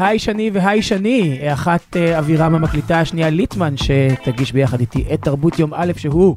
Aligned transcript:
היי 0.00 0.18
שני 0.18 0.50
והי 0.52 0.82
שני, 0.82 1.40
אחת 1.52 1.96
אה, 1.96 2.18
אבירם 2.18 2.54
המקליטה, 2.54 3.00
השנייה 3.00 3.30
ליטמן, 3.30 3.74
שתגיש 3.76 4.52
ביחד 4.52 4.80
איתי 4.80 5.04
את 5.14 5.22
תרבות 5.22 5.58
יום 5.58 5.74
א', 5.74 5.92
שהוא 5.96 6.36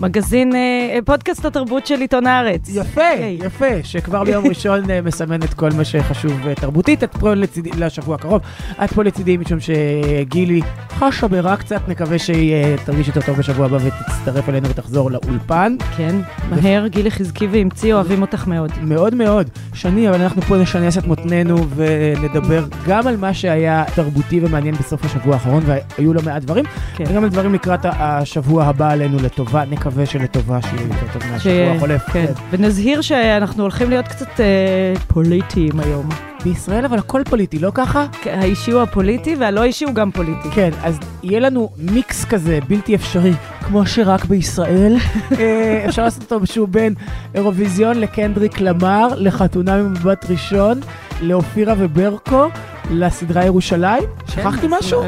מגזין, 0.00 0.54
אה, 0.54 0.98
פודקאסט 1.04 1.44
התרבות 1.44 1.86
של 1.86 2.00
עיתון 2.00 2.26
הארץ. 2.26 2.68
יפה, 2.74 3.08
היי. 3.08 3.38
יפה, 3.44 3.82
שכבר 3.82 4.24
ביום 4.24 4.46
ראשון 4.48 4.90
אה, 4.90 5.00
מסמן 5.00 5.42
את 5.42 5.54
כל 5.54 5.70
מה 5.76 5.84
שחשוב 5.84 6.46
אה, 6.46 6.54
תרבותית. 6.54 7.04
את 7.04 7.16
פה 7.16 7.34
לצידי, 7.34 7.70
לשבוע 7.78 8.14
הקרוב, 8.14 8.42
את 8.84 8.92
פה 8.92 9.02
לצידי 9.02 9.36
משום 9.36 9.58
שגילי 9.60 10.60
חשה 10.98 11.28
ברע 11.28 11.56
קצת, 11.56 11.88
נקווה 11.88 12.18
שהיא 12.18 12.52
אה, 12.52 12.74
תרגיש 12.84 13.08
יותר 13.08 13.20
טוב 13.20 13.36
בשבוע 13.36 13.66
הבא 13.66 13.78
ותצטרף 13.80 14.48
אלינו 14.48 14.68
ותחזור 14.68 15.10
לאולפן. 15.10 15.76
כן, 15.96 16.16
מהר, 16.50 16.86
גילי 16.86 17.10
חזקי 17.10 17.46
ואמצי, 17.46 17.92
אוהבים 17.92 18.22
אותך 18.22 18.46
מאוד. 18.46 18.70
מאוד 18.82 19.14
מאוד. 19.14 19.50
שני, 19.74 20.08
אבל 20.08 20.20
אנחנו 20.22 20.42
פה 20.42 20.56
נשנס 20.56 20.98
את 20.98 21.06
מותנינו 21.06 21.56
ונדבר 21.76 22.64
גם 22.86 23.06
על 23.06 23.16
מה 23.16 23.34
שהיה 23.34 23.84
תרבותי 23.94 24.40
ומעניין 24.42 24.74
בסוף 24.74 25.04
השבוע 25.04 25.34
האחרון, 25.34 25.62
והיו 25.66 26.14
לא 26.14 26.22
מעט 26.24 26.42
דברים, 26.42 26.64
כן. 26.96 27.04
וגם 27.08 27.24
על 27.24 27.30
דברים 27.30 27.54
לקראת 27.54 27.80
השבוע 27.84 28.64
הבא 28.64 28.90
עלינו 28.90 29.18
לטובה, 29.22 29.64
נקווה 29.76 30.06
שלטובה 30.06 30.62
שיהיה 30.62 30.82
יותר 30.82 31.12
טוב 31.12 31.22
מהשבוע 31.30 31.76
החולף. 31.76 32.02
כן, 32.12 32.32
ונזהיר 32.50 33.00
שאנחנו 33.00 33.62
הולכים 33.62 33.90
להיות 33.90 34.08
קצת 34.08 34.40
אה, 34.40 34.92
פוליטיים 35.08 35.80
היום. 35.80 36.08
בישראל 36.44 36.84
אבל 36.84 36.98
הכל 36.98 37.22
פוליטי, 37.30 37.58
לא 37.58 37.70
ככה? 37.74 38.06
כן, 38.22 38.38
האישי 38.38 38.70
הוא 38.70 38.82
הפוליטי 38.82 39.36
והלא 39.38 39.62
אישי 39.62 39.84
הוא 39.84 39.94
גם 39.94 40.10
פוליטי. 40.10 40.48
כן, 40.50 40.70
אז 40.82 40.98
יהיה 41.22 41.40
לנו 41.40 41.70
מיקס 41.78 42.24
כזה 42.24 42.58
בלתי 42.68 42.94
אפשרי, 42.94 43.32
כמו 43.60 43.86
שרק 43.86 44.24
בישראל. 44.24 44.96
אה, 45.40 45.84
אפשר 45.88 46.02
לעשות 46.02 46.32
אותו 46.32 46.46
שהוא 46.46 46.68
בין 46.68 46.94
אירוויזיון 47.34 48.00
לקנדריק 48.00 48.60
למר, 48.60 49.08
לחתונה 49.16 49.82
ממבט 49.82 50.30
ראשון, 50.30 50.80
לאופירה 51.22 51.74
וברקו, 51.78 52.44
לסדרה 52.90 53.44
ירושלים. 53.44 54.02
שכחתי 54.28 54.68
כן, 54.68 54.74
משהו? 54.78 55.02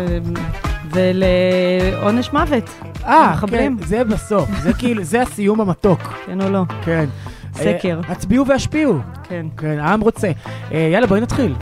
ולעונש 0.91 2.33
מוות, 2.33 2.71
אה, 3.05 3.35
כן. 3.51 3.73
זה 3.85 4.05
בסוף, 4.05 4.49
זה 4.63 4.73
כאילו, 4.73 5.05
זה 5.05 5.23
הסיום 5.23 5.61
המתוק. 5.61 6.01
כן 6.27 6.41
או 6.41 6.51
לא? 6.51 6.63
כן. 6.85 7.05
סקר. 7.55 8.01
אה, 8.09 8.13
הצביעו 8.13 8.47
והשפיעו. 8.47 8.99
כן. 9.29 9.47
כן, 9.57 9.79
העם 9.79 10.01
רוצה. 10.01 10.31
אה, 10.73 10.89
יאללה, 10.93 11.07
בואי 11.07 11.21
נתחיל. 11.21 11.55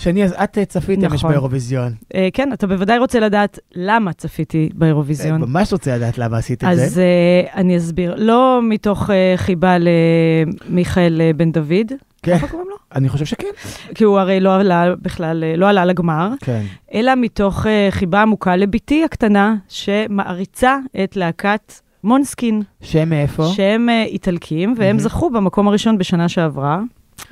שני, 0.00 0.24
אז 0.24 0.32
את 0.44 0.58
אה, 0.58 0.64
צפית 0.64 1.04
אמש 1.04 1.12
נכון. 1.12 1.30
באירוויזיון. 1.30 1.92
אה, 2.14 2.28
כן, 2.32 2.52
אתה 2.52 2.66
בוודאי 2.66 2.98
רוצה 2.98 3.20
לדעת 3.20 3.58
למה 3.74 4.12
צפיתי 4.12 4.68
אה, 4.72 4.78
באירוויזיון. 4.78 5.40
ממש 5.40 5.72
רוצה 5.72 5.96
לדעת 5.96 6.18
למה 6.18 6.38
עשית 6.38 6.64
את 6.64 6.76
זה. 6.76 6.84
אז 6.84 7.00
uh, 7.00 7.56
אני 7.56 7.76
אסביר. 7.76 8.14
לא 8.18 8.60
מתוך 8.62 9.10
uh, 9.10 9.12
חיבה 9.36 9.76
למיכאל 9.78 11.20
uh, 11.20 11.36
בן 11.36 11.52
דוד, 11.52 11.92
כן, 12.22 12.38
ככה 12.38 12.48
קוראים 12.48 12.68
לו? 12.70 12.76
אני 12.94 13.08
חושב 13.08 13.24
שכן. 13.24 13.46
כי 13.94 14.04
הוא 14.04 14.18
הרי 14.18 14.40
לא 14.40 14.54
עלה 14.56 14.94
בכלל, 15.02 15.44
אה, 15.44 15.56
לא 15.56 15.68
עלה 15.68 15.84
לגמר, 15.84 16.30
כן. 16.40 16.62
אלא 16.94 17.14
מתוך 17.16 17.66
uh, 17.66 17.68
חיבה 17.90 18.22
עמוקה 18.22 18.56
לבתי 18.56 19.04
הקטנה, 19.04 19.56
שמעריצה 19.68 20.78
את 21.04 21.16
להקת 21.16 21.72
מונסקין, 22.04 22.62
שם 22.80 23.08
מאיפה? 23.08 23.44
שהם 23.46 23.88
uh, 23.88 24.08
איטלקים, 24.08 24.74
והם 24.76 24.86
מהמם. 24.86 24.98
זכו 24.98 25.30
במקום 25.30 25.68
הראשון 25.68 25.98
בשנה 25.98 26.28
שעברה, 26.28 26.80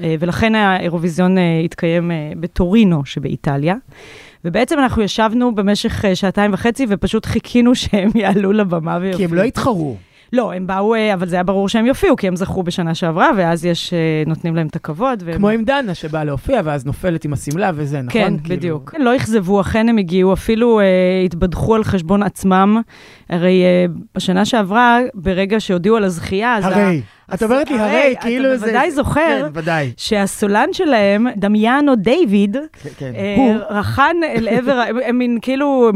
ולכן 0.01 0.55
האירוויזיון 0.55 1.39
uh, 1.39 1.41
התקיים 1.65 2.11
uh, 2.11 2.39
בטורינו 2.39 3.05
שבאיטליה. 3.05 3.75
ובעצם 4.45 4.79
אנחנו 4.79 5.03
ישבנו 5.03 5.55
במשך 5.55 6.05
שעתיים 6.15 6.53
וחצי 6.55 6.87
ופשוט 6.89 7.27
חיכינו 7.27 7.75
שהם 7.75 8.11
יעלו 8.23 8.53
לבמה 8.53 8.99
ויופיעו. 9.01 9.17
כי 9.19 9.25
הם 9.25 9.35
לא 9.35 9.43
התחרו. 9.43 9.97
לא, 10.33 10.53
הם 10.53 10.67
באו, 10.67 10.95
אה, 10.95 11.15
אבל 11.15 11.29
זה 11.29 11.37
היה 11.37 11.43
ברור 11.43 11.69
שהם 11.69 11.87
יופיעו, 11.87 12.17
כי 12.17 12.29
הם 12.29 12.37
זכו 12.37 12.63
בשנה 12.63 12.95
שעברה, 12.95 13.31
ואז 13.37 13.65
יש, 13.65 13.93
אה, 13.93 13.99
נותנים 14.27 14.57
להם 14.57 14.67
את 14.67 14.77
הכבוד. 14.77 15.23
והם... 15.27 15.37
כמו 15.37 15.49
עם 15.49 15.65
דנה 15.65 15.95
שבאה 15.95 16.25
להופיע, 16.25 16.61
ואז 16.65 16.87
נופלת 16.87 17.25
עם 17.25 17.33
השמלה 17.33 17.71
וזה, 17.75 18.03
נכון? 18.03 18.13
כן, 18.21 18.35
כאילו- 18.45 18.57
בדיוק. 18.57 18.95
לא 18.99 19.17
אכזבו, 19.17 19.61
אכן 19.61 19.89
הם 19.89 19.99
הגיעו, 19.99 20.33
אפילו 20.33 20.81
אה, 20.81 20.85
התבדחו 21.25 21.75
על 21.75 21.85
חשבון 21.85 22.23
עצמם. 22.23 22.81
הרי 23.31 23.63
אה, 23.65 23.85
בשנה 24.15 24.45
שעברה, 24.45 24.99
ברגע 25.15 25.61
שהודיעו 25.61 25.97
על 25.97 26.05
הזכייה, 26.05 26.57
אז... 26.57 26.65
ה- 26.65 26.69
הרי. 26.69 27.01
את 27.35 27.43
אומרת 27.43 27.71
לי 27.71 27.79
הרי, 27.79 28.13
אתה 28.13 28.21
כאילו 28.21 28.57
זה... 28.57 28.67
בוודאי 28.67 28.91
זוכר. 28.91 29.49
כן. 29.65 29.83
שהסולן 29.97 30.69
שלהם, 30.73 31.27
דמיאנו 31.37 31.97
דיוויד, 31.97 32.57
כן, 32.83 32.89
כן. 32.99 33.13
אה. 33.17 33.57
רחן 33.71 34.17
אל 34.37 34.49
עבר, 34.49 34.83
הם, 35.05 35.19
מין 35.19 35.39
כאילו, 35.43 35.91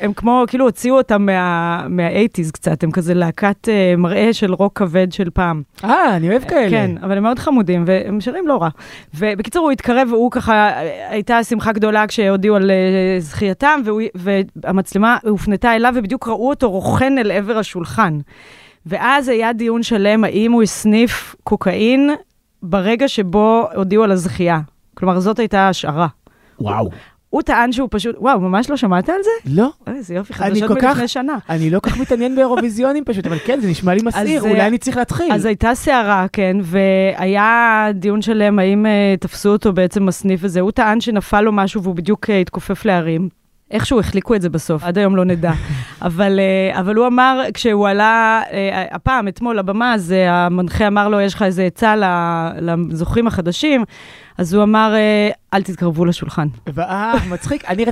הם, 0.00 0.12
כמו, 0.12 0.44
כאילו 0.48 0.64
הוציאו 0.64 0.96
אותם 0.96 1.26
מה- 1.26 1.86
מה-80's 1.88 2.50
קצת, 2.52 2.84
הם 2.84 2.90
כזה 2.90 3.14
להקת 3.14 3.68
אה, 3.68 3.94
מראה 3.98 4.32
של 4.32 4.54
רוק 4.54 4.78
כבד 4.78 5.12
של 5.12 5.30
פעם. 5.30 5.62
אה, 5.84 6.16
אני 6.16 6.30
אוהב 6.30 6.44
כאלה. 6.44 6.70
כן, 6.70 6.90
אבל 7.02 7.16
הם 7.16 7.22
מאוד 7.22 7.38
חמודים, 7.38 7.84
והם 7.86 8.20
שרים 8.20 8.48
לא 8.48 8.56
רע. 8.62 8.68
ובקיצור, 9.14 9.64
הוא 9.64 9.72
התקרב, 9.72 10.08
והוא 10.12 10.30
ככה, 10.30 10.70
הייתה 11.08 11.44
שמחה 11.44 11.72
גדולה 11.72 12.06
כשהודיעו 12.06 12.56
על 12.56 12.70
אה, 12.70 12.76
זכייתם, 13.20 13.80
והמצלמה 14.14 15.16
הופנתה 15.22 15.74
אליו, 15.76 15.92
ובדיוק 15.96 16.28
ראו 16.28 16.48
אותו 16.50 16.70
רוכן 16.70 17.18
אל 17.18 17.30
עבר 17.30 17.58
השולחן. 17.58 18.18
ואז 18.86 19.28
היה 19.28 19.52
דיון 19.52 19.82
שלם, 19.82 20.24
האם 20.24 20.52
הוא 20.52 20.62
הסניף 20.62 21.34
קוקאין 21.44 22.10
ברגע 22.62 23.08
שבו 23.08 23.68
הודיעו 23.74 24.04
על 24.04 24.12
הזכייה. 24.12 24.60
כלומר, 24.94 25.20
זאת 25.20 25.38
הייתה 25.38 25.60
ההשערה. 25.60 26.06
וואו. 26.60 26.90
הוא 27.34 27.42
טען 27.42 27.72
שהוא 27.72 27.88
פשוט, 27.90 28.16
וואו, 28.18 28.40
ממש 28.40 28.70
לא 28.70 28.76
שמעת 28.76 29.08
על 29.08 29.22
זה? 29.22 29.50
לא. 29.54 29.70
אה, 29.88 29.92
איזה 29.92 30.14
יופי, 30.14 30.34
חדשות 30.34 30.70
מלפני 30.70 31.08
שנה. 31.08 31.38
אני 31.48 31.70
לא 31.70 31.80
כך 31.80 31.96
מתעניין 31.96 32.36
באירוויזיונים 32.36 33.04
פשוט, 33.04 33.26
אבל 33.26 33.38
כן, 33.38 33.60
זה 33.60 33.68
נשמע 33.68 33.94
לי 33.94 34.00
מסעיר, 34.04 34.38
אז, 34.38 34.46
אולי 34.46 34.60
אה, 34.60 34.66
אני 34.66 34.78
צריך 34.78 34.96
להתחיל. 34.96 35.32
אז 35.32 35.44
הייתה 35.44 35.74
סערה, 35.74 36.26
כן, 36.32 36.56
והיה 36.62 37.86
דיון 37.94 38.22
שלם 38.22 38.58
האם 38.58 38.86
uh, 38.86 39.20
תפסו 39.20 39.48
אותו 39.48 39.72
בעצם 39.72 40.06
בסניף 40.06 40.44
הזה. 40.44 40.60
הוא 40.60 40.70
טען 40.70 41.00
שנפל 41.00 41.40
לו 41.40 41.52
משהו 41.52 41.82
והוא 41.82 41.94
בדיוק 41.94 42.30
התכופף 42.30 42.84
להרים. 42.84 43.28
איכשהו 43.70 44.00
החליקו 44.00 44.34
את 44.34 44.42
זה 44.42 44.48
בסוף, 44.50 44.84
עד 44.84 44.98
היום 44.98 45.16
לא 45.16 45.24
נדע. 45.24 45.52
אבל, 46.02 46.40
uh, 46.72 46.78
אבל 46.78 46.94
הוא 46.94 47.06
אמר, 47.06 47.42
כשהוא 47.54 47.88
עלה, 47.88 48.42
uh, 48.48 48.52
הפעם, 48.94 49.28
אתמול, 49.28 49.58
לבמה, 49.58 49.94
אז 49.94 50.14
uh, 50.26 50.30
המנחה 50.30 50.86
אמר 50.86 51.08
לו, 51.08 51.20
יש 51.20 51.34
לך 51.34 51.42
איזה 51.42 51.64
עצה 51.64 51.96
ל- 51.96 52.70
לזוכים 52.90 53.26
החדשים, 53.26 53.84
אז 54.38 54.54
הוא 54.54 54.62
אמר, 54.62 54.94
uh, 54.94 55.34
אל 55.54 55.62
תתקרבו 55.62 56.04
לשולחן. 56.04 56.48
אה, 56.78 57.14
מצחיק. 57.30 57.64
אני. 57.64 57.84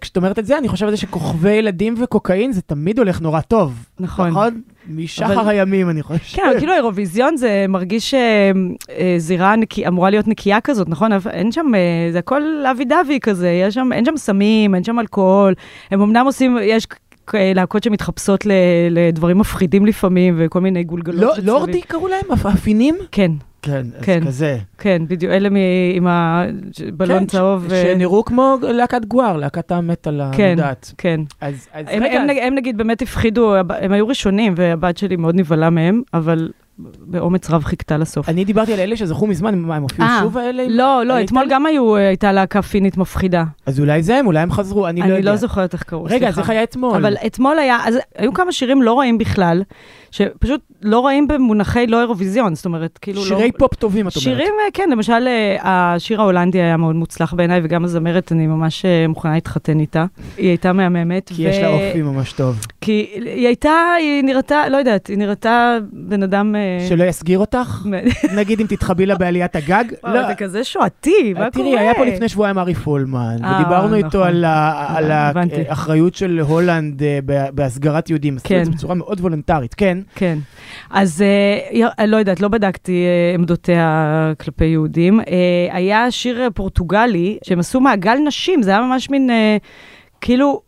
כשאת 0.00 0.16
אומרת 0.16 0.38
את 0.38 0.46
זה, 0.46 0.58
אני 0.58 0.68
חושב 0.68 0.86
על 0.86 0.90
זה 0.90 0.96
שכוכבי 0.96 1.50
ילדים 1.52 1.94
וקוקאין 2.02 2.52
זה 2.52 2.62
תמיד 2.62 2.98
הולך 2.98 3.20
נורא 3.20 3.40
טוב. 3.40 3.84
נכון. 4.00 4.28
נכון? 4.28 4.60
משחר 4.88 5.40
אבל- 5.40 5.48
הימים, 5.48 5.90
אני 5.90 6.02
חושב. 6.02 6.36
כן, 6.36 6.52
כאילו 6.58 6.72
האירוויזיון 6.72 7.36
זה 7.36 7.66
מרגיש 7.68 8.14
אה, 8.14 8.50
אה, 8.90 9.14
זירה 9.18 9.56
נקי, 9.56 9.88
אמורה 9.88 10.10
להיות 10.10 10.28
נקייה 10.28 10.60
כזאת, 10.60 10.88
נכון? 10.88 11.10
אין 11.30 11.52
שם, 11.52 11.66
אה, 11.74 12.12
זה 12.12 12.18
הכל 12.18 12.42
אבי 12.70 12.84
דבי 12.84 13.20
כזה, 13.20 13.48
יש 13.48 13.74
שם, 13.74 13.92
אין 13.92 14.04
שם 14.04 14.16
סמים, 14.16 14.74
אין 14.74 14.84
שם 14.84 14.98
אלכוהול. 15.00 15.54
הם 15.90 16.00
אמנם 16.02 16.26
עושים, 16.26 16.58
יש 16.62 16.86
להקות 17.34 17.82
שמתחפשות 17.82 18.46
לדברים 18.90 19.38
מפחידים 19.38 19.86
לפעמים, 19.86 20.34
וכל 20.38 20.60
מיני 20.60 20.84
גולגלות. 20.84 21.38
לא-. 21.38 21.44
לורדי 21.52 21.80
קראו 21.80 22.08
להם? 22.08 22.24
אפיניים? 22.54 22.94
כן, 23.12 23.30
כן, 23.64 23.86
אז 23.98 24.04
כן. 24.04 24.20
כזה. 24.26 24.58
כן, 24.78 25.02
בדיוק, 25.08 25.32
אלה 25.32 25.48
מ- 25.50 25.56
עם 25.94 26.06
הבלון 26.08 27.18
כן, 27.18 27.26
צהוב. 27.26 27.62
ש- 27.68 27.72
ו- 27.72 27.82
שנראו 27.82 28.24
כמו 28.24 28.56
להקת 28.62 29.04
גואר, 29.04 29.36
להקת 29.36 29.72
המטאל 29.72 30.20
כן, 30.32 30.44
המודעת. 30.44 30.92
כן. 30.98 31.20
אז 31.40 31.68
אז 31.72 31.86
הם, 31.90 32.02
רגע, 32.02 32.20
הם, 32.20 32.26
נג- 32.26 32.38
הם 32.42 32.54
נגיד 32.54 32.76
באמת 32.78 33.02
הפחידו, 33.02 33.54
הם 33.56 33.92
היו 33.92 34.08
ראשונים, 34.08 34.54
והבת 34.56 34.96
שלי 34.96 35.16
מאוד 35.16 35.34
נבהלה 35.34 35.70
מהם, 35.70 36.02
אבל 36.14 36.50
באומץ 36.78 37.50
רב 37.50 37.64
חיכתה 37.64 37.96
לסוף. 37.96 38.28
אני 38.28 38.44
דיברתי 38.44 38.72
על 38.72 38.80
אלה 38.80 38.96
שזכו 38.96 39.26
מזמן, 39.26 39.58
מה, 39.58 39.76
הם 39.76 39.82
הופיעו 39.82 40.08
אה, 40.08 40.18
שוב 40.22 40.38
האלה? 40.38 40.64
לא, 40.68 41.02
לא? 41.06 41.20
אתמול 41.20 41.46
גם 41.50 41.66
היו, 41.66 41.96
אה, 41.96 42.08
הייתה 42.08 42.32
להקה 42.32 42.62
פינית 42.62 42.96
מפחידה. 42.96 43.44
אז 43.66 43.80
אולי 43.80 44.02
זה 44.02 44.16
הם, 44.16 44.26
אולי 44.26 44.38
הם 44.40 44.50
חזרו, 44.50 44.86
אני 44.86 45.00
לא 45.00 45.06
יודע. 45.06 45.16
אני 45.16 45.24
לא 45.24 45.36
זוכרת 45.36 45.72
איך 45.72 45.82
קראו, 45.82 46.04
רגע, 46.04 46.14
אז 46.28 46.34
סליחה. 46.34 46.40
איך 46.40 46.50
היה 46.50 46.62
אתמול? 46.62 46.96
אבל 46.96 47.16
אתמול 47.26 47.58
היה, 47.58 47.78
אז 47.84 47.98
היו 48.18 48.32
כמה 48.34 48.52
שירים 48.52 48.82
לא 48.82 48.98
רעים 48.98 49.18
בכלל, 49.18 49.62
שפשוט 50.14 50.60
לא 50.82 51.06
רעים 51.06 51.28
במונחי 51.28 51.86
לא 51.86 52.00
אירוויזיון, 52.00 52.54
זאת 52.54 52.64
אומרת, 52.64 52.98
כאילו 53.02 53.20
לא... 53.20 53.28
שירי 53.28 53.52
פופ 53.52 53.74
טובים, 53.74 54.08
את 54.08 54.16
אומרת. 54.16 54.24
שירים, 54.24 54.52
אה, 54.64 54.70
כן, 54.72 54.88
למשל, 54.92 55.26
אה, 55.26 55.56
השיר 55.62 56.20
ההולנדי 56.20 56.62
היה 56.62 56.76
מאוד 56.76 56.94
מוצלח 56.94 57.34
בעיניי, 57.34 57.60
וגם 57.64 57.84
הזמרת, 57.84 58.32
אני 58.32 58.46
ממש 58.46 58.84
אה, 58.84 59.08
מוכנה 59.08 59.34
להתחתן 59.34 59.80
איתה. 59.80 60.04
היא 60.36 60.48
הייתה 60.48 60.72
מהממת. 60.72 61.30
כי 61.34 61.42
יש 61.42 61.58
לה 61.58 61.68
אופי 61.68 62.02
ממש 62.02 62.32
טוב. 62.32 62.66
כי 62.80 63.06
היא 63.14 63.46
הייתה, 63.46 63.72
היא 63.98 64.24
נראתה, 64.24 64.68
לא 64.68 64.76
יודעת, 64.76 65.06
היא 65.06 65.18
נראתה 65.18 65.78
בן 65.92 66.22
אדם... 66.22 66.54
שלא 66.88 67.04
יסגיר 67.04 67.38
אותך? 67.38 67.86
נגיד 68.38 68.60
אם 68.60 68.66
תתחבי 68.66 69.06
לה 69.06 69.14
בעליית 69.14 69.56
הגג? 69.56 69.84
וואו, 70.04 70.20
אתה 70.20 70.34
כזה 70.34 70.64
שועתי, 70.64 71.32
מה 71.32 71.38
קורה? 71.38 71.50
תראי, 71.50 71.78
היה 71.78 71.94
פה 71.94 72.04
לפני 72.04 72.28
שבועיים 72.28 72.58
ארי 72.58 72.74
פולמן, 72.74 73.36
ודיברנו 73.36 73.94
איתו 73.94 74.08
נכון. 74.08 74.28
על. 74.28 75.10
האחריות 75.10 76.14
של 76.14 76.40
הולנד 76.40 77.02
בהסגרת 77.54 78.10
יהודים. 78.10 78.36
כן. 78.44 78.64
זה 78.64 78.70
בצורה 78.70 78.94
מאוד 78.94 79.20
וולונטרית, 79.20 79.74
כן. 79.74 79.98
כן. 80.14 80.38
אז 80.90 81.22
אה, 81.22 81.58
י- 81.78 82.06
לא 82.06 82.16
יודעת, 82.16 82.40
לא 82.40 82.48
בדקתי 82.48 82.92
אה, 83.06 83.34
עמדותיה 83.34 84.12
כלפי 84.40 84.64
יהודים. 84.64 85.20
אה, 85.20 85.24
היה 85.70 86.10
שיר 86.10 86.42
אה, 86.42 86.50
פורטוגלי, 86.50 87.38
שהם 87.44 87.58
עשו 87.58 87.80
מעגל 87.80 88.14
נשים, 88.26 88.62
זה 88.62 88.70
היה 88.70 88.80
ממש 88.80 89.10
מין, 89.10 89.30
אה, 89.30 89.56
כאילו, 90.20 90.60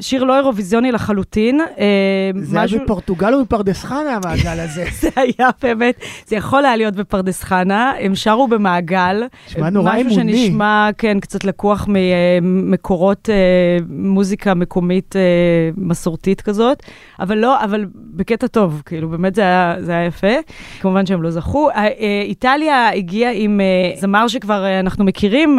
שיר 0.00 0.24
לא 0.24 0.36
אירוויזיוני 0.36 0.92
לחלוטין. 0.92 1.60
אה, 1.60 2.30
זה 2.34 2.60
היה 2.60 2.82
בפורטוגל 2.82 3.34
או 3.34 3.44
בפרדס 3.44 3.84
חנה, 3.84 4.16
המעגל 4.16 4.60
הזה. 4.60 4.84
זה 5.00 5.08
היה 5.16 5.50
באמת, 5.62 5.94
זה 6.26 6.36
יכול 6.36 6.64
היה 6.64 6.76
להיות 6.76 6.94
בפרדס 6.94 7.42
חנה, 7.42 7.92
הם 8.00 8.14
שרו 8.14 8.48
במעגל. 8.48 9.22
נשמע 9.48 9.70
נורא 9.70 9.90
אמוני. 9.90 10.04
משהו 10.04 10.20
שנשמע, 10.20 10.88
כן, 10.98 11.20
קצת 11.20 11.44
לקוח 11.44 11.88
ממקורות 11.88 13.28
אה, 13.28 13.34
מוזיקה 13.88 14.54
מקומית 14.54 15.16
אה, 15.16 15.20
מסורתית 15.76 16.40
כזאת, 16.40 16.82
אבל 17.20 17.38
לא, 17.38 17.64
אבל 17.64 17.86
בקטע 17.94 18.46
טוב, 18.46 18.82
כאילו, 18.86 19.08
באמת 19.08 19.34
זה 19.34 19.42
היה, 19.42 19.74
זה 19.78 19.92
היה 19.92 20.06
יפה. 20.06 20.32
כמובן 20.80 21.06
שהם 21.06 21.22
לא 21.22 21.30
זכו. 21.30 21.68
איטליה 22.22 22.88
הגיעה 22.94 23.32
עם 23.34 23.60
זמר 24.00 24.28
שכבר 24.28 24.80
אנחנו 24.80 25.04
מכירים, 25.04 25.58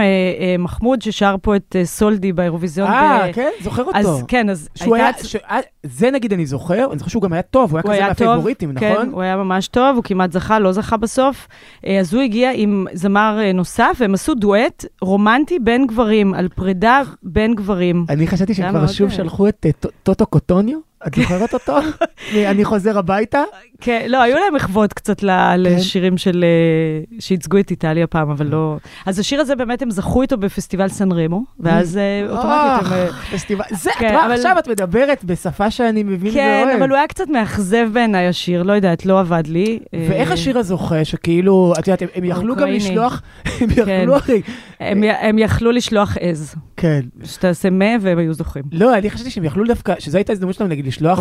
מחמוד, 0.60 1.02
ששר 1.02 1.36
פה 1.42 1.56
את 1.56 1.76
סולדי 1.84 2.34
באירוויזיון. 2.34 2.88
אה, 2.88 3.34
כן? 3.34 3.50
זוכר 3.62 3.84
אותו. 3.84 3.98
אז 3.98 4.23
כן, 4.28 4.50
אז 4.50 4.70
הייתה... 4.80 4.96
היה, 4.96 5.12
ש... 5.24 5.36
זה 5.84 6.12
נגיד 6.12 6.34
אני 6.34 6.46
זוכר, 6.46 6.88
אני 6.92 6.98
זוכר 6.98 7.10
שהוא 7.10 7.22
גם 7.22 7.34
היה 7.34 7.42
טוב, 7.42 7.72
הוא 7.72 7.80
היה 7.80 7.84
הוא 7.84 8.14
כזה 8.14 8.26
מהפייבוריטים, 8.26 8.72
נכון? 8.72 8.88
כן, 9.06 9.10
הוא 9.12 9.22
היה 9.22 9.38
ממש 9.38 9.68
טוב, 9.68 9.96
הוא 9.96 10.04
כמעט 10.04 10.32
זכה, 10.32 10.60
לא 10.60 10.72
זכה 10.72 10.98
בסוף. 10.98 11.48
אה, 11.86 12.00
אז 12.00 12.14
הוא 12.14 12.22
הגיע 12.22 12.52
עם 12.54 12.86
זמר 12.94 13.40
אה, 13.42 13.52
נוסף, 13.54 13.98
והם 14.00 14.14
עשו 14.14 14.34
דואט 14.34 14.86
רומנטי 15.02 15.60
בין 15.60 15.88
גברים, 15.88 16.34
על 16.34 16.48
פרידה 16.56 17.02
בין 17.24 17.56
גברים. 17.56 18.06
אני 18.10 18.28
חשבתי 18.28 18.54
שהם 18.54 18.70
כבר 18.70 18.88
שוב 18.88 19.10
שלחו 19.10 19.48
את 19.48 19.66
אה, 19.66 19.90
טוטו 20.04 20.26
קוטוניו. 20.26 20.93
את 21.08 21.16
זוכרת 21.16 21.54
אותו? 21.54 21.78
אני 22.52 22.66
חוזר 22.66 22.98
הביתה? 22.98 23.44
כן, 23.82 24.06
לא, 24.08 24.22
היו 24.22 24.38
להם 24.38 24.56
מחוות 24.56 24.94
קצת 24.94 25.20
כן. 25.20 25.28
לשירים 25.58 26.18
של... 26.18 26.44
אה, 26.44 27.20
שייצגו 27.20 27.60
את 27.60 27.72
איטליה 27.72 28.08
פעם, 28.08 28.30
אבל 28.30 28.46
לא... 28.46 28.78
אז 29.06 29.20
השיר 29.20 29.42
הזה, 29.42 29.56
באמת, 29.56 29.82
הם 29.82 29.92
זכו 29.92 30.22
איתו 30.22 30.38
בפסטיבל 30.38 30.88
סן 30.88 31.12
רמו, 31.12 31.44
ואז 31.60 31.98
אה, 31.98 32.30
אוטומטית 32.30 32.88
הם... 32.88 32.94
אה, 32.94 33.08
פסטיבל... 33.32 33.64
זה, 33.72 33.90
את 33.90 33.96
כן, 33.96 34.14
רואה, 34.14 34.34
עכשיו 34.34 34.56
את 34.60 34.68
מדברת 34.68 35.24
בשפה 35.24 35.72
שאני 35.72 36.04
מבין 36.04 36.34
ואוהב. 36.34 36.68
כן, 36.68 36.76
אבל 36.80 36.90
הוא 36.90 36.98
היה 36.98 37.08
קצת 37.08 37.30
מאכזב 37.30 37.88
בעיניי, 37.94 38.28
השיר, 38.28 38.64
לא 38.64 38.74
יודעת, 38.74 39.06
לא 39.06 39.20
עבד 39.20 39.44
לי. 39.48 39.80
ואיך 39.94 40.32
השיר 40.32 40.60
הזוכה, 40.60 41.06
שכאילו, 41.06 41.74
את 41.80 41.88
יודעת, 41.88 42.02
הם 42.16 42.24
יכלו 42.24 42.56
גם 42.56 42.68
לשלוח... 42.68 43.22
הם 43.62 43.70
יכלו, 43.72 44.18
אחי... 44.18 44.42
הם 44.80 45.40
יכלו 45.40 45.72
לשלוח 45.72 46.18
עז. 46.20 46.56
כן. 46.84 47.02
שתעשה 47.24 47.70
מה 47.70 47.86
והם 48.02 48.18
היו 48.18 48.34
זוכים. 48.34 48.64
לא, 48.72 48.98
אני 48.98 49.10
חשבתי 49.10 49.30
שהם 49.30 49.44
יכלו 49.44 49.64
דווקא, 49.68 49.94
שזו 50.00 50.18
הייתה 50.18 50.34
הזדמנות 50.34 50.56
שלהם, 50.56 50.70
נגיד, 50.70 50.88
לשלוח 50.88 51.20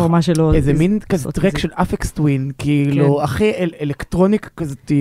איזה 0.53 0.73
מין 0.73 0.99
כזה 1.09 1.31
טרק 1.31 1.57
של 1.57 1.69
אפקס 1.73 2.11
טווין, 2.11 2.51
כאילו, 2.57 3.17
כן. 3.17 3.23
הכי 3.23 3.51
אלקטרוניק 3.81 4.49
כזאת, 4.57 4.91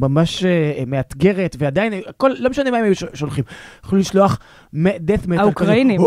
ממש 0.00 0.44
אה, 0.44 0.82
מאתגרת, 0.86 1.56
ועדיין, 1.58 1.92
הכל, 2.06 2.32
לא 2.38 2.50
משנה 2.50 2.70
מה 2.70 2.76
הם 2.78 2.84
היו 2.84 2.94
שולחים. 3.14 3.44
יכלו 3.84 3.98
לשלוח 3.98 4.38
death 4.74 5.26
metal. 5.28 5.38
האוקראינים. 5.38 6.00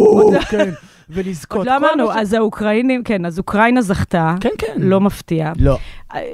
כן. 0.50 0.70
ולזכות. 1.10 1.56
עוד 1.56 1.66
לא 1.66 1.76
אמרנו, 1.76 2.12
אז 2.12 2.32
האוקראינים, 2.32 3.02
כן, 3.02 3.26
אז 3.26 3.38
אוקראינה 3.38 3.82
זכתה. 3.82 4.34
כן, 4.40 4.50
כן. 4.58 4.74
לא 4.76 5.00
מפתיע. 5.00 5.52
לא. 5.58 5.78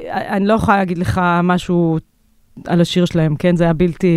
אני 0.08 0.46
לא 0.46 0.54
יכולה 0.54 0.76
להגיד 0.76 0.98
לך 0.98 1.20
משהו 1.42 1.98
על 2.66 2.80
השיר 2.80 3.04
שלהם, 3.04 3.36
כן? 3.36 3.56
זה 3.56 3.64
היה 3.64 3.72
בלתי, 3.72 4.08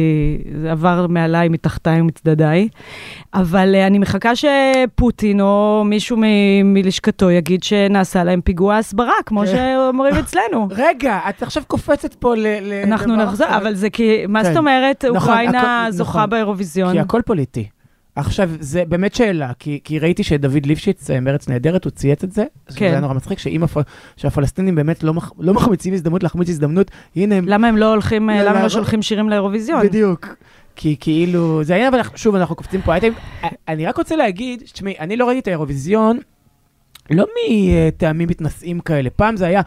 זה 0.61 0.71
עבר 0.71 1.05
מעליי, 1.09 1.49
מתחתיי 1.49 2.01
ומצדדיי. 2.01 2.67
אבל 3.33 3.75
uh, 3.75 3.87
אני 3.87 3.99
מחכה 3.99 4.31
שפוטין 4.35 5.41
או 5.41 5.83
מישהו 5.85 6.17
מ- 6.17 6.73
מלשכתו 6.73 7.31
יגיד 7.31 7.63
שנעשה 7.63 8.23
להם 8.23 8.41
פיגוע 8.41 8.77
הסברה, 8.77 9.13
כמו 9.25 9.41
כן. 9.41 9.45
שאומרים 9.47 10.15
אצלנו. 10.15 10.67
רגע, 10.87 11.19
את 11.29 11.43
עכשיו 11.43 11.63
קופצת 11.67 12.13
פה 12.13 12.35
ל... 12.35 12.39
ל- 12.47 12.83
אנחנו 12.83 13.15
נחזור, 13.15 13.47
אבל 13.57 13.75
זה 13.75 13.89
כי, 13.89 14.25
מה 14.27 14.43
כן. 14.43 14.49
זאת 14.49 14.57
אומרת, 14.57 15.05
נכון, 15.05 15.17
אוקראינה 15.17 15.87
זוכה 15.89 16.17
נכון, 16.19 16.29
באירוויזיון? 16.29 16.91
כי 16.91 16.99
הכל 16.99 17.21
פוליטי. 17.25 17.67
עכשיו, 18.15 18.49
זה 18.59 18.83
באמת 18.87 19.15
שאלה, 19.15 19.51
כי, 19.59 19.79
כי 19.83 19.99
ראיתי 19.99 20.23
שדוד 20.23 20.65
ליפשיץ, 20.65 21.09
אה, 21.09 21.19
מרץ 21.19 21.49
נהדרת, 21.49 21.85
הוא 21.85 21.91
צייץ 21.91 22.23
את 22.23 22.31
זה. 22.31 22.45
כן. 22.67 22.75
זה 22.75 22.85
היה 22.85 22.99
נורא 22.99 23.13
מצחיק, 23.13 23.39
שאם 23.39 23.63
הפ... 23.63 23.77
שהפלסטינים 24.17 24.75
באמת 24.75 25.03
לא, 25.03 25.13
מח... 25.13 25.31
לא 25.39 25.53
מחמיצים 25.53 25.93
הזדמנות 25.93 26.23
להחמיץ 26.23 26.49
הזדמנות, 26.49 26.91
הנה 27.15 27.35
הם... 27.35 27.45
למה 27.47 27.67
הם 27.67 27.77
לא 27.77 27.91
הולכים, 27.91 28.29
אה, 28.29 28.43
למה 28.43 28.57
הם 28.57 28.63
לא 28.63 28.69
שולחים 28.69 29.01
שירים 29.01 29.29
לאירוויזיון? 29.29 29.87
בדיוק. 29.87 30.35
כי 30.75 30.95
כאילו, 30.99 31.63
זה 31.63 31.75
היה, 31.75 31.87
אבל 31.87 31.99
שוב, 32.15 32.35
אנחנו 32.35 32.55
קופצים 32.55 32.81
פה 32.81 32.91
אייטם. 32.91 33.11
אני 33.67 33.85
רק 33.85 33.97
רוצה 33.97 34.15
להגיד, 34.15 34.63
תשמעי, 34.73 34.93
אני 34.99 35.17
לא 35.17 35.25
ראיתי 35.25 35.39
את 35.39 35.47
האירוויזיון, 35.47 36.19
לא 37.09 37.25
מטעמים 37.49 38.27
מתנשאים 38.29 38.79
כאלה. 38.79 39.09
פעם 39.09 39.37
זה 39.37 39.47
היה, 39.47 39.61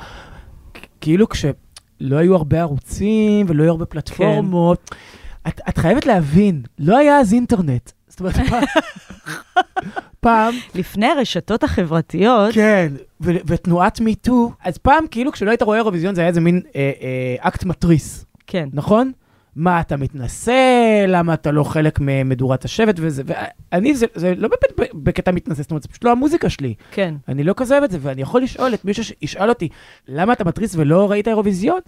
כאילו 1.01 1.29
כשלא 1.29 2.17
היו 2.17 2.35
הרבה 2.35 2.61
ערוצים 2.61 3.47
ולא 3.49 3.63
היו 3.63 3.71
הרבה 3.71 3.87
פלטפורמות. 3.87 4.91
כן. 4.91 4.97
את, 5.49 5.61
את 5.69 5.79
חייבת 5.79 6.07
להבין, 6.07 6.63
לא 6.79 6.99
היה 6.99 7.19
אז 7.19 7.33
אינטרנט. 7.33 7.91
זאת 8.19 8.39
אומרת, 8.39 8.61
פעם... 10.21 10.55
לפני 10.75 11.07
הרשתות 11.07 11.65
החברתיות. 11.65 12.55
כן, 12.55 12.93
ותנועת 13.21 14.01
מיטו, 14.01 14.53
אז 14.65 14.79
פעם, 14.79 15.05
כאילו, 15.11 15.33
כשלא 15.33 15.51
היית 15.51 15.63
רואה 15.63 15.79
אירוויזיון, 15.79 16.15
זה 16.15 16.21
היה 16.21 16.29
איזה 16.29 16.41
מין 16.41 16.61
אה, 16.77 16.91
אה, 17.03 17.49
אקט 17.49 17.65
מתריס. 17.65 18.25
כן. 18.47 18.69
נכון? 18.73 19.13
מה, 19.57 19.81
אתה 19.81 19.97
מתנשא? 19.97 21.05
למה 21.09 21.35
אתה 21.35 21.51
לא 21.51 21.65
חלק 21.65 21.99
ממדורת 22.01 22.65
השבט 22.65 22.95
וזה? 22.99 23.23
ואני, 23.27 23.95
זה, 23.95 24.07
זה 24.15 24.35
לא 24.37 24.49
באמת 24.49 24.91
בקטע 24.95 25.31
מתנשא, 25.31 25.63
זאת 25.63 25.71
אומרת, 25.71 25.83
זה 25.83 25.89
פשוט 25.89 26.05
לא 26.05 26.13
המוזיקה 26.13 26.49
שלי. 26.49 26.75
כן. 26.91 27.15
אני 27.29 27.45
לא 27.45 27.55
כזה 27.57 27.75
אוהב 27.75 27.85
את 27.85 27.91
זה, 27.91 27.99
ואני 28.01 28.23
יכול 28.23 28.43
לשאול 28.43 28.75
את 28.75 28.85
מישהו 28.85 29.05
שישאל 29.05 29.49
אותי, 29.49 29.69
למה 30.09 30.33
אתה 30.33 30.45
מתריס 30.45 30.75
ולא 30.77 31.11
ראית 31.11 31.29
אירוויזיון? 31.29 31.81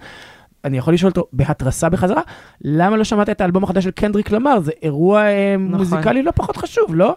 אני 0.64 0.78
יכול 0.78 0.94
לשאול 0.94 1.10
אותו 1.10 1.26
בהתרסה 1.32 1.88
בחזרה, 1.88 2.22
למה 2.64 2.96
לא 2.96 3.04
שמעת 3.04 3.30
את 3.30 3.40
האלבום 3.40 3.64
החדש 3.64 3.84
של 3.84 3.90
קנדריק 3.90 4.30
למר? 4.30 4.60
זה 4.60 4.72
אירוע 4.82 5.22
אה, 5.22 5.56
נכון. 5.58 5.78
מוזיקלי 5.78 6.22
לא 6.22 6.30
פחות 6.30 6.56
חשוב, 6.56 6.94
לא? 6.94 7.16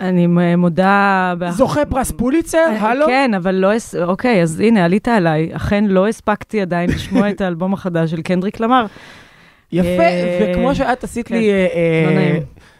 אני 0.00 0.26
מודה... 0.56 1.34
זוכה 1.50 1.84
פרס 1.84 2.10
פוליצר, 2.10 2.58
אה, 2.58 2.90
הלו? 2.90 3.06
כן, 3.06 3.30
אבל 3.36 3.54
לא... 3.54 3.70
אוקיי, 4.02 4.42
אז 4.42 4.60
הנה, 4.60 4.84
עלית 4.84 5.08
עליי. 5.08 5.50
אכן 5.52 5.84
לא 5.84 6.08
הספקתי 6.08 6.60
עדיין 6.60 6.90
לשמוע 6.90 7.30
את 7.30 7.40
האלבום 7.40 7.74
החדש 7.74 8.10
של 8.10 8.22
קנדריק 8.22 8.60
למר. 8.60 8.86
יפה, 9.72 10.02
אה, 10.02 10.52
וכמו 10.52 10.74
שאת 10.74 11.04
עשית 11.04 11.30
לי... 11.30 11.50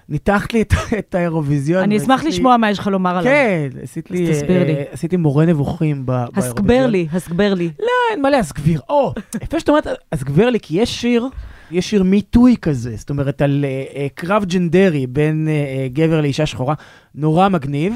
ניתחת 0.08 0.52
לי 0.52 0.62
את, 0.62 0.74
את 0.98 1.14
האירוויזיון. 1.14 1.82
אני 1.82 1.96
אשמח 1.96 2.24
לשמוע 2.24 2.56
מה 2.56 2.70
יש 2.70 2.78
לך 2.78 2.86
לומר 2.86 3.10
עליו. 3.10 3.32
כן, 3.32 3.68
עשית 3.82 4.10
לי, 4.10 4.30
תסביר 4.32 4.64
לי. 4.64 4.74
עשיתי 4.90 5.16
מורה 5.16 5.46
נבוכים 5.46 6.06
באירוויזיון. 6.06 6.44
הסגבר 6.44 6.86
לי, 6.86 7.06
הסגבר 7.12 7.54
לי. 7.54 7.70
לא, 7.78 7.86
אין 8.10 8.22
מה 8.22 8.30
להסגביר. 8.30 8.80
או, 8.88 9.12
יפה 9.42 9.60
שאת 9.60 9.68
אומרת 9.68 9.86
הסגבר 10.12 10.50
לי, 10.50 10.60
כי 10.60 10.80
יש 10.80 11.00
שיר, 11.00 11.28
יש 11.70 11.90
שיר 11.90 12.02
מיטוי 12.02 12.56
כזה, 12.62 12.96
זאת 12.96 13.10
אומרת, 13.10 13.42
על 13.42 13.64
uh, 13.64 13.94
uh, 13.94 13.98
קרב 14.14 14.44
ג'נדרי 14.44 15.06
בין 15.06 15.48
uh, 15.48 15.92
גבר 15.92 16.20
לאישה 16.20 16.46
שחורה, 16.46 16.74
נורא 17.14 17.48
מגניב. 17.48 17.94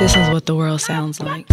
This 0.00 0.16
is 0.16 0.30
what 0.30 0.46
the 0.46 0.56
world 0.56 0.80
sounds 0.80 1.20
like. 1.20 1.46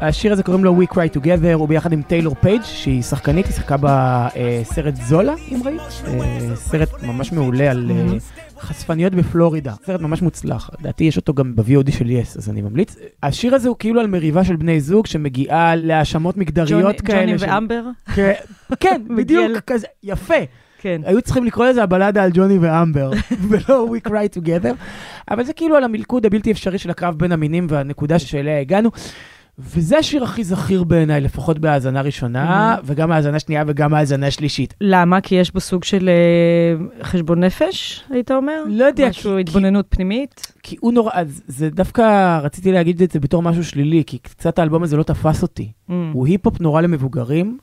השיר 0.00 0.32
הזה 0.32 0.42
קוראים 0.42 0.64
לו 0.64 0.82
We 0.82 0.94
Cry 0.94 1.16
Together, 1.16 1.54
הוא 1.54 1.68
ביחד 1.68 1.92
עם 1.92 2.02
טיילור 2.02 2.34
פייג' 2.34 2.62
שהיא 2.62 3.02
שחקנית, 3.02 3.46
היא 3.46 3.54
שיחקה 3.54 3.76
בסרט 3.82 4.94
זולה, 4.94 5.34
אם 5.52 5.60
ראית, 5.64 5.80
אה, 6.06 6.56
סרט 6.56 7.02
ממש 7.02 7.32
מעולה 7.32 7.70
על 7.70 7.90
אה, 7.90 8.18
חשפניות 8.60 9.14
בפלורידה, 9.14 9.74
סרט 9.86 10.00
ממש 10.00 10.22
מוצלח, 10.22 10.70
לדעתי 10.80 11.04
יש 11.04 11.16
אותו 11.16 11.34
גם 11.34 11.56
ב-VOD 11.56 11.92
של 11.92 12.10
יס, 12.10 12.36
אז 12.36 12.50
אני 12.50 12.62
ממליץ. 12.62 12.96
השיר 13.22 13.54
הזה 13.54 13.68
הוא 13.68 13.76
כאילו 13.78 14.00
על 14.00 14.06
מריבה 14.06 14.44
של 14.44 14.56
בני 14.56 14.80
זוג 14.80 15.06
שמגיעה 15.06 15.76
להאשמות 15.76 16.36
מגדריות 16.36 17.00
כאלה. 17.00 17.36
ג'וני 17.36 17.52
ואמבר? 17.52 17.82
כן, 18.80 19.02
בדיוק, 19.16 19.58
כזה, 19.66 19.86
יפה. 20.02 20.34
כן. 20.80 21.00
היו 21.04 21.22
צריכים 21.22 21.44
לקרוא 21.44 21.66
לזה 21.66 21.82
הבלדה 21.82 22.24
על 22.24 22.30
ג'וני 22.34 22.58
ואמבר, 22.58 23.10
ולא 23.48 23.88
We 23.92 24.08
Cry 24.08 24.38
Together, 24.38 24.74
אבל 25.30 25.44
זה 25.44 25.52
כאילו 25.52 25.76
על 25.76 25.84
המלכוד 25.84 26.26
הבלתי 26.26 26.52
אפשרי 26.52 26.78
של 26.78 26.90
הקרב 26.90 27.18
בין 27.18 27.32
המינים 27.32 27.66
והנקודה 27.70 28.18
שאליה 28.18 28.60
הגענו. 28.60 28.90
וזה 29.58 29.98
השיר 29.98 30.24
הכי 30.24 30.44
זכיר 30.44 30.84
בעיניי, 30.84 31.20
לפחות 31.20 31.58
בהאזנה 31.58 32.00
ראשונה, 32.00 32.74
mm-hmm. 32.74 32.82
וגם 32.84 33.08
בהאזנה 33.08 33.38
שנייה 33.38 33.64
וגם 33.66 33.90
בהאזנה 33.90 34.30
שלישית. 34.30 34.74
למה? 34.80 35.20
כי 35.20 35.34
יש 35.34 35.52
בו 35.52 35.60
סוג 35.60 35.84
של 35.84 36.10
uh, 37.00 37.04
חשבון 37.04 37.44
נפש, 37.44 38.04
היית 38.10 38.30
אומר? 38.30 38.64
לא 38.68 38.84
יודע. 38.84 39.08
משהו, 39.08 39.34
כי, 39.34 39.40
התבוננות 39.40 39.86
פנימית? 39.88 40.52
כי 40.62 40.76
הוא 40.80 40.92
נורא, 40.92 41.10
אז 41.14 41.42
זה 41.46 41.70
דווקא, 41.70 42.38
רציתי 42.42 42.72
להגיד 42.72 43.02
את 43.02 43.10
זה 43.10 43.20
בתור 43.20 43.42
משהו 43.42 43.64
שלילי, 43.64 44.02
כי 44.06 44.18
קצת 44.18 44.58
האלבום 44.58 44.82
הזה 44.82 44.96
לא 44.96 45.02
תפס 45.02 45.42
אותי. 45.42 45.72
Mm. 45.88 45.92
הוא 46.12 46.26
היפ-הופ 46.26 46.60
נורא 46.60 46.80
למבוגרים. 46.80 47.58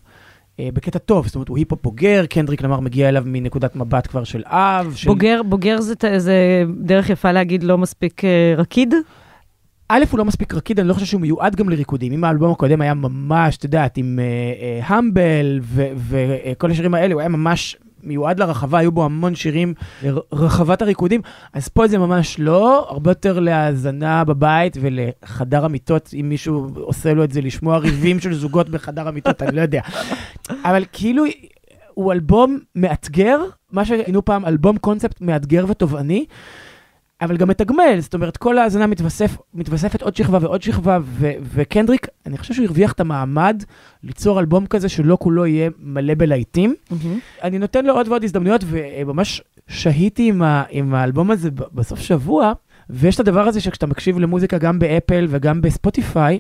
Uh, 0.56 0.58
בקטע 0.74 1.00
טוב, 1.00 1.26
זאת 1.26 1.36
אומרת, 1.36 1.48
הוא 1.48 1.58
היפ-הופ 1.58 1.80
בוגר, 1.84 2.26
קנדריק 2.26 2.62
למר 2.62 2.80
מגיע 2.80 3.10
אליו 3.10 3.24
מנקודת 3.26 3.76
מבט 3.76 4.08
כבר 4.08 4.24
של 4.24 4.44
אב. 4.46 4.94
של... 4.96 5.10
בוגר, 5.10 5.42
בוגר 5.44 5.82
זה, 5.82 5.94
זה 6.18 6.64
דרך 6.80 7.10
יפה 7.10 7.32
להגיד 7.32 7.64
לא 7.64 7.78
מספיק 7.78 8.22
uh, 8.22 8.60
רקיד? 8.60 8.94
א', 9.90 10.04
הוא 10.12 10.18
לא 10.18 10.26
מספיק 10.26 10.54
רקיד, 10.54 10.80
אני 10.80 10.88
לא 10.88 10.94
חושב 10.94 11.06
שהוא 11.06 11.22
מיועד 11.22 11.56
גם 11.56 11.70
לריקודים. 11.70 12.12
אם 12.12 12.24
האלבום 12.24 12.52
הקודם 12.52 12.82
היה 12.82 12.94
ממש, 12.94 13.58
את 13.58 13.64
יודעת, 13.64 13.98
עם 13.98 14.20
המבל 14.84 15.60
uh, 15.62 15.78
uh, 15.78 15.82
וכל 15.96 16.72
השירים 16.72 16.94
האלה, 16.94 17.14
הוא 17.14 17.22
היה 17.22 17.30
ממש 17.30 17.78
מיועד 18.04 18.40
לרחבה, 18.40 18.78
היו 18.80 18.92
בו 18.92 19.06
המון 19.06 19.36
שירים, 19.36 19.74
רחבת 20.34 20.82
הריקודים, 20.82 21.22
אז 21.54 21.68
פה 21.68 21.88
זה 21.88 21.98
ממש 21.98 22.40
לא, 22.40 22.88
הרבה 22.90 23.12
יותר 23.12 23.40
להאזנה 23.40 24.24
בבית 24.24 24.78
ולחדר 24.82 25.66
המיטות, 25.66 26.10
אם 26.20 26.30
מישהו 26.30 26.70
עושה 26.76 27.14
לו 27.14 27.24
את 27.24 27.32
זה, 27.32 27.42
לשמוע 27.42 27.78
ריבים 27.78 28.20
של 28.20 28.34
זוגות 28.34 28.70
בחדר 28.70 29.08
המיטות, 29.08 29.42
אני 29.42 29.56
לא 29.56 29.62
יודע. 29.62 29.82
אבל 30.50 30.84
כאילו, 30.92 31.24
הוא 31.94 32.14
אלבום 32.14 32.60
מאתגר, 32.76 33.40
מה 33.72 33.86
שהיינו 33.86 34.26
פעם 34.26 34.46
אלבום 34.46 34.78
קונספט 34.78 35.22
מאתגר 35.22 35.66
ותובעני. 35.68 36.26
אבל 37.22 37.38
גם 37.38 37.48
מתגמל, 37.48 37.98
זאת 38.00 38.14
אומרת, 38.14 38.38
כל 38.38 38.58
ההאזנה 38.58 38.88
מתווסף, 38.88 39.38
מתווספת 39.54 40.02
עוד 40.02 40.16
שכבה 40.16 40.38
ועוד 40.42 40.62
שכבה, 40.62 41.00
ו- 41.04 41.32
וקנדריק, 41.42 42.08
אני 42.26 42.38
חושב 42.38 42.54
שהוא 42.54 42.66
הרוויח 42.66 42.92
את 42.92 43.00
המעמד 43.00 43.64
ליצור 44.04 44.40
אלבום 44.40 44.66
כזה 44.66 44.90
שלא 44.90 45.18
כולו 45.22 45.46
יהיה 45.46 45.70
מלא 45.80 46.14
בלהיטים. 46.18 46.74
אהמ. 46.90 47.44
אני 47.44 47.60
נותן 47.60 47.86
לו 47.86 47.94
עוד 47.94 48.08
ועוד 48.08 48.24
הזדמנויות, 48.24 48.64
וממש 48.68 49.42
שהיתי 49.68 50.30
עם, 50.30 50.42
ה- 50.42 50.64
עם 50.70 50.94
האלבום 50.94 51.32
הזה 51.32 51.50
בסוף 51.52 52.00
שבוע, 52.00 52.54
ויש 52.90 53.16
את 53.16 53.20
הדבר 53.20 53.48
הזה 53.48 53.62
שכשאתה 53.62 53.86
מקשיב 53.86 54.20
למוזיקה 54.20 54.58
גם 54.58 54.80
באפל 54.80 55.28
וגם 55.30 55.62
בספוטיפיי, 55.62 56.40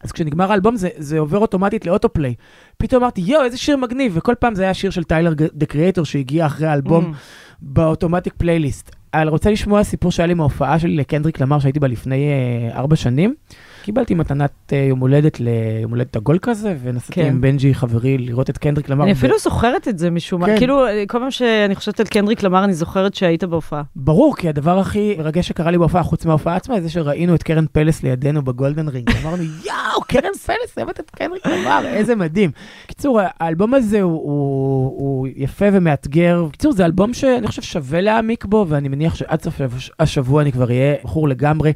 אז 0.00 0.12
כשנגמר 0.12 0.50
האלבום 0.50 0.76
זה, 0.76 0.88
זה 0.96 1.18
עובר 1.18 1.38
אוטומטית 1.38 1.86
ל 1.86 1.91
autoplay. 1.91 2.34
פתאום 2.76 3.02
אמרתי, 3.02 3.20
יואו, 3.20 3.44
איזה 3.44 3.56
שיר 3.58 3.76
מגניב, 3.76 4.12
וכל 4.16 4.34
פעם 4.38 4.54
זה 4.54 4.62
היה 4.62 4.74
שיר 4.74 4.90
של 4.90 5.04
טיילר 5.04 5.32
דה 5.52 5.66
קריאטור 5.66 6.04
שהגיע 6.04 6.46
אחרי 6.46 6.66
האלבום 6.66 7.12
אמ. 7.12 7.16
ב 7.62 7.69
automatic 7.69 8.34
playlist. 8.36 9.01
אני 9.14 9.30
רוצה 9.30 9.50
לשמוע 9.50 9.84
סיפור 9.84 10.10
שהיה 10.10 10.26
לי 10.26 10.34
מההופעה 10.34 10.78
שלי 10.78 10.96
לקנדריק 10.96 11.40
למר 11.40 11.58
שהייתי 11.58 11.80
בה 11.80 11.88
לפני 11.88 12.28
אה, 12.28 12.78
ארבע 12.78 12.96
שנים. 12.96 13.34
קיבלתי 13.82 14.14
מתנת 14.14 14.50
אה, 14.70 14.74
יום 14.74 15.00
הולדת 15.00 15.40
ליום 15.40 15.90
הולדת 15.90 16.16
עגול 16.16 16.38
כזה, 16.42 16.74
ונסעתי 16.82 17.12
כן. 17.12 17.26
עם 17.26 17.40
בנג'י 17.40 17.74
חברי 17.74 18.18
לראות 18.18 18.50
את 18.50 18.58
קנדריק 18.58 18.88
למר. 18.88 19.04
אני 19.04 19.12
אפילו 19.12 19.38
זוכרת 19.38 19.88
את 19.88 19.98
זה 19.98 20.10
משום 20.10 20.40
מה, 20.40 20.46
כן. 20.46 20.58
כאילו, 20.58 20.84
כל 21.08 21.18
פעם 21.18 21.30
שאני 21.30 21.74
חושבת 21.74 22.00
על 22.00 22.06
קנדריק 22.06 22.42
למר, 22.42 22.64
אני 22.64 22.74
זוכרת 22.74 23.14
שהיית 23.14 23.44
בהופעה. 23.44 23.82
ברור, 23.96 24.36
כי 24.36 24.48
הדבר 24.48 24.78
הכי 24.78 25.14
מרגש 25.18 25.48
שקרה 25.48 25.70
לי 25.70 25.78
בהופעה, 25.78 26.02
חוץ 26.02 26.26
מההופעה 26.26 26.56
עצמה, 26.56 26.80
זה 26.80 26.90
שראינו 26.90 27.34
את 27.34 27.42
קרן 27.42 27.64
פלס 27.72 28.02
לידינו 28.02 28.42
ב 28.42 28.49
golden 28.49 28.88
ring. 28.88 29.10
אמרנו, 29.22 29.42
יואו, 29.42 30.00
קרן 30.06 30.34
פלס, 30.46 30.78
אוהבת 30.78 31.00
את 31.00 31.10
קנדריק 31.10 31.46
למר, 31.46 31.80
איזה 31.86 32.16
מדהים. 32.16 32.50
קיצור, 32.86 33.20
האלבום 33.40 33.74
הזה 33.74 34.02
הוא, 34.02 34.12
הוא, 34.12 35.00
הוא 35.00 35.28
יפה 35.36 35.66
ומאתגר. 35.72 36.46
קיצור, 36.52 36.72
זה 36.72 36.84
אלבום 36.84 37.14
שאני 37.14 37.46
חושב 37.46 37.62
שווה 37.62 38.00
להעמיק 38.00 38.44
בו, 38.44 38.66
ואני 38.68 38.88
מניח 38.88 39.14
שעד 39.14 39.42
סוף 39.42 39.60
השבוע 39.98 40.42
אני 40.42 40.52
כבר 40.52 40.68
אהיה 40.68 40.94
בחור 41.04 41.28
לגמרי. 41.28 41.72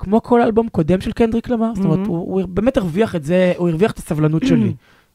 כמו 0.00 0.22
כל 0.22 0.42
אלבום 0.42 0.68
קודם 0.68 1.00
של 1.00 1.12
קנדריק 1.12 1.48
למר, 1.48 1.70
זאת 1.74 1.84
אומרת, 1.84 2.06
mm-hmm. 2.06 2.10
הוא, 2.10 2.42
באמת 2.48 2.76
הרוויח 2.76 3.16
את 3.16 3.24
זה, 3.24 3.52
הוא 3.56 3.68
הרוויח 3.68 3.90
את 3.90 3.98
הסבלנות 3.98 4.42
שלי. 4.46 4.72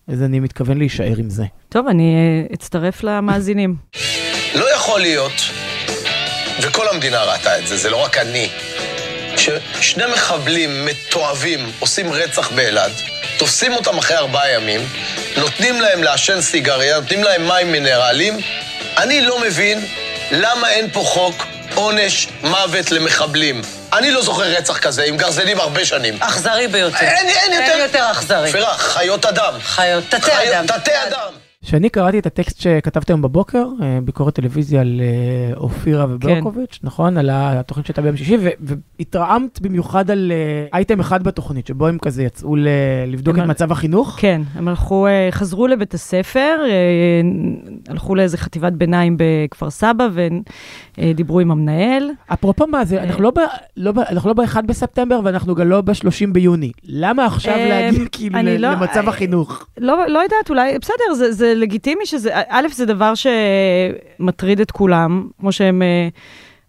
אז 0.07 0.21
אני 0.23 0.39
מתכוון 0.39 0.77
להישאר 0.77 1.17
עם 1.17 1.29
זה. 1.29 1.43
טוב, 1.69 1.87
אני 1.87 2.15
אה, 2.15 2.53
אצטרף 2.53 3.03
למאזינים. 3.03 3.75
לא 4.55 4.75
יכול 4.75 4.99
להיות, 4.99 5.31
וכל 6.61 6.85
המדינה 6.93 7.23
ראתה 7.23 7.59
את 7.59 7.67
זה, 7.67 7.77
זה 7.77 7.89
לא 7.89 8.05
רק 8.05 8.17
אני, 8.17 8.49
ששני 9.37 10.03
מחבלים 10.13 10.69
מתועבים 10.85 11.59
עושים 11.79 12.13
רצח 12.13 12.51
באלעד, 12.51 12.91
תופסים 13.37 13.73
אותם 13.73 13.97
אחרי 13.97 14.17
ארבעה 14.17 14.51
ימים, 14.53 14.81
נותנים 15.37 15.81
להם 15.81 16.03
לעשן 16.03 16.41
סיגריה, 16.41 16.99
נותנים 16.99 17.23
להם 17.23 17.47
מים 17.47 17.71
מינרליים. 17.71 18.33
אני 18.97 19.21
לא 19.21 19.41
מבין 19.41 19.79
למה 20.31 20.69
אין 20.69 20.89
פה 20.93 20.99
חוק 20.99 21.54
עונש 21.75 22.27
מוות 22.43 22.91
למחבלים. 22.91 23.61
אני 23.93 24.11
לא 24.11 24.21
זוכר 24.21 24.43
רצח 24.43 24.77
כזה, 24.77 25.03
עם 25.03 25.17
גרזנים 25.17 25.59
הרבה 25.59 25.85
שנים. 25.85 26.13
אכזרי 26.19 26.67
ביותר. 26.67 26.97
אין, 26.97 27.27
אין 27.27 27.51
יותר... 27.51 27.71
אין 27.71 27.81
יותר 27.81 28.11
אכזרי. 28.11 28.51
פירה, 28.51 28.77
חיות 28.77 29.25
אדם. 29.25 29.53
חיות, 29.59 30.03
תתי 30.09 30.31
אדם. 30.51 30.65
תתי 30.67 30.91
אדם. 31.07 31.45
כשאני 31.65 31.89
קראתי 31.89 32.19
את 32.19 32.25
הטקסט 32.25 32.59
שכתבת 32.61 33.09
היום 33.09 33.21
בבוקר, 33.21 33.65
אה, 33.81 33.99
ביקורת 34.03 34.35
טלוויזיה 34.35 34.81
על 34.81 35.01
אה, 35.01 35.57
אופירה 35.57 36.05
וברקוביץ', 36.09 36.79
כן. 36.81 36.87
נכון? 36.87 37.17
על 37.17 37.29
התוכנית 37.31 37.85
שהייתה 37.85 38.01
ביום 38.01 38.17
שישי, 38.17 38.37
והתרעמת 38.99 39.61
במיוחד 39.61 40.11
על 40.11 40.31
אה, 40.31 40.77
אייטם 40.77 40.99
אחד 40.99 41.23
בתוכנית, 41.23 41.67
שבו 41.67 41.87
הם 41.87 41.97
כזה 41.97 42.23
יצאו 42.23 42.55
לבדוק 43.07 43.37
את 43.37 43.43
מצב 43.43 43.71
החינוך. 43.71 44.15
כן, 44.19 44.41
הם 44.55 44.67
הלכו, 44.67 45.07
חזרו 45.31 45.67
לבית 45.67 45.93
הספר, 45.93 46.57
הלכו 47.87 48.15
לאיזה 48.15 48.37
חטיבת 48.37 48.73
ביניים 48.73 49.17
בכפר 49.19 49.69
סבא, 49.69 50.07
ודיברו 50.97 51.39
עם 51.39 51.51
המנהל. 51.51 52.09
אפרופו 52.33 52.67
מה 52.67 52.85
זה, 52.85 53.03
אנחנו 53.03 53.23
לא, 53.23 53.31
ב, 53.31 53.39
לא, 53.77 53.91
ב, 53.91 53.99
אנחנו 53.99 54.29
לא 54.29 54.33
ב-1 54.33 54.61
בספטמבר 54.61 55.19
ואנחנו 55.23 55.55
גם 55.55 55.69
לא 55.69 55.81
ב-30 55.81 56.31
ביוני. 56.31 56.71
למה 56.83 57.25
עכשיו 57.25 57.57
להגיד 57.57 58.07
כאילו 58.11 58.39
לא, 58.41 58.71
למצב 58.71 59.09
החינוך? 59.09 59.67
לא, 59.77 60.07
לא 60.07 60.19
יודעת, 60.19 60.49
אולי, 60.49 60.79
בסדר, 60.79 61.13
זה, 61.13 61.31
זה 61.31 61.53
לגיטימי 61.55 62.05
שזה, 62.05 62.29
א', 62.49 62.67
זה 62.73 62.85
דבר 62.85 63.13
שמטריד 63.15 64.59
את 64.59 64.71
כולם, 64.71 65.27
כמו 65.39 65.51
שהם... 65.51 65.81
אה, 65.81 66.07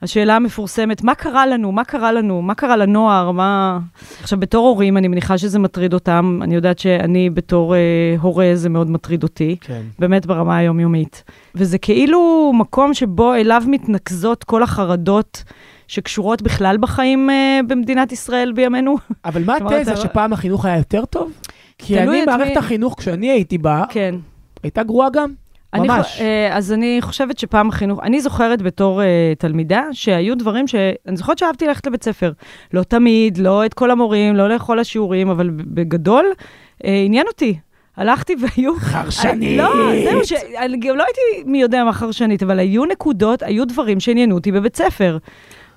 השאלה 0.02 0.36
המפורסמת, 0.36 1.02
מה 1.02 1.14
קרה 1.14 1.46
לנו? 1.46 1.72
מה 1.72 1.84
קרה 1.84 2.12
לנו? 2.12 2.42
מה 2.42 2.54
קרה 2.54 2.76
לנוער? 2.76 3.30
מה... 3.30 3.78
עכשיו, 4.22 4.40
בתור 4.40 4.68
הורים, 4.68 4.96
אני 4.96 5.08
מניחה 5.08 5.38
שזה 5.38 5.58
מטריד 5.58 5.94
אותם. 5.94 6.40
אני 6.42 6.54
יודעת 6.54 6.78
שאני 6.78 7.30
בתור 7.30 7.74
אה, 7.74 7.80
הורה, 8.20 8.50
זה 8.54 8.68
מאוד 8.68 8.90
מטריד 8.90 9.22
אותי. 9.22 9.56
כן. 9.60 9.82
באמת 9.98 10.26
ברמה 10.26 10.56
היומיומית. 10.56 11.24
וזה 11.56 11.78
כאילו 11.78 12.52
מקום 12.54 12.94
שבו 12.94 13.34
אליו 13.34 13.62
מתנקזות 13.66 14.44
כל 14.44 14.62
החרדות 14.62 15.44
שקשורות 15.88 16.42
בכלל 16.42 16.76
בחיים 16.80 17.30
אה, 17.30 17.60
במדינת 17.66 18.12
ישראל 18.12 18.52
בימינו. 18.52 18.96
אבל 19.24 19.44
מה 19.44 19.56
התזה, 19.60 19.96
שפעם 19.96 20.32
החינוך 20.32 20.64
היה 20.64 20.76
יותר 20.76 21.04
טוב? 21.04 21.32
כי 21.78 22.00
אני, 22.00 22.24
מערכת 22.24 22.50
מי... 22.50 22.58
החינוך, 22.58 22.94
כשאני 22.98 23.30
הייתי 23.30 23.58
בה, 23.58 23.84
כן. 23.88 24.14
הייתה 24.62 24.82
גרועה 24.82 25.10
גם. 25.10 25.32
ממש. 25.74 26.20
אני, 26.20 26.56
אז 26.56 26.72
אני 26.72 26.98
חושבת 27.00 27.38
שפעם 27.38 27.68
החינוך, 27.68 28.00
אני 28.02 28.20
זוכרת 28.20 28.62
בתור 28.62 29.00
uh, 29.00 29.04
תלמידה 29.38 29.82
שהיו 29.92 30.36
דברים 30.36 30.66
שאני 30.66 31.16
זוכרת 31.16 31.38
שאהבתי 31.38 31.66
ללכת 31.66 31.86
לבית 31.86 32.04
ספר. 32.04 32.32
לא 32.72 32.82
תמיד, 32.82 33.38
לא 33.38 33.66
את 33.66 33.74
כל 33.74 33.90
המורים, 33.90 34.36
לא 34.36 34.48
לכל 34.48 34.78
השיעורים, 34.78 35.28
אבל 35.28 35.50
בגדול 35.50 36.24
uh, 36.34 36.86
עניין 37.06 37.26
אותי. 37.26 37.58
הלכתי 37.96 38.34
והיו... 38.40 38.74
חרשנית. 38.78 39.58
לא, 39.58 39.72
זהו, 40.04 40.20
שאני 40.24 40.76
גם 40.78 40.96
לא 40.96 41.04
הייתי 41.04 41.50
מי 41.50 41.60
יודע 41.60 41.84
מה 41.84 41.92
חרשנית, 41.92 42.42
אבל 42.42 42.58
היו 42.58 42.84
נקודות, 42.84 43.42
היו 43.42 43.64
דברים 43.66 44.00
שעניינו 44.00 44.34
אותי 44.34 44.52
בבית 44.52 44.76
ספר. 44.76 45.18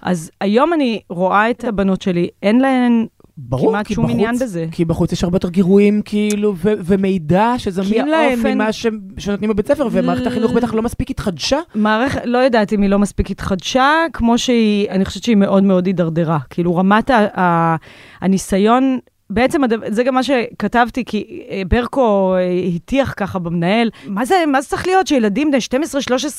אז 0.01 0.31
היום 0.41 0.73
אני 0.73 0.99
רואה 1.09 1.49
את 1.49 1.63
הבנות 1.63 2.01
שלי, 2.01 2.27
אין 2.43 2.59
להן 2.61 3.05
ברור, 3.37 3.71
כמעט 3.71 3.91
שום 3.91 4.03
בחוץ, 4.05 4.15
עניין 4.15 4.35
בזה. 4.35 4.65
כי 4.71 4.85
בחוץ 4.85 5.11
יש 5.11 5.23
הרבה 5.23 5.35
יותר 5.35 5.49
גירויים, 5.49 6.01
כאילו, 6.05 6.53
ו- 6.57 6.73
ומידע 6.85 7.53
שזמין 7.57 8.07
להם 8.07 8.31
האופן... 8.33 8.53
ממה 8.53 8.71
ש- 8.73 8.87
שנותנים 9.17 9.49
בבית 9.49 9.67
ספר, 9.67 9.87
ומערכת 9.91 10.27
החינוך 10.27 10.51
בטח 10.51 10.73
לא 10.73 10.81
מספיק 10.81 11.09
התחדשה. 11.11 11.59
מערכת, 11.75 12.21
לא 12.25 12.37
יודעת 12.37 12.73
אם 12.73 12.81
היא 12.81 12.89
לא 12.89 12.99
מספיק 12.99 13.31
התחדשה, 13.31 13.85
כמו 14.13 14.37
שהיא, 14.37 14.89
אני 14.89 15.05
חושבת 15.05 15.23
שהיא 15.23 15.35
מאוד 15.35 15.63
מאוד 15.63 15.85
הידרדרה. 15.85 16.37
כאילו, 16.49 16.75
רמת 16.75 17.09
ה- 17.09 17.39
ה- 17.39 17.75
הניסיון 18.21 18.99
בעצם 19.29 19.61
זה 19.87 20.03
גם 20.03 20.13
מה 20.13 20.23
שכתבתי, 20.23 21.05
כי 21.05 21.43
אה, 21.49 21.61
ברקו 21.67 22.35
אה, 22.35 22.39
הטיח 22.75 23.13
ככה 23.17 23.39
במנהל. 23.39 23.89
מה 24.07 24.25
זה, 24.25 24.35
מה 24.47 24.61
זה 24.61 24.67
צריך 24.67 24.87
להיות 24.87 25.07
שילדים 25.07 25.51
בני 25.51 25.83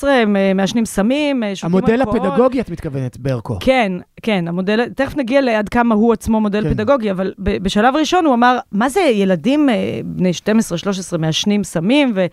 12-13 0.03 0.07
אה, 0.07 0.53
מעשנים 0.55 0.85
סמים, 0.85 1.43
שותים 1.55 1.77
אלכוהול? 1.77 2.01
המודל 2.01 2.01
הפדגוגי, 2.01 2.61
את 2.61 2.69
מתכוונת, 2.69 3.17
ברקו. 3.17 3.57
כן, 3.59 3.91
כן, 4.21 4.47
המודל, 4.47 4.89
תכף 4.89 5.17
נגיע 5.17 5.41
לעד 5.41 5.69
כמה 5.69 5.95
הוא 5.95 6.13
עצמו 6.13 6.41
מודל 6.41 6.63
כן. 6.63 6.69
פדגוגי, 6.69 7.11
אבל 7.11 7.33
בשלב 7.37 7.95
ראשון 7.95 8.25
הוא 8.25 8.33
אמר, 8.33 8.57
מה 8.71 8.89
זה 8.89 8.99
ילדים 8.99 9.69
בני 10.05 10.31
12-13 11.13 11.17
מעשנים 11.17 11.63
סמים 11.63 12.11
ו, 12.15 12.25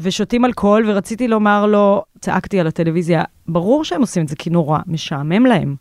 ושותים 0.00 0.44
אלכוהול, 0.44 0.90
ורציתי 0.90 1.28
לומר 1.28 1.66
לו, 1.66 2.04
צעקתי 2.20 2.60
על 2.60 2.66
הטלוויזיה, 2.66 3.24
ברור 3.48 3.84
שהם 3.84 4.00
עושים 4.00 4.22
את 4.22 4.28
זה 4.28 4.36
כי 4.36 4.50
נורא 4.50 4.78
משעמם 4.86 5.46
להם. 5.46 5.76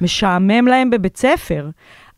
משעמם 0.00 0.66
להם 0.66 0.90
בבית 0.90 1.16
ספר. 1.16 1.68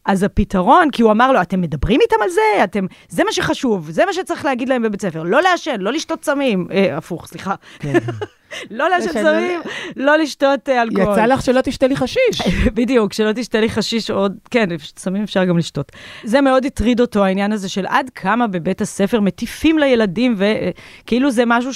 אז 0.07 0.23
הפתרון, 0.23 0.91
כי 0.91 1.03
הוא 1.03 1.13
אמר 1.13 1.33
לו, 1.33 1.43
אתם 1.43 1.61
מדברים 1.61 2.01
איתם 2.01 2.17
על 2.23 2.31
זה? 2.31 2.65
אתם, 2.65 2.87
זה 3.09 3.25
מה 3.25 3.33
שחשוב, 3.33 3.91
זה 3.91 4.07
מה 4.07 4.13
שצריך 4.13 4.45
להגיד 4.45 4.69
להם 4.69 4.83
בבית 4.83 5.03
ספר. 5.03 5.23
לא 5.23 5.43
לעשן, 5.43 5.81
לא 5.81 5.93
לשתות 5.93 6.25
סמים. 6.25 6.69
אה, 6.73 6.97
הפוך, 6.97 7.27
סליחה. 7.27 7.55
כן. 7.79 7.99
לא 8.71 8.89
לעשן 8.89 9.13
סמים, 9.13 9.61
לא 9.97 10.19
לשתות 10.19 10.69
אה, 10.69 10.83
אלכוהול. 10.83 11.13
יצא 11.13 11.27
לך 11.27 11.43
שלא 11.43 11.61
תשתה 11.61 11.87
לי 11.87 11.97
חשיש. 11.97 12.41
בדיוק, 12.75 13.13
שלא 13.13 13.33
תשתה 13.33 13.61
לי 13.61 13.69
חשיש 13.69 14.11
עוד, 14.11 14.37
כן, 14.51 14.69
סמים 14.97 15.23
אפשר 15.23 15.45
גם 15.45 15.59
לשתות. 15.59 15.93
זה 16.25 16.41
מאוד 16.41 16.65
הטריד 16.65 17.01
אותו, 17.01 17.25
העניין 17.25 17.53
הזה 17.53 17.69
של 17.69 17.87
עד 17.87 18.11
כמה 18.15 18.47
בבית 18.47 18.81
הספר 18.81 19.21
מטיפים 19.21 19.79
לילדים, 19.79 20.35
וכאילו 20.39 21.31
זה 21.31 21.43
משהו 21.47 21.71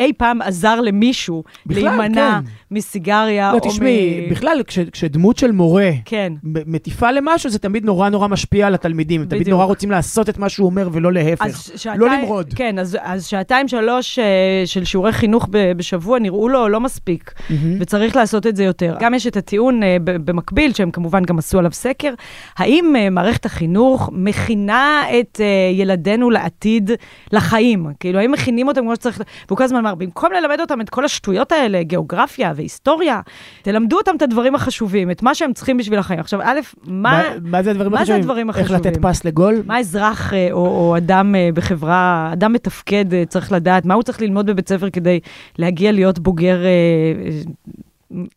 שאי 0.00 0.12
פעם 0.12 0.42
עזר 0.42 0.80
למישהו 0.80 1.44
להימנע 1.66 2.40
כן. 2.44 2.50
מסיגריה 2.70 3.52
לא, 3.52 3.58
או 3.58 3.70
תשמעי, 3.70 4.26
מ... 4.26 4.30
בכלל, 4.30 4.62
כש, 4.66 4.78
כשדמות 4.78 5.36
של 5.36 5.52
מורה 5.52 5.90
כן. 6.04 6.32
מטיפה 6.42 7.10
למשהו, 7.10 7.50
זה 7.50 7.58
תמיד 7.58 7.84
נורא 7.84 8.08
נורא 8.08 8.28
משפיע 8.28 8.66
על 8.66 8.74
התלמידים. 8.74 9.20
בדיוק. 9.20 9.34
תמיד 9.34 9.48
נורא 9.48 9.64
רוצים 9.64 9.90
לעשות 9.90 10.28
את 10.28 10.38
מה 10.38 10.48
שהוא 10.48 10.66
אומר 10.66 10.88
ולא 10.92 11.12
להפך. 11.12 11.70
לא 11.96 12.08
למרוד. 12.08 12.54
כן, 12.54 12.78
אז, 12.78 12.98
אז 13.00 13.26
שעתיים, 13.26 13.68
שלוש 13.68 14.18
אה, 14.18 14.62
של 14.66 14.84
שיעורי 14.84 15.12
חינוך 15.12 15.48
ב, 15.50 15.72
בשבוע 15.72 16.18
נראו 16.18 16.48
לו 16.48 16.68
לא 16.68 16.80
מספיק, 16.80 17.32
מהמם. 17.50 17.76
וצריך 17.80 18.16
לעשות 18.16 18.46
את 18.46 18.56
זה 18.56 18.64
יותר. 18.64 18.96
גם 19.00 19.14
יש 19.14 19.26
את 19.26 19.36
הטיעון 19.36 19.80
ב- 20.04 20.30
במקביל, 20.30 20.72
שהם 20.72 20.90
כמובן 20.90 21.22
גם 21.22 21.38
עשו 21.38 21.58
עליו 21.58 21.72
סקר, 21.72 22.14
האם 22.56 22.96
אה, 22.96 23.10
מערכת 23.10 23.46
החינוך 23.46 24.10
מכינה 24.12 25.02
את 25.20 25.40
אה, 25.40 25.46
ילדינו 25.72 26.30
לעתיד, 26.30 26.90
לחיים? 27.32 27.86
כאילו, 28.00 28.18
האם 28.18 28.32
מכינים 28.32 28.68
אותם 28.68 28.80
כמו 28.80 28.94
שצריך? 28.94 29.20
והוא 29.48 29.56
כל 29.56 29.64
הזמן 29.64 29.87
אמר, 29.88 29.94
במקום 29.94 30.32
ללמד 30.32 30.60
אותם 30.60 30.80
את 30.80 30.90
כל 30.90 31.04
השטויות 31.04 31.52
האלה, 31.52 31.82
גיאוגרפיה 31.82 32.52
והיסטוריה, 32.56 33.20
תלמדו 33.62 33.96
אותם 33.96 34.16
את 34.16 34.22
הדברים 34.22 34.54
החשובים, 34.54 35.10
את 35.10 35.22
מה 35.22 35.34
שהם 35.34 35.52
צריכים 35.52 35.76
בשביל 35.76 35.98
החיים. 35.98 36.20
עכשיו, 36.20 36.40
א', 36.42 36.60
מה... 36.86 37.22
מה 37.42 37.62
זה 37.62 37.70
הדברים 37.70 37.92
מה 37.92 37.96
זה 37.98 38.02
החשובים? 38.02 38.20
הדברים 38.20 38.48
איך 38.50 38.70
לתת 38.70 38.86
החשובים? 38.86 39.02
פס 39.02 39.24
לגול? 39.24 39.62
מה 39.66 39.78
אזרח 39.78 40.34
אה, 40.34 40.48
או, 40.52 40.58
או 40.66 40.96
אדם 40.96 41.34
אה, 41.34 41.48
בחברה, 41.54 42.30
אדם 42.32 42.52
מתפקד 42.52 43.14
אה, 43.14 43.24
צריך 43.28 43.52
לדעת? 43.52 43.84
מה 43.84 43.94
הוא 43.94 44.02
צריך 44.02 44.20
ללמוד 44.20 44.46
בבית 44.46 44.68
ספר 44.68 44.90
כדי 44.90 45.20
להגיע 45.58 45.92
להיות 45.92 46.18
בוגר 46.18 46.58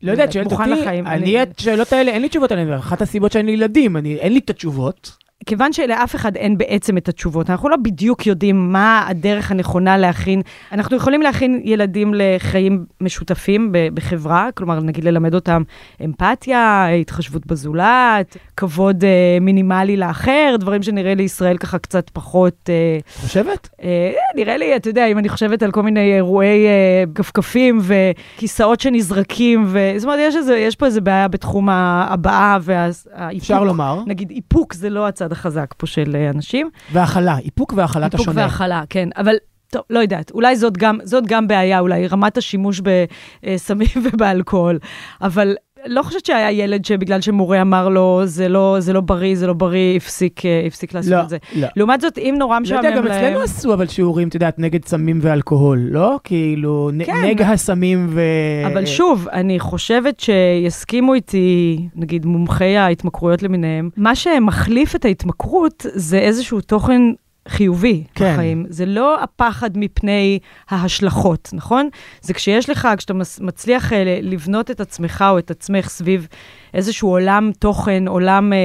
לא 0.04 0.12
יודע, 0.12 0.24
את 0.24 0.32
שואלת 0.32 0.52
אותי, 0.54 0.70
לחיים? 0.70 1.08
אני 1.08 1.44
את 1.44 1.60
השאלות 1.60 1.94
האלה, 1.94 2.12
אין 2.12 2.22
לי 2.22 2.30
תשובות 2.30 2.52
עליהן, 2.52 2.74
אחת 2.74 3.02
הסיבות 3.02 3.32
שאין 3.32 3.46
לי 3.46 3.52
ילדים, 3.52 3.98
אני- 3.98 4.16
אין 4.16 4.34
לי 4.34 4.40
את 4.40 4.50
התשובות. 4.50 5.18
כיוון 5.46 5.74
שלאף 5.74 6.16
אחד 6.16 6.36
אין 6.36 6.58
בעצם 6.58 6.98
את 6.98 7.10
התשובות, 7.10 7.50
אנחנו 7.50 7.70
לא 7.70 7.78
בדיוק 7.78 8.28
יודעים 8.28 8.72
מה 8.72 9.06
הדרך 9.08 9.52
הנכונה 9.52 9.98
להכין. 9.98 10.42
אנחנו 10.72 10.98
יכולים 10.98 11.22
להכין 11.22 11.62
ילדים 11.64 12.14
לחיים 12.16 12.86
משותפים 13.02 13.72
בחברה, 13.94 14.50
כלומר, 14.56 14.80
נגיד 14.80 15.04
ללמד 15.04 15.34
אותם 15.36 15.64
אמפתיה, 16.06 16.88
התחשבות 16.88 17.48
בזולת, 17.48 18.38
כבוד 18.58 19.04
אה, 19.04 19.38
מינימלי 19.42 19.98
לאחר, 19.98 20.56
דברים 20.60 20.84
שנראה 20.84 21.16
לישראל 21.16 21.58
ככה 21.58 21.78
קצת 21.78 22.10
פחות... 22.10 22.70
אה, 22.70 23.00
חושבת? 23.22 23.70
אה, 23.84 24.12
נראה 24.36 24.58
לי, 24.58 24.76
אתה 24.76 24.90
יודע, 24.90 25.06
אם 25.06 25.18
אני 25.18 25.30
חושבת 25.30 25.64
על 25.64 25.72
כל 25.72 25.84
מיני 25.84 26.16
אירועי 26.16 26.66
אה, 26.68 27.04
כפכפים 27.16 27.82
וכיסאות 27.82 28.80
שנזרקים, 28.80 29.64
ו... 29.68 29.94
זאת 29.98 30.04
אומרת, 30.04 30.20
יש, 30.22 30.36
איזה, 30.36 30.58
יש 30.58 30.76
פה 30.76 30.86
איזה 30.86 31.02
בעיה 31.02 31.28
בתחום 31.28 31.70
ההבעה 31.70 32.58
והאיפוק. 32.62 33.42
אפשר 33.42 33.64
לומר. 33.64 34.00
נגיד, 34.08 34.32
איפוק 34.32 34.74
זה 34.74 34.90
לא 34.90 35.08
הצד 35.08 35.31
החזק 35.32 35.74
פה 35.78 35.88
של 35.88 36.16
אה, 36.16 36.30
אנשים. 36.30 36.70
והכלה, 36.92 37.38
איפוק 37.38 37.74
והכלת 37.78 38.14
איפוק 38.14 38.28
השונה. 38.28 38.42
והכלה, 38.42 38.84
כן. 38.90 39.10
אבל, 39.18 39.36
טוב, 39.70 39.82
לא 39.90 40.00
יודעת, 40.00 40.32
אולי 40.32 40.56
זאת 40.56 40.78
גם, 40.78 41.00
זאת 41.04 41.28
גם 41.28 41.48
בעיה, 41.48 41.80
אולי 41.80 42.08
רמת 42.08 42.38
השימוש 42.38 42.82
בסמים 42.82 43.88
ובאלכוהול. 44.14 44.80
אבל 45.22 45.56
לא 45.86 46.04
חושבת 46.04 46.26
שהיה 46.26 46.52
ילד 46.52 46.86
שבגלל 46.86 47.22
שמורה 47.22 47.62
אמר 47.62 47.90
לו, 47.90 48.22
זה 48.26 48.50
לא, 48.50 48.76
זה 48.80 48.94
לא 48.94 49.02
בריא, 49.02 49.36
זה 49.36 49.48
לא 49.48 49.54
בריא, 49.54 49.98
הפסיק, 49.98 50.46
אה, 50.46 50.64
הפסיק 50.68 50.94
לעשות 50.94 51.12
לא, 51.12 51.22
את 51.22 51.30
זה. 51.30 51.38
לא. 51.56 51.68
לעומת 51.76 52.02
זאת, 52.02 52.18
אם 52.18 52.36
נורא 52.40 52.56
לא 52.56 52.62
משעמם 52.62 52.78
יודע, 52.78 52.96
להם... 52.96 53.06
גם 53.06 53.12
אצלנו 53.12 53.42
עשו 53.42 53.74
אבל 53.74 53.88
שיעורים, 53.88 54.28
את 54.28 54.34
יודעת, 54.34 54.60
נגד 54.60 54.86
סמים 54.86 55.20
ואלכוהול, 55.22 55.80
לא? 55.92 56.20
כאילו, 56.24 56.92
כן. 57.06 57.26
נגע 57.26 57.50
הסמים 57.50 58.08
ו... 58.10 58.22
אבל 58.66 58.86
שוב, 58.86 59.28
אני 59.32 59.60
חושבת 59.60 60.20
שיסכימו 60.20 61.14
איתי, 61.14 61.80
נגיד, 61.96 62.26
מומחי 62.26 62.78
ההתמכרויות 62.78 63.44
למיניהם, 63.44 63.90
מה 63.98 64.16
שמחליף 64.16 64.96
את 64.96 65.06
ההתמכרות 65.06 65.86
זה 65.94 66.20
איזשהו 66.20 66.62
תוכן 66.62 67.02
חיובי 67.48 68.04
כן. 68.16 68.34
בחיים. 68.34 68.66
זה 68.70 68.86
לא 68.86 69.24
הפחד 69.24 69.78
מפני 69.78 70.40
ההשלכות, 70.70 71.50
נכון? 71.54 71.90
זה 72.22 72.34
כשיש 72.34 72.70
לך, 72.70 72.88
כשאתה 72.98 73.14
מצליח 73.42 73.94
אה, 73.94 74.20
לבנות 74.22 74.72
את 74.72 74.80
עצמך 74.80 75.26
או 75.30 75.40
את 75.40 75.52
עצמך 75.52 75.90
סביב 75.90 76.28
איזשהו 76.74 77.10
עולם 77.10 77.52
תוכן, 77.60 78.08
עולם 78.08 78.54
אה, 78.54 78.58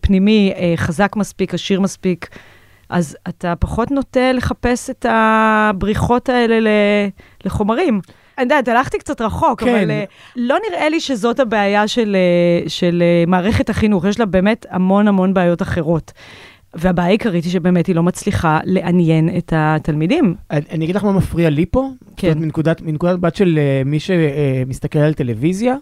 פנימי 0.00 0.52
אה, 0.56 0.74
חזק 0.76 1.16
מספיק, 1.16 1.54
עשיר 1.54 1.80
מספיק, 1.80 2.28
אז 2.88 3.16
אתה 3.28 3.56
פחות 3.56 3.90
נוטה 3.90 4.32
לחפש 4.32 4.90
את 4.90 5.06
הבריחות 5.08 6.28
האלה 6.28 6.60
ל- 6.60 7.08
לחומרים. 7.44 8.00
אני 8.38 8.44
יודעת, 8.44 8.68
הלכתי 8.68 8.98
קצת 8.98 9.20
רחוק, 9.20 9.60
כן. 9.60 9.68
אבל 9.68 9.90
uh, 9.90 10.10
לא 10.36 10.56
נראה 10.68 10.88
לי 10.88 11.00
שזאת 11.00 11.40
הבעיה 11.40 11.88
של, 11.88 12.16
uh, 12.66 12.68
של 12.68 13.02
uh, 13.02 13.30
מערכת 13.30 13.70
החינוך. 13.70 14.04
יש 14.04 14.20
לה 14.20 14.26
באמת 14.26 14.66
המון 14.70 15.08
המון 15.08 15.34
בעיות 15.34 15.62
אחרות. 15.62 16.12
והבעיה 16.76 17.08
העיקרית 17.08 17.44
היא 17.44 17.52
שבאמת 17.52 17.86
היא 17.86 17.96
לא 17.96 18.02
מצליחה 18.02 18.58
לעניין 18.64 19.28
את 19.38 19.52
התלמידים. 19.56 20.34
אני, 20.50 20.60
אני 20.70 20.84
אגיד 20.84 20.96
לך 20.96 21.04
מה 21.04 21.12
מפריע 21.12 21.50
לי 21.50 21.66
פה. 21.70 21.88
כן. 22.16 22.28
זאת 22.28 22.36
מנקודת, 22.36 22.82
מנקודת 22.82 23.18
בת 23.18 23.36
של 23.36 23.58
uh, 23.84 23.88
מי 23.88 24.00
שמסתכל 24.00 24.98
על 24.98 25.14
טלוויזיה, 25.14 25.76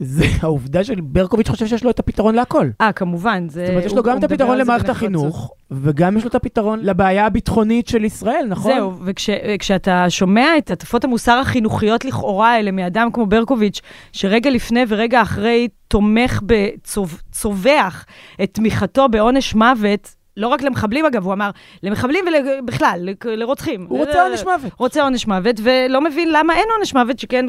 זה 0.00 0.24
העובדה 0.42 0.84
שברקוביץ' 0.84 1.48
חושב 1.48 1.66
שיש 1.66 1.84
לו 1.84 1.90
את 1.90 1.98
הפתרון 1.98 2.34
להכל. 2.34 2.68
אה, 2.80 2.92
כמובן, 2.92 3.48
זה... 3.48 3.60
זאת 3.66 3.70
אומרת, 3.70 3.84
יש 3.84 3.92
לו 3.92 3.98
הוא- 3.98 4.04
גם 4.04 4.12
הוא 4.12 4.18
את 4.18 4.24
הפתרון 4.24 4.58
למערכת. 4.58 4.88
החינוך, 4.88 5.52
וגם 5.70 6.16
יש 6.16 6.24
לו 6.24 6.28
את 6.30 6.34
הפתרון 6.34 6.80
לבעיה 6.82 7.26
הביטחונית 7.26 7.88
של 7.88 8.04
ישראל, 8.04 8.46
נכון? 8.48 8.72
זהו, 8.74 8.92
וכשאתה 9.04 10.10
שומע 10.10 10.46
את 10.58 10.70
הטפות 10.70 11.04
המוסר 11.04 11.38
החינוכיות 11.38 12.04
לכאורה 12.04 12.52
האלה 12.52 12.70
מאדם 12.70 13.08
כמו 13.12 13.26
ברקוביץ', 13.26 13.80
שרגע 14.12 14.50
לפני 14.50 14.80
ורגע 14.88 15.22
אחרי 15.22 15.68
תומך 15.88 16.40
בצווח 16.46 18.04
את 18.42 18.50
תמיכתו 18.52 19.08
בעונש 19.08 19.54
מוות, 19.54 20.14
לא 20.36 20.48
רק 20.48 20.62
למחבלים 20.62 21.06
אגב, 21.06 21.24
הוא 21.24 21.32
אמר, 21.32 21.50
למחבלים 21.82 22.24
ובכלל, 22.62 23.08
לרוצחים. 23.24 23.86
הוא 23.88 23.98
רוצה 23.98 24.22
עונש 24.22 24.44
מוות. 24.44 24.72
רוצה 24.78 25.02
עונש 25.02 25.26
מוות, 25.26 25.56
ולא 25.62 26.00
מבין 26.00 26.28
למה 26.32 26.54
אין 26.54 26.64
עונש 26.76 26.94
מוות, 26.94 27.18
שכן 27.18 27.46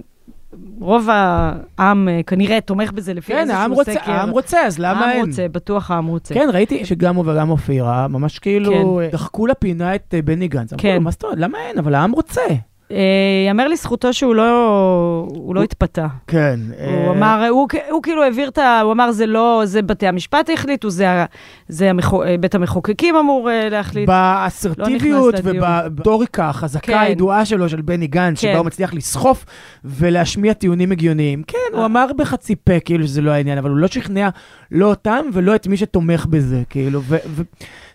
רוב 0.80 1.08
העם 1.12 2.10
אה, 2.10 2.24
כנראה 2.28 2.62
תומך 2.62 2.92
בזה 2.92 3.14
לפי 3.14 3.34
כן, 3.34 3.40
איזשהו 3.40 3.60
העם 3.60 3.72
רוצה, 3.72 3.94
סקר. 3.94 4.12
העם 4.12 4.30
רוצה, 4.30 4.66
אז 4.66 4.80
למה 4.80 5.12
אין? 5.12 5.20
העם 5.20 5.28
רוצה, 5.28 5.48
בטוח 5.48 5.92
העם 5.92 6.08
רוצה. 6.08 6.34
כן, 6.34 6.50
ראיתי 6.54 6.86
שגם 6.86 7.16
הוא 7.16 7.26
וגם 7.28 7.50
אופירה, 7.50 8.08
ממש 8.08 8.40
כאילו, 8.40 9.00
כן. 9.04 9.10
דחקו 9.12 9.48
לפינה 9.48 9.96
את 9.96 10.14
אה, 10.14 10.22
בני 10.22 10.48
גנץ. 10.48 10.74
אמרו 10.74 10.82
כן. 10.82 10.96
לו, 10.96 11.02
מה 11.02 11.12
זאת 11.12 11.24
אומרת, 11.24 11.38
למה 11.40 11.58
אין? 11.68 11.78
אבל 11.78 11.96
העם 11.96 12.12
רוצה. 12.12 12.42
אה, 12.94 13.00
יאמר 13.48 13.68
לזכותו 13.68 14.14
שהוא 14.14 14.36
לא, 14.36 14.44
הוא 15.36 15.56
לא 15.56 15.60
הוא- 15.60 15.64
התפתה. 15.64 16.08
כן. 16.28 16.60
הוא 17.06 17.12
אמר, 17.14 17.48
הוא, 17.50 17.68
הוא 17.92 18.04
כאילו 18.04 18.24
העביר 18.24 18.50
את 18.50 18.58
ה... 18.58 18.82
הוא 18.82 18.92
אמר, 18.92 19.12
זה 19.12 19.26
לא, 19.26 19.62
זה 19.66 19.82
בתי 19.82 20.08
המשפט 20.08 20.50
החליטו, 20.54 20.90
זה, 20.90 21.26
זה 21.68 21.90
המחו, 21.90 22.24
בית 22.40 22.56
המחוקקים 22.56 23.16
אמור 23.16 23.50
אה, 23.52 23.70
להחליט. 23.70 24.08
באסרטיביות 24.08 25.34
לא 25.34 25.40
נכנס 25.40 25.46
לדיון. 25.56 25.64
ובדוריקה 25.86 26.50
החזקה 26.50 26.88
כן. 26.88 26.98
הידועה 26.98 27.46
שלו, 27.46 27.70
של 27.70 27.82
בני 27.82 28.08
גנץ, 28.08 28.42
כן. 28.42 28.48
שבה 28.48 28.58
הוא 28.58 28.66
מצליח 28.66 28.94
לסחוף 28.94 29.46
ולהשמיע 29.86 30.54
טיעונים 30.54 30.92
הגיוניים. 30.92 31.44
כן, 31.48 31.58
הוא 31.74 31.82
אה. 31.82 31.86
אמר 31.86 32.06
בחצי 32.18 32.56
פה, 32.56 32.80
כאילו 32.80 33.08
שזה 33.08 33.22
לא 33.22 33.32
העניין, 33.32 33.58
אבל 33.58 33.70
הוא 33.70 33.78
לא 33.78 33.88
שכנע 33.88 34.30
לא 34.72 34.86
אותם 34.86 35.26
ולא 35.34 35.56
את 35.56 35.68
מי 35.68 35.78
שתומך 35.78 36.26
בזה, 36.26 36.62
כאילו. 36.70 37.02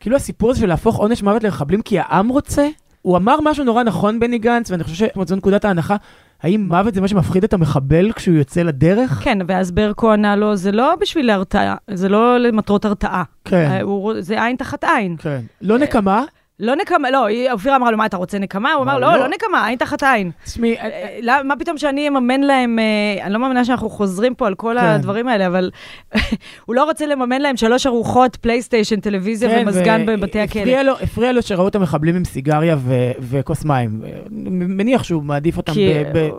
וכאילו 0.00 0.16
הסיפור 0.16 0.50
הזה 0.50 0.61
של 0.61 0.66
להפוך 0.66 0.96
עונש 0.96 1.22
מוות 1.22 1.44
למחבלים 1.44 1.82
כי 1.82 1.98
העם 1.98 2.28
רוצה, 2.28 2.68
הוא 3.08 3.16
אמר 3.16 3.36
משהו 3.44 3.64
נורא 3.64 3.82
נכון, 3.82 4.20
בני 4.20 4.38
גנץ, 4.38 4.70
ואני 4.70 4.84
חושב 4.84 5.06
שזו 5.24 5.36
נקודת 5.36 5.64
ההנחה. 5.64 5.96
האם 6.42 6.66
מוות 6.68 6.94
זה 6.94 7.00
מה 7.00 7.08
שמפחיד 7.08 7.44
את 7.44 7.52
המחבל 7.52 8.12
כשהוא 8.12 8.36
יוצא 8.36 8.62
לדרך? 8.62 9.10
כן, 9.24 9.38
ואז 9.46 9.70
ברקו 9.70 10.12
ענה 10.12 10.36
לו, 10.36 10.56
זה 10.56 10.72
לא 10.72 10.94
בשביל 11.00 11.26
להרתעה, 11.26 11.76
זה 11.90 12.08
לא 12.08 12.38
למטרות 12.38 12.84
הרתעה. 12.84 13.22
כן, 13.44 13.68
אה, 13.70 13.82
הוא, 13.82 14.12
זה 14.18 14.44
עין 14.44 14.56
תחת 14.56 14.84
עין. 14.84 15.16
כן. 15.18 15.40
לא 15.62 15.78
נקמה, 15.78 16.24
לא 16.60 16.76
נקמה, 16.76 17.10
לא, 17.10 17.26
אופירה 17.52 17.76
אמרה 17.76 17.90
לו, 17.90 17.96
מה, 17.96 18.06
אתה 18.06 18.16
רוצה 18.16 18.38
נקמה? 18.38 18.72
הוא 18.72 18.82
אמר, 18.82 18.98
לא, 18.98 19.12
לא. 19.12 19.18
לא 19.18 19.28
נקמה, 19.28 19.66
עין 19.66 19.78
תחת 19.78 20.02
עין. 20.02 20.30
תשמעי, 20.44 20.76
אה, 20.78 20.88
למה- 21.22 21.42
מה 21.42 21.56
פתאום 21.56 21.78
שאני 21.78 22.08
אממן 22.08 22.40
להם, 22.40 22.78
אה, 22.78 23.24
אני 23.24 23.32
לא 23.32 23.38
מאמינה 23.40 23.64
שאנחנו 23.64 23.90
חוזרים 23.90 24.34
פה 24.34 24.46
על 24.46 24.54
כל 24.54 24.76
כן. 24.80 24.84
הדברים 24.86 25.28
האלה, 25.28 25.46
אבל 25.46 25.70
הוא 26.66 26.74
לא 26.74 26.84
רוצה 26.84 27.06
לממן 27.06 27.40
להם 27.40 27.56
שלוש 27.56 27.86
ארוחות, 27.86 28.36
פלייסטיישן, 28.36 29.00
טלוויזיה 29.00 29.48
כן, 29.50 29.62
ומזגן 29.66 30.06
בבתי 30.06 30.40
הכלא. 30.40 30.62
הפריע 31.02 31.32
לו, 31.32 31.42
שראו 31.42 31.68
את 31.68 31.74
המחבלים 31.74 32.16
עם 32.16 32.24
סיגריה 32.24 32.76
וכוס 33.20 33.64
מים. 33.64 34.00
מניח 34.30 35.02
שהוא 35.04 35.22
מעדיף 35.22 35.56
אותם, 35.56 35.72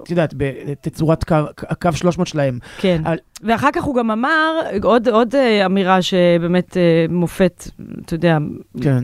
את 0.03 0.09
יודעת, 0.09 0.33
בתצורת 0.37 1.23
קו- 1.23 1.35
הקו 1.69 1.89
300 1.93 2.27
שלהם. 2.27 2.59
כן. 2.77 3.01
ואחר 3.43 3.69
כך 3.73 3.83
הוא 3.83 3.95
גם 3.95 4.11
אמר, 4.11 4.53
עוד, 4.83 5.35
אה, 5.35 5.65
אמירה 5.65 6.01
שבאמת 6.01 6.77
אה, 6.77 6.81
מופת, 7.09 7.63
אתה 8.05 8.13
יודע, 8.15 8.37
כן. 8.81 9.03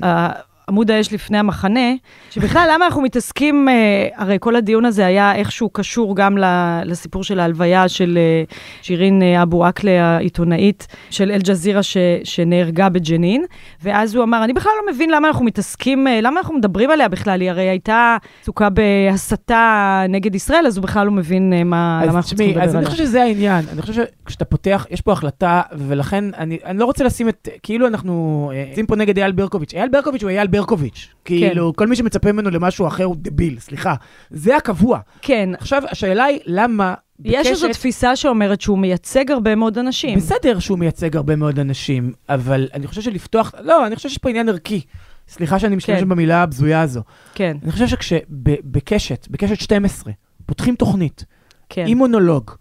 עמוד 0.70 0.92
האש 0.92 1.14
לפני 1.14 1.38
המחנה, 1.38 1.90
שבכלל, 2.30 2.70
למה 2.74 2.86
אנחנו 2.86 3.02
מתעסקים, 3.02 3.70
אה, 3.70 3.74
הרי 4.16 4.38
כל 4.40 4.56
הדיון 4.56 4.86
הזה 4.86 5.06
היה 5.06 5.36
איכשהו 5.36 5.70
קשור 5.70 6.16
גם 6.16 6.38
לסיפור 6.86 7.24
של 7.24 7.40
ההלוויה 7.40 7.88
של 7.90 8.18
אה, 8.22 8.44
שירין 8.82 9.22
אה, 9.24 9.44
אבו 9.44 9.66
עקלה, 9.66 9.92
העיתונאית 10.18 10.88
של 11.10 11.32
אל-ג'זירה, 11.32 11.84
ש- 11.84 11.98
שנהרגה 12.24 12.90
בג'נין, 12.90 13.46
ואז 13.84 14.16
הוא 14.16 14.24
אמר, 14.24 14.44
אני 14.44 14.54
בכלל 14.54 14.72
לא 14.86 14.94
מבין 14.94 15.10
למה 15.10 15.28
אנחנו 15.28 15.46
מתעסקים, 15.46 16.08
אה, 16.08 16.20
למה 16.22 16.40
אנחנו 16.40 16.56
מדברים 16.58 16.90
עליה 16.92 17.08
בכלל, 17.08 17.42
היא 17.42 17.50
הרי 17.50 17.70
הייתה 17.70 18.18
עסוקה 18.42 18.68
בהסתה 18.70 20.04
נגד 20.10 20.36
ישראל, 20.36 20.68
אז 20.68 20.78
הוא 20.78 20.84
בכלל 20.84 21.06
לא 21.06 21.12
מבין 21.12 21.54
אה, 21.54 21.64
מה, 21.64 22.02
למה 22.04 22.16
אנחנו 22.16 22.30
צריכים 22.30 22.50
לדבר 22.50 22.64
אז 22.64 22.70
אני 22.70 22.78
עליה. 22.78 22.92
חושב 22.92 23.04
שזה 23.04 23.24
העניין. 23.24 23.66
אני 23.74 23.82
חושב 23.82 23.94
שכשאתה 24.24 24.46
פותח, 24.46 24.86
יש 24.92 25.02
פה 25.02 25.12
החלטה, 25.12 25.62
ולכן 25.78 26.24
אני 26.38 26.58
אני 26.66 26.78
לא 26.78 26.86
רוצה 26.86 27.04
לשים 27.04 27.30
את, 27.30 27.50
כאילו 27.64 27.88
אנחנו 27.88 28.52
אה, 28.78 28.84
פה 28.88 28.96
נגד 28.96 29.18
אייל 29.18 29.32
ברקוביץ'. 29.32 29.74
אייל 29.74 29.90
ברקוביץ' 29.90 30.24
הוא 30.24 30.30
אייל 30.30 30.48
ברקוביץ'. 30.56 31.08
כאילו, 31.26 31.74
כל 31.76 31.88
מי 31.88 31.96
שמצפה 31.96 32.32
ממנו 32.32 32.50
למשהו 32.50 32.88
אחר 32.88 33.04
הוא 33.04 33.16
דביל, 33.20 33.60
סליחה. 33.60 33.96
זה 34.30 34.58
הקבוע. 34.58 35.00
כן, 35.22 35.50
עכשיו, 35.58 35.84
השאלה 35.92 36.24
היא, 36.24 36.40
למה 36.46 36.94
יש 37.24 37.48
איזו 37.48 37.68
בקשת- 37.68 37.80
תפיסה 37.80 38.16
שאומרת 38.16 38.62
שהוא 38.62 38.78
מייצג 38.78 39.32
הרבה 39.32 39.56
מאוד 39.56 39.78
אנשים. 39.78 40.18
בסדר 40.20 40.60
שהוא 40.60 40.80
מייצג 40.80 41.16
הרבה 41.16 41.36
מאוד 41.36 41.60
אנשים, 41.60 42.14
אבל 42.30 42.68
אני 42.74 42.88
חושב 42.88 43.02
שלפתוח, 43.02 43.54
לא, 43.64 43.88
אני 43.88 43.96
חושב 43.96 44.10
שיש 44.10 44.18
פה 44.18 44.30
עניין 44.30 44.50
ערכי. 44.50 44.82
סליחה 45.28 45.60
שאני 45.60 45.76
משתמש 45.76 46.00
כן. 46.00 46.10
במילה 46.10 46.44
הבזויה 46.44 46.82
הזו. 46.82 47.02
כן. 47.36 47.58
אני 47.64 47.72
חושב 47.72 47.88
שכשבקשת, 47.88 49.28
בקשת 49.32 49.60
12, 49.62 50.14
פותחים 50.46 50.76
תוכנית, 50.76 51.26
כן. 51.70 51.86
עם 51.88 51.98
מונולוג, 51.98 52.52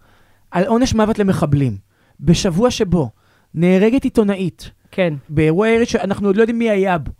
על 0.51 0.63
עונש 0.65 0.93
מוות 0.93 1.19
למחבלים, 1.19 1.77
בשבוע 2.19 2.71
שבו 2.71 3.09
נהרגת 3.53 4.03
עיתונאית, 4.03 4.71
כן. 4.91 5.13
באירוע 5.29 5.69
ירי 5.69 5.85
שאנחנו 5.85 6.27
עוד 6.27 6.35
לא 6.35 6.41
יודעים 6.41 6.59
מי 6.59 6.69
היה 6.69 6.97
בו. 6.97 7.11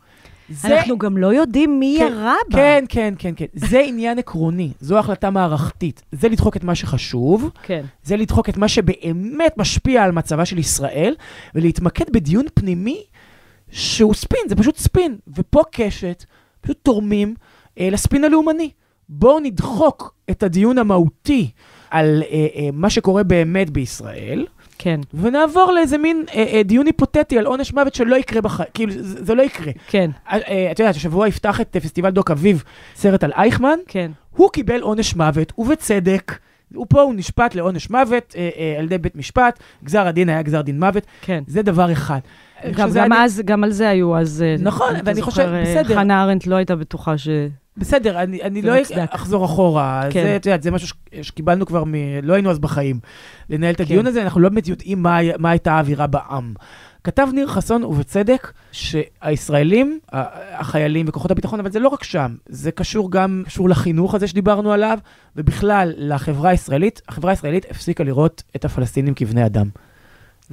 זה- 0.49 0.79
אנחנו 0.79 0.97
גם 0.97 1.17
לא 1.17 1.33
יודעים 1.33 1.79
מי 1.79 1.95
כן, 1.99 2.05
ירה 2.13 2.35
בה. 2.51 2.57
כן, 2.57 2.83
כן, 2.89 3.13
כן, 3.19 3.33
כן. 3.35 3.45
זה 3.53 3.79
עניין 3.79 4.19
עקרוני, 4.19 4.71
זו 4.79 4.97
החלטה 4.99 5.29
מערכתית. 5.29 6.01
זה 6.11 6.29
לדחוק 6.29 6.57
את 6.57 6.63
מה 6.63 6.75
שחשוב, 6.75 7.49
כן. 7.63 7.85
זה 8.03 8.17
לדחוק 8.17 8.49
את 8.49 8.57
מה 8.57 8.67
שבאמת 8.67 9.57
משפיע 9.57 10.03
על 10.03 10.11
מצבה 10.11 10.45
של 10.45 10.57
ישראל, 10.57 11.15
ולהתמקד 11.55 12.05
בדיון 12.13 12.45
פנימי 12.53 13.03
שהוא 13.71 14.13
ספין, 14.13 14.39
זה 14.49 14.55
פשוט 14.55 14.77
ספין. 14.77 15.17
ופה 15.37 15.61
קשת 15.71 16.23
פשוט 16.61 16.77
תורמים 16.83 17.35
אה, 17.79 17.89
לספין 17.91 18.23
הלאומני. 18.23 18.69
בואו 19.09 19.39
נדחוק 19.39 20.13
את 20.29 20.43
הדיון 20.43 20.77
המהותי 20.77 21.49
על 21.89 22.23
אה, 22.31 22.47
אה, 22.55 22.69
מה 22.73 22.89
שקורה 22.89 23.23
באמת 23.23 23.69
בישראל, 23.69 24.45
כן. 24.77 24.99
ונעבור 25.13 25.71
לאיזה 25.71 25.97
מין 25.97 26.25
אה, 26.33 26.45
אה, 26.53 26.63
דיון 26.63 26.85
היפותטי 26.85 27.37
על 27.37 27.45
עונש 27.45 27.73
מוות 27.73 27.95
שלא 27.95 28.15
יקרה 28.15 28.41
בחיים, 28.41 28.69
כאילו, 28.73 28.91
זה, 28.91 29.25
זה 29.25 29.35
לא 29.35 29.41
יקרה. 29.41 29.71
כן. 29.87 30.11
אה, 30.31 30.37
אה, 30.47 30.71
את 30.71 30.79
יודעת, 30.79 30.95
השבוע 30.95 31.27
יפתח 31.27 31.61
את 31.61 31.75
אה, 31.75 31.81
פסטיבל 31.81 32.09
דוק 32.09 32.31
אביב, 32.31 32.63
סרט 32.95 33.23
על 33.23 33.31
אייכמן, 33.31 33.79
כן. 33.87 34.11
הוא 34.31 34.49
קיבל 34.51 34.81
עונש 34.81 35.15
מוות, 35.15 35.53
ובצדק. 35.57 36.37
הוא 36.73 36.85
פה, 36.89 37.01
הוא 37.01 37.13
נשפט 37.15 37.55
לעונש 37.55 37.89
מוות 37.89 38.35
אה, 38.37 38.49
אה, 38.57 38.75
על 38.79 38.85
ידי 38.85 38.97
בית 38.97 39.15
משפט, 39.15 39.59
גזר 39.83 40.07
הדין 40.07 40.29
היה 40.29 40.41
גזר 40.41 40.61
דין 40.61 40.79
מוות, 40.79 41.03
כן. 41.21 41.43
זה 41.47 41.61
דבר 41.61 41.91
אחד. 41.91 42.19
גם, 42.77 42.89
גם, 42.93 43.13
אני- 43.13 43.23
אז, 43.23 43.41
גם 43.45 43.63
על 43.63 43.71
זה 43.71 43.89
היו 43.89 44.17
אז... 44.17 44.41
אה, 44.41 44.55
נכון, 44.59 44.93
ואני 45.05 45.21
חושב, 45.21 45.41
אה, 45.53 45.61
בסדר. 45.61 45.95
חנה 45.95 46.23
ארנדט 46.23 46.47
לא 46.47 46.55
הייתה 46.55 46.75
בטוחה 46.75 47.17
ש... 47.17 47.27
בסדר, 47.77 48.21
אני, 48.23 48.41
אני 48.41 48.61
לא 48.61 48.79
מוצדק. 48.79 49.05
אחזור 49.09 49.45
אחורה, 49.45 50.03
כן. 50.11 50.23
זה, 50.23 50.35
את 50.35 50.45
יודעת, 50.45 50.63
זה 50.63 50.71
משהו 50.71 50.87
ש- 50.87 50.93
שקיבלנו 51.21 51.65
כבר, 51.65 51.83
מ... 51.83 51.93
לא 52.23 52.33
היינו 52.33 52.51
אז 52.51 52.59
בחיים, 52.59 52.99
לנהל 53.49 53.73
את 53.73 53.79
הדיון 53.79 54.01
כן. 54.01 54.07
הזה, 54.07 54.21
אנחנו 54.21 54.39
לא 54.41 54.49
באמת 54.49 54.67
יודעים 54.67 55.03
מה, 55.03 55.17
מה 55.37 55.49
הייתה 55.49 55.73
האווירה 55.73 56.07
בעם. 56.07 56.53
כתב 57.05 57.27
ניר 57.33 57.47
חסון, 57.47 57.83
ובצדק, 57.83 58.51
שהישראלים, 58.71 59.99
החיילים 60.51 61.05
וכוחות 61.09 61.31
הביטחון, 61.31 61.59
אבל 61.59 61.71
זה 61.71 61.79
לא 61.79 61.87
רק 61.87 62.03
שם, 62.03 62.35
זה 62.49 62.71
קשור 62.71 63.11
גם, 63.11 63.43
קשור 63.45 63.69
לחינוך 63.69 64.15
הזה 64.15 64.27
שדיברנו 64.27 64.71
עליו, 64.71 64.99
ובכלל 65.35 65.93
לחברה 65.97 66.49
הישראלית. 66.49 67.01
החברה 67.07 67.31
הישראלית 67.31 67.65
הפסיקה 67.69 68.03
לראות 68.03 68.43
את 68.55 68.65
הפלסטינים 68.65 69.13
כבני 69.13 69.45
אדם. 69.45 69.69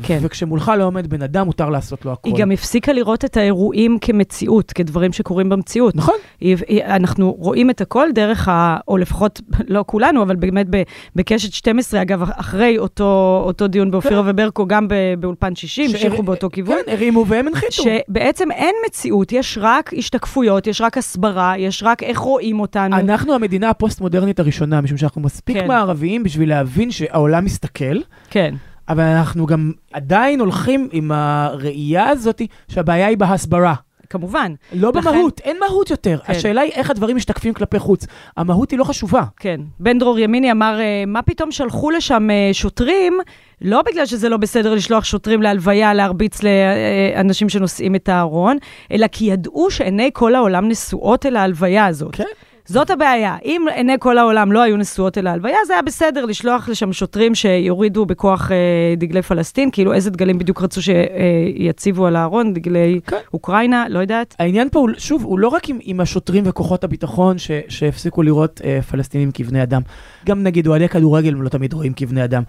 כן. 0.02 0.18
וכשמולך 0.22 0.72
לא 0.78 0.84
עומד 0.84 1.06
בן 1.06 1.22
אדם, 1.22 1.46
מותר 1.46 1.70
לעשות 1.70 2.04
לו 2.04 2.12
הכול. 2.12 2.32
היא 2.32 2.40
גם 2.40 2.50
הפסיקה 2.50 2.92
לראות 2.92 3.24
את 3.24 3.36
האירועים 3.36 3.98
כמציאות, 4.00 4.72
כדברים 4.72 5.12
שקורים 5.12 5.48
במציאות. 5.48 5.96
נכון. 5.96 6.14
היא, 6.40 6.56
היא, 6.68 6.84
אנחנו 6.84 7.32
רואים 7.38 7.70
את 7.70 7.80
הכל 7.80 8.08
דרך 8.14 8.48
ה... 8.48 8.76
או 8.88 8.96
לפחות, 8.96 9.40
לא 9.68 9.84
כולנו, 9.86 10.22
אבל 10.22 10.36
באמת 10.36 10.66
ב, 10.70 10.82
בקשת 11.16 11.52
12, 11.52 12.02
אגב, 12.02 12.22
אחרי 12.22 12.78
אותו, 12.78 13.42
אותו 13.46 13.68
דיון 13.68 13.90
באופירה 13.90 14.22
וברקו, 14.26 14.66
גם 14.66 14.88
ב, 14.88 14.94
באולפן 15.18 15.54
60, 15.54 15.90
ש- 15.90 15.94
המשיכו 15.94 16.22
באותו 16.22 16.50
כיוון. 16.50 16.76
כן, 16.86 16.92
הרימו 16.92 17.26
והם 17.28 17.48
הנחיתו. 17.48 17.82
שבעצם 17.82 18.50
אין 18.50 18.74
מציאות, 18.86 19.32
יש 19.32 19.58
רק 19.60 19.90
השתקפויות, 19.98 20.66
יש 20.66 20.80
רק 20.80 20.98
הסברה, 20.98 21.54
יש 21.58 21.82
רק 21.82 22.02
איך 22.02 22.18
רואים 22.18 22.60
אותנו. 22.60 22.96
אנחנו 22.96 23.34
המדינה 23.34 23.70
הפוסט-מודרנית 23.70 24.40
הראשונה, 24.40 24.80
משום 24.80 24.96
שאנחנו 24.96 25.20
מספיק 25.20 25.56
כן. 25.56 25.68
מערביים 25.68 26.22
בשביל 26.22 26.48
להבין 26.48 26.90
שהעולם 26.90 27.44
מסתכל, 27.44 27.96
כן, 28.30 28.54
אבל 28.92 29.02
אנחנו 29.02 29.46
גם 29.46 29.72
עדיין 29.92 30.40
הולכים 30.40 30.88
עם 30.92 31.10
הראייה 31.14 32.08
הזאת 32.08 32.42
שהבעיה 32.68 33.06
היא 33.06 33.16
בהסברה. 33.16 33.74
כמובן. 34.10 34.52
לא 34.72 34.92
לכן- 34.94 35.10
במהות, 35.10 35.40
אין 35.44 35.56
מהות 35.60 35.90
יותר. 35.90 36.18
כן. 36.26 36.32
השאלה 36.32 36.60
היא 36.60 36.72
איך 36.72 36.90
הדברים 36.90 37.16
משתקפים 37.16 37.54
כלפי 37.54 37.78
חוץ. 37.78 38.06
המהות 38.36 38.70
היא 38.70 38.78
לא 38.78 38.84
חשובה. 38.84 39.22
כן. 39.36 39.60
בן 39.80 39.98
דרור 39.98 40.18
ימיני 40.18 40.52
אמר, 40.52 40.78
אה, 40.80 41.04
מה 41.06 41.22
פתאום 41.22 41.52
שלחו 41.52 41.90
לשם 41.90 42.30
אה, 42.30 42.50
שוטרים, 42.52 43.18
לא 43.62 43.82
בגלל 43.86 44.06
שזה 44.06 44.28
לא 44.28 44.36
בסדר 44.36 44.74
לשלוח 44.74 45.04
שוטרים 45.04 45.42
להלוויה, 45.42 45.94
להרביץ 45.94 46.40
לאנשים 46.42 47.48
שנושאים 47.48 47.94
את 47.94 48.08
הארון, 48.08 48.56
אלא 48.92 49.06
כי 49.06 49.24
ידעו 49.24 49.70
שעיני 49.70 50.10
כל 50.12 50.34
העולם 50.34 50.68
נשואות 50.68 51.26
אל 51.26 51.36
ההלוויה 51.36 51.86
הזאת. 51.86 52.14
כן. 52.14 52.24
זאת 52.64 52.90
הבעיה. 52.90 53.36
אם 53.44 53.64
עיני 53.74 53.96
כל 54.00 54.18
העולם 54.18 54.52
לא 54.52 54.62
היו 54.62 54.76
נשואות 54.76 55.18
אל 55.18 55.26
ההלוויה, 55.26 55.56
זה 55.66 55.72
היה 55.72 55.82
בסדר 55.82 56.24
לשלוח 56.24 56.68
לשם 56.68 56.92
שוטרים 56.92 57.34
שיורידו 57.34 58.06
בכוח 58.06 58.52
אה, 58.52 58.56
דגלי 58.96 59.22
פלסטין, 59.22 59.70
כאילו 59.70 59.92
איזה 59.92 60.10
דגלים 60.10 60.38
בדיוק 60.38 60.62
רצו 60.62 60.80
שיציבו 60.82 62.06
על 62.06 62.16
הארון, 62.16 62.54
דגלי 62.54 63.00
כן. 63.06 63.16
אוקראינה, 63.34 63.86
לא 63.88 63.98
יודעת. 63.98 64.36
העניין 64.38 64.68
פה, 64.70 64.78
הוא, 64.78 64.90
שוב, 64.98 65.24
הוא 65.24 65.38
לא 65.38 65.48
רק 65.48 65.68
עם, 65.68 65.78
עם 65.82 66.00
השוטרים 66.00 66.44
וכוחות 66.46 66.84
הביטחון 66.84 67.38
ש, 67.38 67.50
שהפסיקו 67.68 68.22
לראות 68.22 68.60
אה, 68.64 68.82
פלסטינים 68.82 69.30
כבני 69.34 69.62
אדם. 69.62 69.82
גם 70.26 70.42
נגיד 70.42 70.66
אוהדי 70.66 70.88
כדורגל 70.88 71.30
לא 71.30 71.48
תמיד 71.48 71.72
רואים 71.72 71.92
כבני 71.92 72.24
אדם. 72.24 72.42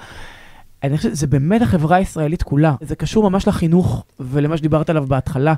אני 0.84 0.97
חושב 0.97 1.10
שזה 1.10 1.28
באמת 1.28 1.62
החברה 1.62 1.97
הישראלית 1.97 2.43
כולה. 2.43 2.76
זה 2.82 2.95
קשור 2.95 3.30
ממש 3.30 3.47
לחינוך 3.47 4.06
ולמה 4.19 4.58
שדיברת 4.58 4.89
עליו 4.89 5.06
בהתחלה. 5.08 5.54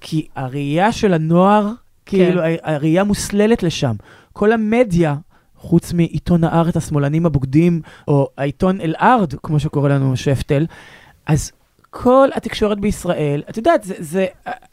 כי 0.00 0.26
הראייה 0.36 0.92
של 0.92 1.14
הנוער, 1.14 1.68
כאילו, 2.08 2.42
ה- 2.42 2.74
הראייה 2.74 3.04
מוסללת 3.04 3.62
לשם. 3.62 3.94
כל 4.32 4.52
המדיה, 4.52 5.14
חוץ 5.56 5.92
מעיתון 5.92 6.44
הארץ 6.44 6.76
השמאלנים 6.76 7.26
הבוגדים, 7.26 7.80
או 8.08 8.28
העיתון 8.38 8.80
אל-ארד, 8.80 9.34
כמו 9.42 9.60
שקורא 9.60 9.88
לנו 9.88 10.16
שפטל, 10.16 10.66
אז 11.26 11.52
כל 11.90 12.28
התקשורת 12.34 12.80
בישראל, 12.80 13.42
את 13.50 13.56
יודעת, 13.56 13.84
זה, 13.84 13.94
זה 13.98 14.26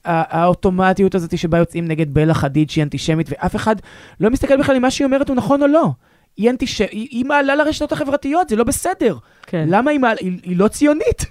האוטומטיות 0.05 1.15
הזאת 1.15 1.37
שבה 1.37 1.57
יוצאים 1.57 1.87
נגד 1.87 2.13
בלה 2.13 2.33
חדיד 2.33 2.69
שהיא 2.69 2.83
אנטישמית, 2.83 3.27
ואף 3.29 3.55
אחד 3.55 3.75
לא 4.19 4.29
מסתכל 4.29 4.57
בכלל 4.59 4.75
אם 4.75 4.81
מה 4.81 4.91
שהיא 4.91 5.05
אומרת 5.05 5.29
הוא 5.29 5.35
נכון 5.35 5.61
או 5.61 5.67
לא. 5.67 5.89
היא 6.37 6.49
אנטיש... 6.49 6.81
היא, 6.81 7.07
היא 7.11 7.25
מעלה 7.25 7.55
לרשתות 7.55 7.91
החברתיות, 7.91 8.49
זה 8.49 8.55
לא 8.55 8.63
בסדר. 8.63 9.17
כן. 9.47 9.65
למה 9.69 9.91
היא, 9.91 9.99
מעלה, 9.99 10.17
היא, 10.21 10.39
היא 10.43 10.57
לא 10.57 10.67
ציונית? 10.67 11.25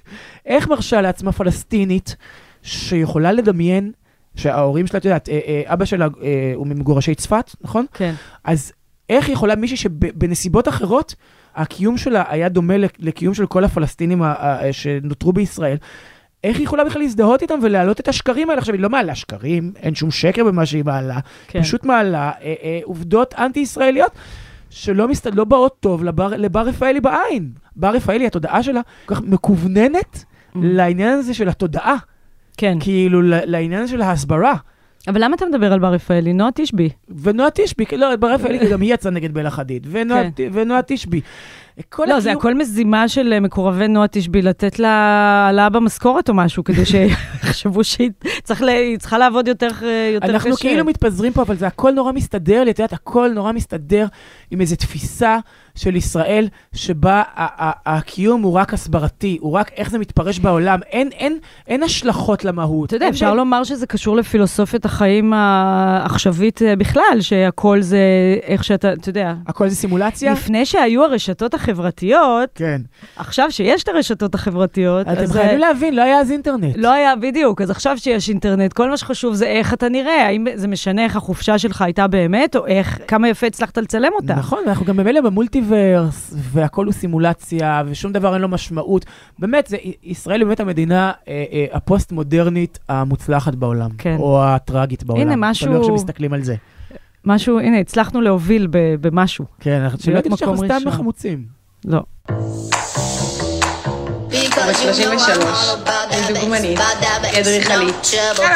איך 0.46 0.68
מרשה 0.68 1.00
לעצמה 1.00 1.32
פלסטינית 1.32 2.16
שיכולה 2.62 3.32
לדמיין 3.32 3.92
שההורים 4.36 4.86
שלה, 4.86 4.98
את 4.98 5.04
יודעת, 5.04 5.28
אה, 5.28 5.40
אה, 5.46 5.62
אבא 5.72 5.84
שלה 5.84 6.04
אה, 6.22 6.52
הוא 6.54 6.66
ממגורשי 6.66 7.14
צפת, 7.14 7.50
נכון? 7.60 7.86
כן. 7.94 8.14
אז 8.44 8.72
איך 9.10 9.28
יכולה 9.28 9.56
מישהי 9.56 9.76
שבנסיבות 9.76 10.68
אחרות, 10.68 11.14
הקיום 11.56 11.96
שלה 11.98 12.24
היה 12.28 12.48
דומה 12.48 12.76
לק- 12.76 12.96
לקיום 12.98 13.34
של 13.34 13.46
כל 13.46 13.64
הפלסטינים 13.64 14.22
שנותרו 14.72 15.32
בישראל, 15.32 15.76
איך 16.44 16.56
היא 16.56 16.64
יכולה 16.64 16.84
בכלל 16.84 17.02
להזדהות 17.02 17.42
איתם 17.42 17.58
ולהעלות 17.62 18.00
את 18.00 18.08
השקרים 18.08 18.50
האלה? 18.50 18.58
עכשיו, 18.60 18.74
היא 18.74 18.82
לא 18.82 18.90
מעלה 18.90 19.14
שקרים, 19.14 19.72
אין 19.76 19.94
שום 19.94 20.10
שקר 20.10 20.44
במה 20.44 20.66
שהיא 20.66 20.84
מעלה, 20.84 21.18
כן. 21.48 21.62
פשוט 21.62 21.84
מעלה 21.84 22.30
אה, 22.42 22.54
אה, 22.62 22.80
עובדות 22.84 23.34
אנטי-ישראליות. 23.38 24.10
שלא 24.70 25.08
מסת... 25.08 25.26
לא 25.34 25.44
באות 25.44 25.76
טוב 25.80 26.04
לבר, 26.04 26.28
לבר 26.28 26.60
רפאלי 26.60 27.00
בעין. 27.00 27.50
בר 27.76 27.90
רפאלי, 27.90 28.26
התודעה 28.26 28.62
שלה 28.62 28.80
כל 29.06 29.14
כך 29.14 29.20
מקווננת 29.22 30.24
Mm. 30.24 30.58
לעניין 30.62 31.18
הזה 31.18 31.34
של 31.34 31.48
התודעה, 31.48 31.96
כן. 32.56 32.78
כאילו 32.80 33.20
לעניין 33.22 33.86
של 33.86 34.02
ההסברה. 34.02 34.54
אבל 35.08 35.24
למה 35.24 35.36
אתה 35.36 35.46
מדבר 35.46 35.72
על 35.72 35.78
בר 35.78 35.92
רפאלי? 35.92 36.32
נועה 36.32 36.50
תשבי. 36.54 36.88
ונועה 37.22 37.48
תשבי, 37.54 37.84
לא, 37.96 38.16
בר 38.16 38.32
רפאלי 38.32 38.70
גם 38.70 38.80
היא 38.80 38.94
יצאה 38.94 39.12
נגד 39.12 39.34
בלה 39.34 39.50
חדיד, 39.50 39.86
ונועה, 39.90 40.22
כן. 40.36 40.48
ונועה 40.52 40.80
תשבי. 40.86 41.20
כל 41.88 42.04
לא, 42.08 42.20
זה 42.20 42.28
הקיום- 42.30 42.38
הכל 42.40 42.54
מזימה 42.54 43.08
של 43.08 43.32
אה, 43.32 43.40
מקורבי 43.40 43.88
נועה 43.88 44.06
תשבי, 44.10 44.42
לתת 44.42 44.78
לה 44.78 44.88
העלאה 45.46 45.68
במשכורת 45.68 46.28
או 46.28 46.34
משהו, 46.34 46.64
כדי 46.64 46.84
שיחשבו 46.86 47.84
שהיא 47.84 48.10
צריכה 48.98 49.18
לעבוד 49.18 49.48
יותר 49.48 49.68
אה, 49.82 50.10
יותר 50.14 50.26
קשה. 50.26 50.34
אנחנו 50.34 50.56
כאילו 50.56 50.84
מתפזרים 50.84 51.32
פה, 51.32 51.42
אבל 51.42 51.56
זה 51.56 51.66
הכל 51.66 51.90
נורא 51.92 52.12
מסתדר 52.12 52.64
לי, 52.64 52.70
את 52.70 52.78
יודעת, 52.78 52.92
הכל 52.92 53.30
נורא 53.34 53.52
מסתדר 53.52 54.06
עם 54.50 54.60
איזו 54.60 54.76
תפיסה 54.76 55.38
של 55.74 55.96
ישראל, 55.96 56.48
שבה 56.74 57.22
הקיום 57.86 58.42
הוא 58.42 58.52
רק 58.52 58.74
הסברתי, 58.74 59.38
הוא 59.40 59.52
רק 59.52 59.70
איך 59.76 59.90
זה 59.90 59.98
מתפרש 59.98 60.38
בעולם, 60.38 60.80
אין, 60.90 61.08
אין, 61.12 61.38
אין 61.66 61.82
השלכות 61.82 62.44
למהות. 62.44 62.86
אתה 62.88 62.96
יודע, 62.96 63.06
אין 63.06 63.14
אפשר 63.14 63.32
ב- 63.32 63.36
לומר 63.36 63.64
שזה 63.64 63.86
קשור 63.86 64.16
לפילוסופיית 64.16 64.84
החיים 64.84 65.32
העכשווית 65.32 66.62
אה, 66.62 66.76
בכלל, 66.76 67.02
שהכל 67.20 67.82
זה 67.82 67.98
איך 68.42 68.64
שאתה, 68.64 68.92
אתה 68.92 69.08
יודע, 69.08 69.34
הכל 69.46 69.68
זה 69.68 69.76
סימולציה? 69.76 70.32
לפני 70.32 70.66
שהיו 70.66 71.04
הרשתות 71.04 71.54
החברתיות, 71.68 72.50
כן. 72.54 72.80
עכשיו 73.16 73.50
שיש 73.50 73.82
את 73.82 73.88
הרשתות 73.88 74.34
החברתיות, 74.34 75.06
אתם 75.08 75.20
אז 75.22 75.32
חייבים 75.32 75.50
אה, 75.54 75.58
להבין, 75.68 75.96
לא 75.96 76.02
היה 76.02 76.18
אז 76.20 76.30
אינטרנט. 76.30 76.74
לא 76.76 76.92
היה, 76.92 77.16
בדיוק, 77.16 77.60
אז 77.60 77.70
עכשיו 77.70 77.98
שיש 77.98 78.28
אינטרנט, 78.28 78.72
כל 78.72 78.90
מה 78.90 78.96
שחשוב 78.96 79.34
זה 79.34 79.46
איך 79.46 79.74
אתה 79.74 79.88
נראה, 79.88 80.26
האם 80.26 80.46
זה 80.54 80.68
משנה 80.68 81.04
איך 81.04 81.16
החופשה 81.16 81.58
שלך 81.58 81.82
הייתה 81.82 82.06
באמת, 82.06 82.56
או 82.56 82.66
איך, 82.66 82.98
כמה 83.08 83.28
יפה 83.28 83.46
הצלחת 83.46 83.78
לצלם 83.78 84.10
אותה. 84.14 84.34
נכון, 84.34 84.58
אנחנו 84.66 84.86
גם 84.86 84.96
ממילא 84.96 85.20
במולטיברס, 85.20 86.34
והכל 86.36 86.84
הוא 86.84 86.92
סימולציה, 86.92 87.82
ושום 87.86 88.12
דבר 88.12 88.34
אין 88.34 88.42
לו 88.42 88.48
משמעות. 88.48 89.04
באמת, 89.38 89.66
זה, 89.66 89.76
ישראל 90.02 90.40
היא 90.40 90.46
באמת 90.46 90.60
המדינה 90.60 91.12
אה, 91.28 91.44
אה, 91.52 91.66
הפוסט-מודרנית 91.72 92.78
המוצלחת 92.88 93.54
בעולם. 93.54 93.90
כן. 93.98 94.16
או 94.18 94.44
הטראגית 94.44 95.04
בעולם. 95.04 95.20
הנה, 95.22 95.34
משהו- 95.36 95.66
תלוי 95.66 95.78
איך 95.78 95.86
שמסתכלים 95.86 96.32
על 96.32 96.42
זה. 96.42 96.54
משהו, 97.26 97.58
הנה, 97.60 97.78
הצלחנו 97.78 98.20
להוביל 98.20 98.66
ב- 98.70 98.78
במשהו. 99.00 99.44
כן, 99.60 99.80
אנחנו- 99.82 99.98
שלא 99.98 100.12
להיות 100.12 100.24
תגיד 100.24 100.38
שאנחנו 100.38 100.54
מקום 100.54 100.66
סתם 100.66 100.74
ראשון. 100.76 100.92
חמוצים. 100.92 101.44
לא. 101.84 102.00
Because 104.30 104.68
בת 104.68 104.76
33, 104.76 105.22
אני 106.10 106.40
דוגמנית, 106.40 106.80
אדריכלית. 107.40 107.94
שלום! 108.02 108.46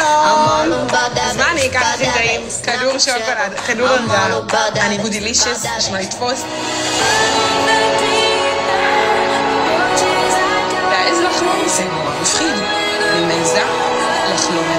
אז 1.22 1.36
מה 1.36 1.52
אני 1.52 1.66
אקח 1.66 1.82
הכי 1.94 2.04
טעים? 2.14 2.40
כדור 2.62 2.98
שוקולד, 2.98 3.54
כדור 3.66 3.88
הרגעה, 3.88 4.86
אני 4.86 4.98
בודילישס, 4.98 5.66
יש 5.78 5.90
מה 5.90 6.00
לתפוס. 6.00 6.44
להעז 10.90 11.18
לחלום 11.18 11.68
זה 11.68 11.84
נורא 11.84 12.20
מפחיד. 12.20 12.52
אני 13.12 13.26
מעיזה 13.26 13.60
לחלום. 14.34 14.77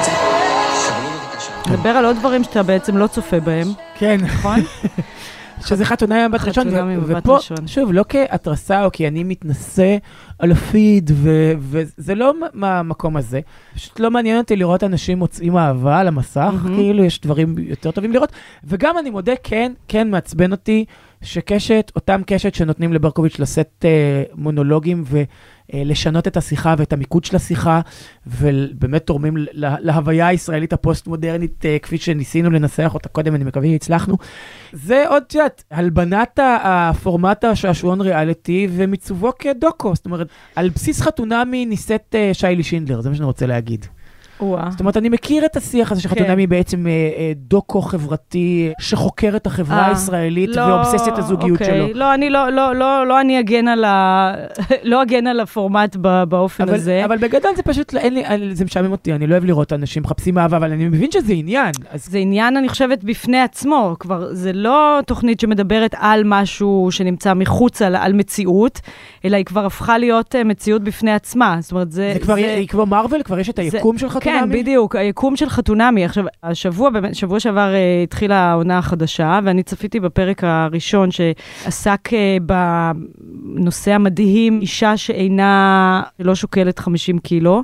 נדבר 1.70 1.90
על 1.90 2.06
עוד 2.06 2.16
דברים 2.16 2.44
שאתה 2.44 2.64
בעצם 2.64 2.98
לא 2.98 3.08
צופה 3.08 3.40
בהם, 3.40 3.68
כן. 3.96 4.18
נכון? 4.24 4.60
שזה 5.68 5.86
חתונה 5.86 6.26
עם 6.26 6.32
בת 6.32 6.42
ראשון, 6.44 6.68
ופה, 7.08 7.36
ראשון. 7.36 7.68
שוב, 7.68 7.94
לא 7.94 8.06
כהתרסה 8.10 8.86
או 8.86 8.92
כי 8.92 9.08
אני 9.08 9.24
מתנשא 9.24 9.98
על 10.40 10.52
הפיד, 10.52 11.12
ו- 11.14 11.54
וזה 11.60 12.16
לא 12.16 12.34
מהמקום 12.54 13.18
הזה. 13.18 13.40
פשוט 13.76 14.00
לא 14.00 14.12
מעניין 14.12 14.38
אותי 14.38 14.56
לראות 14.56 14.84
אנשים 14.84 15.20
מוצאים 15.20 15.58
אהבה 15.58 16.00
על 16.00 16.08
המסך. 16.08 16.54
כאילו 16.76 17.04
יש 17.04 17.22
דברים 17.22 17.56
יותר 17.58 17.92
טובים 17.92 18.12
לראות. 18.14 18.32
וגם 18.64 18.98
אני 18.98 19.10
מודה, 19.10 19.34
כן, 19.44 19.72
כן 19.88 20.10
מעצבן 20.12 20.52
אותי 20.52 20.86
שקשת, 21.22 21.92
אותם 21.96 22.22
קשת 22.26 22.56
שנותנים 22.56 22.94
לברקוביץ' 22.94 23.40
לשאת 23.40 23.86
אה, 23.86 24.24
מונולוגים 24.36 25.04
ולשנות 25.74 26.28
את 26.28 26.38
השיחה 26.38 26.76
ואת 26.78 26.94
המיקוד 26.94 27.24
של 27.24 27.36
השיחה, 27.36 27.82
ובאמת 28.28 29.06
תורמים 29.06 29.38
ל- 29.38 29.46
להוויה 29.54 30.28
הישראלית 30.28 30.74
הפוסט-מודרנית, 30.74 31.66
אה, 31.66 31.78
כפי 31.80 31.98
שניסינו 31.98 32.50
לנסח 32.50 32.92
אותה 32.94 33.10
קודם, 33.10 33.36
אני 33.36 33.44
מקווה 33.44 33.68
שהצלחנו. 33.68 34.18
זה 34.74 35.04
עוד, 35.08 35.24
את 35.28 35.34
יודעת, 35.34 35.64
הלבנת 35.72 36.40
הפורמט 36.64 37.44
השעשועון 37.44 38.02
ריאליטי 38.02 38.68
ומיצובו 38.72 39.32
כדוקו. 39.40 39.96
זאת 39.96 40.06
אומרת, 40.06 40.28
על 40.56 40.70
בסיס 40.70 41.02
חתונמי 41.02 41.66
נישאת 41.66 42.16
אה, 42.16 42.30
שיילי 42.34 42.64
שינדלר, 42.64 43.02
זה 43.02 43.10
מה 43.10 43.16
שאני 43.16 43.26
רוצה 43.26 43.46
להגיד. 43.46 43.86
זאת 44.40 44.80
אומרת, 44.80 44.98
אני 44.98 45.10
מכיר 45.10 45.46
את 45.46 45.58
השיח 45.58 45.92
הזה 45.92 46.02
שחתונמי 46.02 46.44
כן. 46.44 46.50
בעצם 46.50 46.88
אה, 46.88 46.92
אה, 46.92 47.32
דוקו 47.36 47.82
חברתי 47.82 48.72
שחוקר 48.80 49.36
את 49.36 49.48
החברה 49.48 49.80
אה, 49.80 49.88
הישראלית 49.88 50.50
לא, 50.56 50.62
ואובססיית 50.62 51.18
הזוגיות 51.18 51.62
אוקיי. 51.62 51.88
שלו. 51.88 52.00
לא, 52.00 52.14
אני 52.14 52.30
לא, 52.30 52.50
לא, 52.50 52.76
לא, 52.76 53.08
לא 53.08 53.22
אני 53.22 53.40
אגן 53.40 53.68
על 53.68 53.84
ה... 53.84 54.34
לא 54.84 55.04
אגן 55.04 55.28
על 55.28 55.40
הפורמט 55.40 55.96
באופן 56.30 56.64
אבל, 56.64 56.76
הזה. 56.76 57.06
אבל 57.06 57.18
בגדול 57.18 57.52
זה 57.56 57.64
פשוט, 57.64 57.96
אין 57.96 58.14
לי, 58.14 58.56
זה 58.56 58.66
משעמם 58.66 58.92
אותי, 58.92 59.14
אני 59.14 59.28
לא 59.28 59.34
אוהב 59.34 59.46
לראות 59.46 59.74
אנשים 59.74 60.04
מחפשים 60.04 60.38
אהבה, 60.38 60.58
אבל 60.58 60.72
אני 60.72 60.86
מבין 60.86 61.12
שזה 61.12 61.34
עניין. 61.34 61.72
אז 61.90 62.06
זה 62.06 62.18
עניין, 62.18 62.58
אני 62.58 62.70
חושבת, 62.70 63.04
בפני 63.04 63.42
עצמו. 63.42 63.96
כבר, 64.00 64.34
זה 64.34 64.54
לא 64.54 65.00
תוכנית 65.06 65.40
שמדברת 65.40 65.96
על 65.98 66.22
משהו 66.26 66.88
שנמצא 66.92 67.34
מחוץ 67.34 67.82
על, 67.82 67.96
על 67.96 68.14
מציאות, 68.14 68.80
אלא 69.26 69.38
היא 69.38 69.46
כבר 69.46 69.66
הפכה 69.66 69.98
להיות 69.98 70.36
מציאות 70.46 70.84
בפני 70.84 71.12
עצמה. 71.12 71.58
זאת 71.60 71.72
אומרת, 71.72 71.92
זה... 71.92 72.12
זה 72.14 72.20
כבר, 72.20 72.34
היא 72.34 72.68
כמו 72.68 72.86
מארוול, 72.86 73.24
כבר 73.24 73.40
יש 73.40 73.50
את 73.50 73.60
היקום 73.60 73.98
של 73.98 74.10
חתונמי? 74.10 74.29
כן, 74.32 74.50
בדיוק, 74.50 74.96
היקום 74.96 75.36
של 75.36 75.50
חתונמי. 75.50 76.06
עכשיו, 76.06 76.26
השבוע, 76.44 76.90
באמת, 76.90 77.16
שבוע 77.16 77.40
שעבר 77.40 77.74
אה, 77.74 78.04
התחילה 78.04 78.36
העונה 78.36 78.78
החדשה, 78.78 79.40
ואני 79.44 79.64
צפיתי 79.64 80.00
בפרק 80.00 80.44
הראשון 80.44 81.10
שעסק 81.12 82.10
אה, 82.14 82.38
בנושא 82.42 83.92
המדהים, 83.92 84.62
אישה 84.62 84.98
שאינה, 84.98 86.02
לא 86.20 86.36
שוקלת 86.36 86.80
50 86.80 87.20
קילו. 87.20 87.64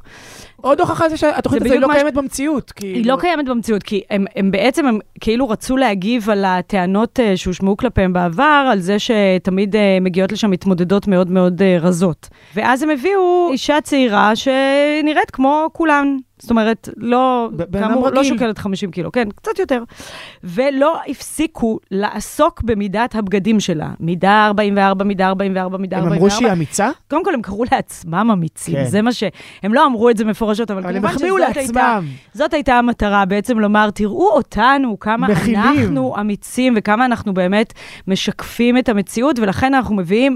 עוד 0.65 0.79
הוכחה 0.79 1.09
זה 1.09 1.17
שהתוכנית 1.17 1.63
היא 1.63 1.79
לא 1.79 1.87
מה 1.87 1.93
קיימת 1.93 2.13
במציאות. 2.13 2.71
כאילו. 2.71 2.95
היא 2.95 3.05
לא 3.05 3.17
קיימת 3.19 3.45
במציאות, 3.45 3.83
כי 3.83 4.01
הם, 4.09 4.25
הם 4.35 4.51
בעצם, 4.51 4.85
הם 4.85 4.99
כאילו 5.19 5.49
רצו 5.49 5.77
להגיב 5.77 6.29
על 6.29 6.45
הטענות 6.45 7.19
אה, 7.19 7.37
שהושמעו 7.37 7.77
כלפיהם 7.77 8.13
בעבר, 8.13 8.67
על 8.71 8.79
זה 8.79 8.97
שתמיד 8.99 9.75
אה, 9.75 9.97
מגיעות 10.01 10.31
לשם 10.31 10.51
מתמודדות 10.51 11.07
מאוד 11.07 11.31
מאוד 11.31 11.61
אה, 11.61 11.77
רזות. 11.81 12.29
ואז 12.55 12.83
הם 12.83 12.89
הביאו 12.89 13.49
אישה 13.51 13.81
צעירה 13.81 14.35
שנראית 14.35 15.31
כמו 15.31 15.69
כולן. 15.73 16.17
זאת 16.39 16.49
אומרת, 16.49 16.89
לא, 16.97 17.49
כאמור, 17.73 18.09
לא. 18.09 18.23
שוקלת 18.23 18.57
50 18.57 18.91
קילו, 18.91 19.11
כן, 19.11 19.29
קצת 19.35 19.59
יותר. 19.59 19.83
ולא 20.43 20.99
הפסיקו 21.07 21.79
לעסוק 21.91 22.61
במידת 22.61 23.15
הבגדים 23.15 23.59
שלה. 23.59 23.89
מידה 23.99 24.45
44, 24.47 25.05
מידה 25.05 25.27
44, 25.27 25.77
מידה 25.77 25.97
הם 25.97 26.03
44. 26.03 26.25
אמרו 26.25 26.39
שהיא 26.39 26.51
אמיצה? 26.51 26.89
קודם 27.09 27.25
כל, 27.25 27.33
הם 27.33 27.41
קראו 27.41 27.63
לעצמם 27.71 28.29
אמיצים, 28.33 28.75
כן. 28.75 28.85
זה 28.85 29.01
מה 29.01 29.13
ש... 29.13 29.23
הם 29.63 29.73
לא 29.73 29.85
אמרו 29.85 30.09
את 30.09 30.17
זה 30.17 30.25
מפורשות, 30.25 30.71
אבל 30.71 30.81
אבל 30.83 30.95
הם 30.95 31.01
כמובן 31.01 31.17
שזאת 31.17 31.57
הייתה... 31.57 31.73
לעצמם. 31.95 32.07
זאת 32.33 32.53
הייתה 32.53 32.73
המטרה, 32.75 33.25
בעצם 33.25 33.59
לומר, 33.59 33.89
תראו 33.89 34.29
אותנו, 34.29 34.99
כמה 34.99 35.27
מכילים. 35.27 35.59
אנחנו 35.59 36.15
אמיצים 36.19 36.73
וכמה 36.77 37.05
אנחנו 37.05 37.33
באמת 37.33 37.73
משקפים 38.07 38.77
את 38.77 38.89
המציאות, 38.89 39.39
ולכן 39.39 39.73
אנחנו 39.73 39.95
מביאים 39.95 40.35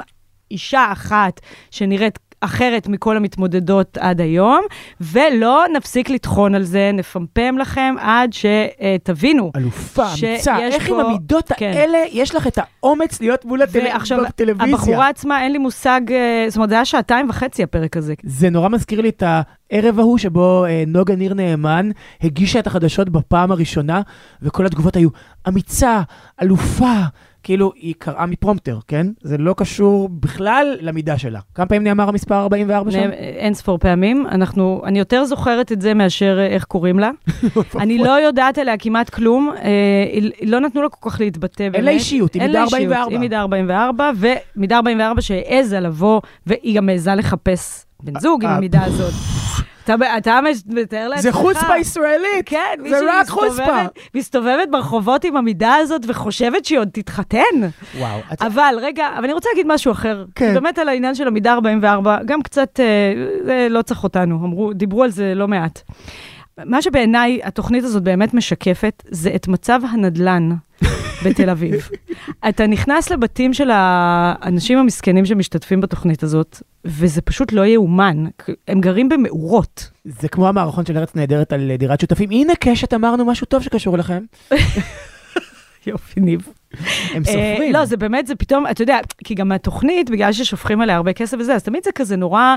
אישה 0.51 0.87
אחת 0.91 1.39
שנראית 1.71 2.19
אחרת 2.41 2.87
מכל 2.87 3.17
המתמודדות 3.17 3.97
עד 3.97 4.21
היום, 4.21 4.61
ולא 5.01 5.63
נפסיק 5.75 6.09
לטחון 6.09 6.55
על 6.55 6.63
זה, 6.63 6.91
נפמפם 6.93 7.57
לכם 7.57 7.95
עד 7.99 8.29
שתבינו. 8.33 9.51
אלופה, 9.55 10.07
שיש 10.09 10.23
אמיצה. 10.47 10.59
איך 10.59 10.89
עם 10.89 10.95
פה- 10.95 11.01
המידות 11.01 11.51
כן. 11.57 11.71
האלה 11.75 11.97
יש 12.11 12.35
לך 12.35 12.47
את 12.47 12.57
האומץ 12.61 13.21
להיות 13.21 13.45
מול 13.45 13.61
הטל- 13.61 13.79
ועכשיו? 13.93 14.19
הבחורה 14.59 15.09
עצמה, 15.09 15.43
אין 15.43 15.51
לי 15.51 15.57
מושג, 15.57 16.01
אה, 16.11 16.45
זאת 16.49 16.57
אומרת, 16.57 16.69
זה 16.69 16.75
היה 16.75 16.85
שעתיים 16.85 17.29
וחצי 17.29 17.63
הפרק 17.63 17.97
הזה. 17.97 18.13
זה 18.23 18.49
נורא 18.49 18.69
מזכיר 18.69 19.01
לי 19.01 19.09
את 19.09 19.23
הערב 19.71 19.99
ההוא 19.99 20.17
שבו 20.17 20.65
אה, 20.65 20.83
נוגה 20.87 21.15
ניר 21.15 21.33
נאמן 21.33 21.89
הגישה 22.21 22.59
את 22.59 22.67
החדשות 22.67 23.09
בפעם 23.09 23.51
הראשונה, 23.51 24.01
וכל 24.41 24.65
התגובות 24.65 24.95
היו 24.95 25.09
אמיצה, 25.47 26.01
אלופה. 26.41 26.93
כאילו, 27.49 27.71
היא 27.75 27.93
קראה 27.97 28.25
מפרומפטר, 28.25 28.79
כן? 28.87 29.07
זה 29.21 29.37
לא 29.37 29.53
קשור 29.57 30.09
בכלל 30.09 30.77
למידה 30.81 31.17
שלה. 31.17 31.39
כמה 31.55 31.65
פעמים 31.65 31.83
נאמר 31.83 32.09
המספר 32.09 32.35
44 32.35 32.91
שם? 32.91 33.09
אין 33.11 33.53
ספור 33.53 33.77
פעמים. 33.77 34.27
אנחנו, 34.31 34.81
אני 34.85 34.99
יותר 34.99 35.25
זוכרת 35.25 35.71
את 35.71 35.81
זה 35.81 35.93
מאשר 35.93 36.39
אה, 36.39 36.45
איך 36.47 36.63
קוראים 36.63 36.99
לה. 36.99 37.11
אני 37.81 37.97
לא 37.97 38.11
יודעת 38.11 38.57
עליה 38.57 38.77
כמעט 38.77 39.09
כלום. 39.09 39.51
אה, 39.63 40.19
לא 40.41 40.59
נתנו 40.59 40.81
לה 40.81 40.89
כל 40.89 41.09
כך 41.09 41.19
להתבטא 41.19 41.63
באמת. 41.63 41.75
אין 41.75 41.85
לה 41.85 41.91
אישיות, 41.91 42.33
היא 42.33 42.41
מידה 42.41 42.53
לה 42.53 42.63
אישיות, 42.63 42.81
44. 42.81 43.11
היא 43.11 43.19
מידה 43.19 43.39
44, 43.39 44.11
ומידה 44.55 44.75
44 44.75 45.21
שהעזה 45.21 45.79
לבוא, 45.79 46.21
והיא 46.47 46.75
גם 46.75 46.89
העזה 46.89 47.15
לחפש 47.15 47.85
בן 48.03 48.19
זוג 48.19 48.43
עם 48.43 48.49
אה, 48.49 48.57
המידה 48.57 48.83
הזאת. 48.83 49.38
אתה, 50.17 50.39
מתאר 50.67 51.07
לעצמך. 51.07 51.23
זה 51.23 51.31
חוצפה 51.31 51.77
ישראלית! 51.77 52.45
כן, 52.45 52.57
זה 52.89 52.99
רק 53.09 53.27
חוצפה! 53.29 53.47
מסתובבת- 53.47 53.99
מסתובבת 54.15 54.69
ברחובות 54.71 55.23
עם 55.23 55.37
המידה 55.37 55.75
הזאת 55.75 56.01
וחושבת 56.07 56.65
שהיא 56.65 56.79
עוד 56.79 56.89
תתחתן. 56.93 57.39
וואו. 57.97 58.19
את- 58.33 58.41
אבל 58.41 58.75
רגע, 58.81 59.07
אבל 59.15 59.23
אני 59.23 59.33
רוצה 59.33 59.49
להגיד 59.53 59.67
משהו 59.73 59.91
אחר. 59.91 60.25
כן. 60.35 60.53
באמת 60.53 60.79
על 60.79 60.89
העניין 60.89 61.15
של 61.15 61.27
המידה 61.27 61.53
44, 61.53 62.17
גם 62.25 62.41
קצת, 62.41 62.79
אה, 62.79 62.85
זה 63.45 63.67
לא 63.69 63.81
צריך 63.81 64.03
אותנו, 64.03 64.35
אמרו, 64.35 64.73
דיברו 64.73 65.03
על 65.03 65.09
זה 65.09 65.33
לא 65.35 65.47
מעט. 65.47 65.81
מה 66.65 66.81
שבעיניי 66.81 67.39
התוכנית 67.43 67.83
הזאת 67.83 68.03
באמת 68.03 68.33
משקפת, 68.33 69.03
זה 69.07 69.31
את 69.35 69.47
מצב 69.47 69.79
הנדלן 69.91 70.49
בתל 71.25 71.49
אביב. 71.49 71.89
אתה 72.49 72.67
נכנס 72.67 73.09
לבתים 73.11 73.53
של 73.53 73.69
האנשים 73.73 74.77
המסכנים 74.77 75.25
שמשתתפים 75.25 75.81
בתוכנית 75.81 76.23
הזאת, 76.23 76.61
וזה 76.85 77.21
פשוט 77.21 77.51
לא 77.51 77.65
יאומן. 77.65 78.25
הם 78.67 78.81
גרים 78.81 79.09
במאורות. 79.09 79.91
זה 80.05 80.29
כמו 80.29 80.47
המערכון 80.47 80.85
של 80.85 80.97
ארץ 80.97 81.15
נהדרת 81.15 81.53
על 81.53 81.71
דירת 81.77 81.99
שותפים. 81.99 82.29
הנה 82.29 82.53
קשת, 82.59 82.93
אמרנו 82.93 83.25
משהו 83.25 83.45
טוב 83.45 83.63
שקשור 83.63 83.95
אליכם. 83.95 84.23
יופי, 85.87 86.19
ניב. 86.19 86.47
הם 87.13 87.23
אה, 87.27 87.31
סופרים. 87.31 87.73
לא, 87.73 87.85
זה 87.85 87.97
באמת, 87.97 88.27
זה 88.27 88.35
פתאום, 88.35 88.67
אתה 88.67 88.81
יודע, 88.81 88.99
כי 89.23 89.35
גם 89.35 89.51
התוכנית, 89.51 90.09
בגלל 90.09 90.33
ששופכים 90.33 90.81
עליה 90.81 90.95
הרבה 90.95 91.13
כסף 91.13 91.37
וזה, 91.39 91.55
אז 91.55 91.63
תמיד 91.63 91.83
זה 91.83 91.91
כזה 91.91 92.15
נורא, 92.15 92.55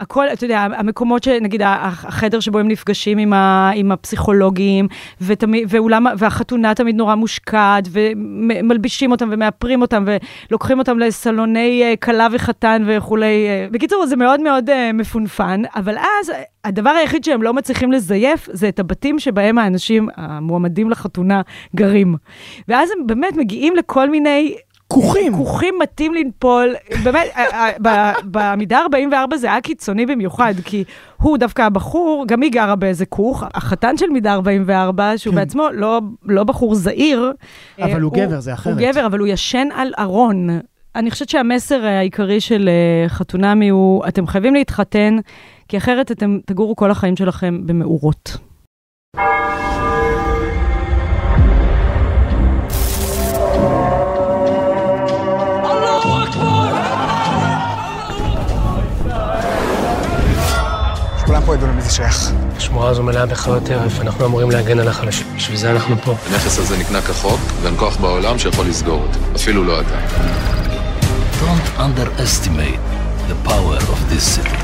הכל, 0.00 0.26
אתה 0.32 0.44
יודע, 0.44 0.60
המקומות 0.60 1.22
שנגיד, 1.22 1.62
ה- 1.62 1.76
החדר 1.82 2.40
שבו 2.40 2.58
הם 2.58 2.68
נפגשים 2.68 3.18
עם, 3.18 3.32
ה, 3.32 3.70
עם 3.74 3.92
הפסיכולוגים, 3.92 4.88
ותמיד, 5.20 5.64
ואולם, 5.68 6.06
והחתונה 6.18 6.74
תמיד 6.74 6.96
נורא 6.96 7.14
מושקעת, 7.14 7.88
ומלבישים 7.90 9.10
אותם 9.10 9.28
ומאפרים 9.32 9.82
אותם, 9.82 10.04
ולוקחים 10.50 10.78
אותם 10.78 10.98
לסלוני 10.98 11.82
אה, 11.82 11.96
כלה 11.96 12.26
וחתן 12.32 12.82
וכולי. 12.86 13.46
אה. 13.48 13.66
בקיצור, 13.70 14.06
זה 14.06 14.16
מאוד 14.16 14.40
מאוד 14.40 14.92
מפונפן, 14.94 15.62
אבל 15.76 15.96
אז 15.98 16.32
הדבר 16.64 16.90
היחיד 16.90 17.24
שהם 17.24 17.42
לא 17.42 17.54
מצליחים 17.54 17.92
לזייף, 17.92 18.48
זה 18.52 18.68
את 18.68 18.78
הבתים 18.78 19.18
שבהם 19.18 19.58
האנשים, 19.58 20.08
המועמדים 20.16 20.90
לחתונה, 20.90 21.40
גרים. 21.76 22.14
ואז 22.68 22.90
הם 22.90 23.06
באמת 23.06 23.36
מגיעים 23.50 23.76
לכל 23.76 24.10
מיני... 24.10 24.54
כוכים. 24.88 25.36
כוכים 25.36 25.74
מטים 25.82 26.14
לנפול, 26.14 26.74
באמת, 27.04 27.26
אה, 27.36 27.70
אה, 27.86 28.12
במידה 28.24 28.78
44 28.78 29.36
זה 29.36 29.46
היה 29.46 29.60
קיצוני 29.60 30.06
במיוחד, 30.06 30.54
כי 30.64 30.84
הוא 31.16 31.38
דווקא 31.38 31.62
הבחור, 31.62 32.24
גם 32.28 32.42
היא 32.42 32.52
גרה 32.52 32.76
באיזה 32.76 33.06
כוך, 33.06 33.44
החתן 33.54 33.96
של 33.96 34.06
מידה 34.06 34.32
44, 34.32 35.18
שהוא 35.18 35.32
כן. 35.32 35.40
בעצמו 35.40 35.68
לא, 35.72 36.00
לא 36.24 36.44
בחור 36.44 36.74
זעיר. 36.74 37.32
אבל 37.78 37.92
אה, 37.92 38.02
הוא 38.02 38.12
גבר, 38.12 38.40
זה 38.40 38.52
אחרת. 38.52 38.74
הוא 38.74 38.82
גבר, 38.82 39.06
אבל 39.06 39.18
הוא 39.18 39.28
ישן 39.28 39.68
על 39.74 39.92
ארון. 39.98 40.60
אני 40.94 41.10
חושבת 41.10 41.28
שהמסר 41.28 41.86
העיקרי 41.86 42.40
של 42.40 42.68
חתונמי 43.08 43.68
הוא, 43.68 44.02
אתם 44.08 44.26
חייבים 44.26 44.54
להתחתן, 44.54 45.16
כי 45.68 45.76
אחרת 45.76 46.12
אתם 46.12 46.38
תגורו 46.46 46.76
כל 46.76 46.90
החיים 46.90 47.16
שלכם 47.16 47.66
במאורות. 47.66 48.49
החברה 62.80 62.90
הזו 62.90 63.02
מלאה 63.02 63.26
בחיות 63.26 63.62
טרף, 63.62 64.00
אנחנו 64.00 64.26
אמורים 64.26 64.50
להגן 64.50 64.78
על 64.78 64.88
החלשים. 64.88 65.26
בשביל 65.36 65.56
זה 65.56 65.70
אנחנו 65.70 65.96
פה. 65.96 66.14
הנכס 66.26 66.58
הזה 66.58 66.78
נקנה 66.78 67.00
כחוק, 67.00 67.40
ואין 67.62 67.74
כוח 67.76 67.96
בעולם 67.96 68.38
שיכול 68.38 68.66
לסגור 68.66 69.02
אותו. 69.02 69.18
אפילו 69.36 69.64
לא 69.64 69.80
אתה. 69.80 69.98
Don't 71.40 71.80
underestimate 71.80 72.80
the 73.28 73.48
power 73.48 73.80
of 73.80 74.12
this 74.12 74.38
city. 74.38 74.56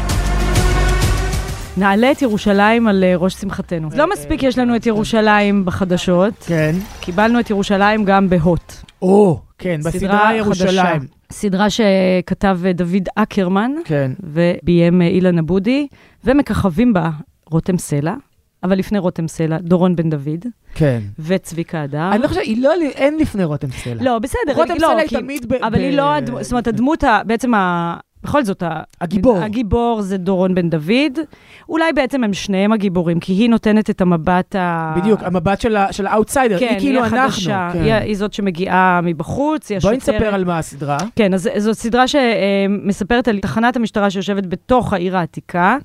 נעלה 1.76 2.10
את 2.10 2.22
ירושלים 2.22 2.88
על 2.88 3.04
אה, 3.04 3.16
ראש 3.16 3.34
שמחתנו. 3.34 3.88
לא 3.94 4.10
מספיק 4.12 4.42
יש 4.42 4.58
לנו 4.58 4.76
את 4.76 4.86
ירושלים 4.86 5.64
בחדשות, 5.64 6.34
כן. 6.46 6.76
קיבלנו 7.00 7.40
את 7.40 7.50
ירושלים 7.50 8.04
גם 8.04 8.28
בהוט. 8.28 8.72
או, 9.02 9.40
כן, 9.58 9.80
סדרה 9.82 9.92
בסדרה 9.92 10.34
ירושלים. 10.36 11.15
סדרה 11.32 11.66
שכתב 11.70 12.58
אה, 12.66 12.72
דוד 12.72 13.08
אקרמן, 13.14 13.72
כן. 13.84 14.12
וביים 14.22 15.02
אה, 15.02 15.06
אילן 15.06 15.38
עבודי, 15.38 15.86
ומככבים 16.24 16.92
בה 16.92 17.10
רותם 17.50 17.78
סלע, 17.78 18.14
אבל 18.62 18.78
לפני 18.78 18.98
רותם 18.98 19.28
סלע, 19.28 19.58
דורון 19.58 19.96
בן 19.96 20.10
דוד, 20.10 20.46
כן. 20.74 21.00
וצביקה 21.18 21.82
הדר. 21.82 22.10
אני 22.12 22.22
לא 22.22 22.28
חושב, 22.28 22.40
היא 22.40 22.62
לא, 22.62 22.72
אין 22.94 23.18
לפני 23.18 23.44
רותם 23.44 23.70
סלע. 23.70 24.02
לא, 24.02 24.18
בסדר. 24.18 24.52
רותם 24.54 24.74
לא, 24.74 24.78
סלע 24.78 24.96
היא 24.96 25.08
תמיד 25.20 25.48
ב- 25.48 25.52
אבל 25.54 25.80
היא 25.80 25.96
לא, 25.96 26.12
זאת 26.40 26.52
אומרת, 26.52 26.66
הדמות, 26.66 27.04
בעצם. 27.26 27.52
בכל 28.26 28.44
זאת, 28.44 28.62
הגיבור. 29.00 29.38
הגיבור 29.38 30.02
זה 30.02 30.16
דורון 30.16 30.54
בן 30.54 30.70
דוד. 30.70 31.18
אולי 31.68 31.92
בעצם 31.92 32.24
הם 32.24 32.32
שניהם 32.32 32.72
הגיבורים, 32.72 33.20
כי 33.20 33.32
היא 33.32 33.50
נותנת 33.50 33.90
את 33.90 34.00
המבט 34.00 34.56
ה... 34.56 34.94
בדיוק, 34.96 35.20
המבט 35.22 35.60
של 35.90 36.06
האאוטסיידר, 36.06 36.58
כן, 36.58 36.66
היא 36.70 36.78
כאילו 36.78 37.04
אנחנו. 37.04 37.16
החדשה, 37.18 37.68
כן. 37.72 37.82
היא, 37.82 37.92
היא 37.92 38.16
זאת 38.16 38.32
שמגיעה 38.32 39.00
מבחוץ, 39.02 39.70
היא 39.70 39.78
בואי 39.80 39.96
השוטרת. 39.96 40.14
נספר 40.14 40.34
על 40.34 40.44
מה 40.44 40.58
הסדרה. 40.58 40.96
כן, 41.16 41.34
אז 41.34 41.48
זאת 41.58 41.74
סדרה 41.76 42.04
שמספרת 42.08 43.28
על 43.28 43.38
תחנת 43.38 43.76
המשטרה 43.76 44.10
שיושבת 44.10 44.46
בתוך 44.46 44.92
העיר 44.92 45.16
העתיקה, 45.16 45.76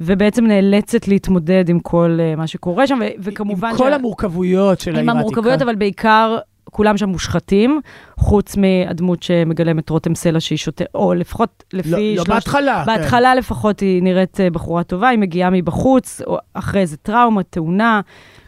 ובעצם 0.00 0.46
נאלצת 0.46 1.08
להתמודד 1.08 1.68
עם 1.68 1.80
כל 1.80 2.18
אה, 2.20 2.36
מה 2.36 2.46
שקורה 2.46 2.86
שם, 2.86 2.98
ו- 3.00 3.08
וכמובן... 3.18 3.68
עם 3.70 3.76
כל 3.76 3.88
שה- 3.90 3.94
המורכבויות 3.94 4.80
של 4.80 4.90
העיר 4.90 5.02
עם 5.02 5.08
העתיקה. 5.08 5.20
המורכבויות, 5.20 5.62
אבל 5.62 5.74
בעיקר 5.74 6.38
כולם 6.72 6.96
שם 6.96 7.08
מושחתים, 7.08 7.80
חוץ 8.16 8.56
מהדמות 8.56 9.22
שמגלמת 9.22 9.90
רותם 9.90 10.14
סלע 10.14 10.40
שהיא 10.40 10.58
שוטרת, 10.58 10.88
או 10.94 11.14
לפחות 11.14 11.64
לפי... 11.72 11.90
לא, 11.90 11.98
לא 11.98 12.14
שלושת- 12.14 12.28
בהתחלה. 12.30 12.82
כן. 12.86 12.92
בהתחלה 12.96 13.34
לפחות 13.34 13.80
היא 13.80 14.02
נראית 14.02 14.40
אה, 14.40 14.50
בחורה 14.50 14.82
טובה, 14.82 15.08
היא 15.08 15.18
מגיעה 15.18 15.50
מבחוץ, 15.50 16.20
או 16.26 16.38
אחרי 16.54 16.80
איזה 16.80 16.96
טראומה, 16.96 17.42
תאונה, 17.42 18.00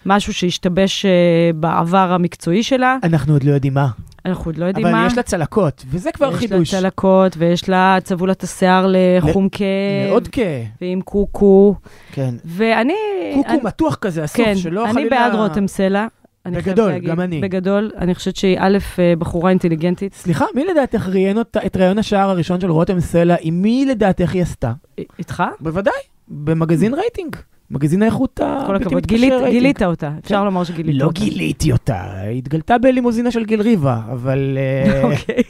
משהו 0.06 0.34
שהשתבש 0.34 1.04
אה, 1.06 1.10
בעבר 1.54 2.12
המקצועי 2.12 2.62
שלה. 2.62 2.96
אנחנו 3.02 3.32
עוד 3.32 3.44
לא 3.44 3.52
יודעים 3.52 3.74
מה. 3.74 3.88
אנחנו 4.26 4.44
עוד 4.50 4.56
לא 4.58 4.64
יודעים 4.64 4.86
אבל 4.86 4.94
מה. 4.94 5.06
יש 5.06 5.16
לה 5.16 5.22
צלקות, 5.22 5.84
וזה 5.90 6.12
כבר 6.12 6.32
חידוש. 6.36 6.68
יש 6.68 6.74
לה 6.74 6.80
צלקות, 6.80 7.34
ויש 7.38 7.68
לה, 7.68 7.96
צבעו 8.04 8.26
לה 8.26 8.32
את 8.32 8.42
השיער 8.42 8.86
לחום 8.88 9.48
כאב. 9.48 9.64
מאוד 10.08 10.28
כ... 10.32 10.38
ועם 10.80 11.00
קוקו. 11.00 11.74
כן. 12.12 12.34
ואני... 12.44 12.94
קוקו 13.34 13.48
אני- 13.50 13.60
מתוח 13.64 13.94
כזה, 13.94 14.24
הסוף, 14.24 14.36
כן, 14.36 14.56
שלא 14.56 14.84
אני 14.84 14.92
חלילה... 14.92 15.10
בעד 15.10 15.34
רותם 15.34 15.66
סלע. 15.66 16.06
אני 16.46 16.56
בגדול, 16.56 16.90
להגיד. 16.90 17.10
גם 17.10 17.20
אני. 17.20 17.40
בגדול, 17.40 17.90
אני 17.98 18.14
חושבת 18.14 18.36
שהיא 18.36 18.56
א', 18.60 18.78
אה, 18.98 19.16
בחורה 19.18 19.50
אינטליגנטית. 19.50 20.14
סליחה, 20.14 20.44
מי 20.54 20.64
לדעתך 20.64 21.08
ראיין 21.08 21.38
אותה, 21.38 21.66
את 21.66 21.76
ראיון 21.76 21.98
השער 21.98 22.30
הראשון 22.30 22.60
של 22.60 22.70
רותם 22.70 23.00
סלע, 23.00 23.36
עם 23.40 23.62
מי 23.62 23.86
לדעתך 23.86 24.32
היא 24.32 24.42
עשתה? 24.42 24.72
איתך? 25.18 25.42
בוודאי, 25.60 25.92
במגזין 26.28 26.94
רייטינג. 26.94 27.36
מגזין 27.74 28.02
האיכות 28.02 28.34
כל 28.36 28.44
הבלתי 28.44 28.84
הכבוד. 28.84 29.02
מתפשר 29.02 29.16
גילית-. 29.16 29.50
גילית 29.50 29.82
אותה, 29.82 30.10
אפשר 30.24 30.44
לומר 30.44 30.64
שגילית 30.64 30.96
לא 31.00 31.06
אותה. 31.06 31.20
גיליתי 31.20 31.72
אותה, 31.72 32.20
היא 32.20 32.38
התגלתה 32.38 32.78
בלימוזינה 32.78 33.30
של 33.30 33.44
גיל 33.44 33.62
ריבה, 33.62 34.00
אבל... 34.12 34.58
אה, 34.58 35.02
אוקיי. 35.04 35.42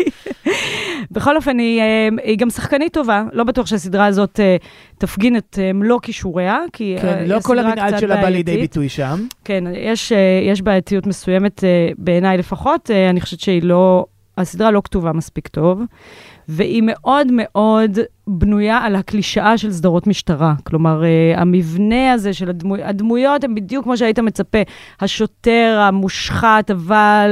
בכל 1.10 1.36
אופן, 1.36 1.58
היא, 1.58 1.80
אה, 1.80 2.08
היא 2.22 2.38
גם 2.38 2.50
שחקנית 2.50 2.92
טובה. 2.92 3.24
לא 3.32 3.44
בטוח 3.44 3.66
שהסדרה 3.66 4.06
הזאת 4.06 4.40
אה, 4.40 4.56
תפגין 4.98 5.36
את 5.36 5.58
מלוא 5.74 6.00
כישוריה, 6.02 6.58
כי 6.72 6.96
כן, 7.02 7.24
לא 7.26 7.40
כל 7.40 7.58
המנעד 7.58 7.98
שלה 7.98 8.16
בא 8.16 8.28
לידי. 8.28 8.56
ביטוי 8.56 8.88
שם. 8.88 9.26
כן, 9.44 9.64
יש, 9.76 10.12
יש 10.50 10.62
בעייתיות 10.62 11.06
מסוימת, 11.06 11.64
בעיניי 11.98 12.38
לפחות. 12.38 12.90
אני 13.10 13.20
חושבת 13.20 13.40
שהיא 13.40 13.62
לא, 13.62 14.06
הסדרה 14.38 14.70
לא 14.70 14.80
כתובה 14.84 15.12
מספיק 15.12 15.48
טוב, 15.48 15.82
והיא 16.48 16.82
מאוד 16.86 17.26
מאוד 17.32 17.98
בנויה 18.26 18.78
על 18.78 18.96
הקלישאה 18.96 19.58
של 19.58 19.72
סדרות 19.72 20.06
משטרה. 20.06 20.54
כלומר, 20.64 21.04
אה, 21.04 21.40
המבנה 21.40 22.12
הזה 22.12 22.32
של 22.32 22.48
הדמו, 22.48 22.76
הדמויות 22.84 23.44
הם 23.44 23.54
בדיוק 23.54 23.84
כמו 23.84 23.96
שהיית 23.96 24.18
מצפה. 24.18 24.58
השוטר 25.00 25.78
המושחת, 25.82 26.70
אבל 26.70 27.30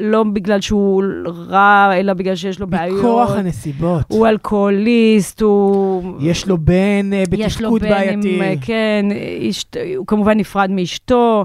לא 0.00 0.22
בגלל 0.22 0.60
שהוא 0.60 1.02
רע, 1.48 1.90
אלא 1.94 2.14
בגלל 2.14 2.36
שיש 2.36 2.60
לו 2.60 2.66
בעיות. 2.66 2.98
מכורח 2.98 3.30
הנסיבות. 3.30 4.02
הוא 4.08 4.26
אלכוהוליסט, 4.26 5.40
הוא... 5.40 6.02
יש 6.20 6.48
לו 6.48 6.58
בן 6.58 7.12
אה, 7.12 7.22
יש 7.36 7.60
לו 7.60 7.70
בתפקוד 7.70 7.82
בן 7.82 7.88
בעייתי. 7.88 8.36
עם, 8.36 8.42
אה, 8.42 8.54
כן, 8.60 9.06
אשת, 9.50 9.76
הוא 9.96 10.06
כמובן 10.06 10.38
נפרד 10.38 10.70
מאשתו, 10.70 11.44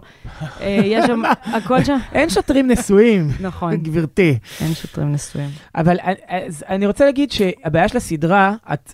יש 0.68 1.06
שם, 1.06 1.22
הכל 1.58 1.84
שם, 1.84 1.98
אין 2.14 2.30
שוטרים 2.30 2.72
נשואים, 2.72 3.28
נכון, 3.42 3.76
גברתי. 3.76 4.38
אין 4.62 4.74
שוטרים 4.74 5.12
נשואים. 5.12 5.50
אבל 5.76 5.98
אז 6.28 6.64
אני 6.70 6.88
רוצה 6.88 7.06
להגיד 7.06 7.32
שהבעיה 7.32 7.88
של 7.88 7.98
הסדרה, 7.98 8.56
את 8.74 8.94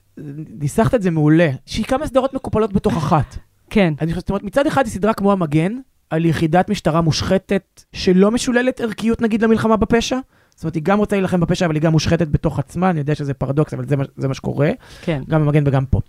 ניסחת 0.60 0.96
את 0.96 1.02
זה 1.02 1.12
מעולה, 1.12 1.50
שהיא 1.66 1.86
כמה 1.86 2.08
סדרות 2.08 2.34
מקופלות 2.34 2.74
בתוך 2.74 2.98
אחת. 2.98 3.38
כן, 3.70 3.94
אני 4.02 4.12
חושבת, 4.12 4.20
זאת 4.20 4.30
אומרת, 4.30 4.44
מצד 4.44 4.68
אחד 4.68 4.86
היא 4.86 4.92
סדרה 4.92 5.14
כמו 5.14 5.32
המגן, 5.32 5.74
על 6.10 6.26
יחידת 6.26 6.70
משטרה 6.70 7.02
מושחתת, 7.02 7.84
שלא 7.94 8.32
משוללת 8.32 8.82
ערכיות 8.82 9.22
נגיד 9.22 9.42
למלחמה 9.42 9.78
בפשע. 9.78 10.20
זאת 10.56 10.64
אומרת, 10.64 10.76
היא 10.76 10.84
גם 10.84 11.00
רוצה 11.00 11.16
להילחם 11.16 11.40
בפשע, 11.40 11.66
אבל 11.66 11.76
היא 11.76 11.82
גם 11.82 11.92
מושחתת 11.92 12.28
בתוך 12.28 12.60
עצמה, 12.60 12.90
אני 12.90 13.00
יודע 13.00 13.16
שזה 13.16 13.34
פרדוקס, 13.34 13.74
אבל 13.74 13.88
זה 13.88 13.96
מה, 13.96 14.04
זה 14.18 14.28
מה 14.28 14.34
שקורה, 14.34 14.72
כן, 15.02 15.22
גם 15.30 15.42
במגן 15.46 15.64
וגם 15.68 15.86
פה. 15.86 16.02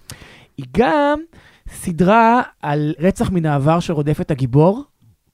היא 0.57 0.67
גם 0.77 1.19
סדרה 1.73 2.43
על 2.63 2.95
רצח 2.99 3.31
מן 3.31 3.47
העבר 3.47 3.81
שרודף 3.81 4.21
את 4.21 4.31
הגיבור, 4.31 4.85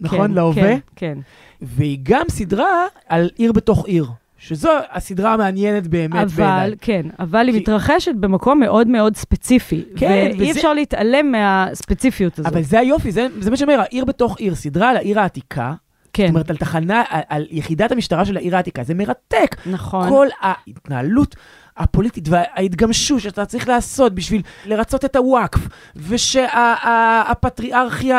נכון? 0.01 0.29
כן, 0.29 0.35
להווה. 0.35 0.63
כן, 0.63 0.79
כן. 0.97 1.19
והיא 1.63 1.99
גם 2.03 2.25
סדרה 2.29 2.87
על 3.09 3.31
עיר 3.37 3.53
בתוך 3.53 3.87
עיר, 3.87 4.07
שזו 4.49 4.71
הסדרה 4.93 5.33
המעניינת 5.33 5.87
באמת 5.87 6.15
אבל, 6.15 6.27
בעיניי. 6.45 6.73
כן, 6.81 7.03
אבל 7.19 7.47
היא 7.47 7.55
כי- 7.55 7.61
מתרחשת 7.61 8.15
במקום 8.15 8.61
מאוד 8.61 8.89
מאוד 8.89 9.17
ספציפי. 9.17 9.85
כן, 9.97 10.31
ואי 10.39 10.51
וזה- 10.51 10.59
אפשר 10.59 10.75
להתעלם 10.75 11.33
מהספציפיות 11.33 12.39
הזאת. 12.39 12.53
אבל 12.53 12.63
זה 12.63 12.79
היופי, 12.79 13.13
זה, 13.13 13.27
זה 13.41 13.51
מה 13.51 13.57
שאומר, 13.57 13.81
העיר 13.81 14.05
בתוך 14.05 14.39
עיר, 14.39 14.55
סדרה 14.55 14.91
על 14.91 14.97
העיר 14.97 15.21
העתיקה, 15.21 15.73
כן, 16.13 16.23
זאת 16.27 16.31
אומרת, 16.31 16.51
על 16.51 16.57
תחנה, 16.57 17.03
על, 17.09 17.21
על 17.29 17.47
יחידת 17.51 17.93
המשטרה 17.93 18.25
של 18.25 18.37
העיר 18.37 18.57
העתיקה, 18.57 18.85
זה 18.85 18.95
מרתק. 18.95 19.57
נכון. 19.67 20.09
כל 20.09 20.27
ההתנהלות 20.41 21.37
הפוליטית 21.77 22.29
וההתגמשות 22.29 23.21
שאתה 23.21 23.45
צריך 23.45 23.69
לעשות 23.69 24.15
בשביל 24.15 24.43
לרצות 24.67 25.05
את 25.05 25.17
הוואקף, 25.17 25.61
ושהפטריארכיה 25.97 28.19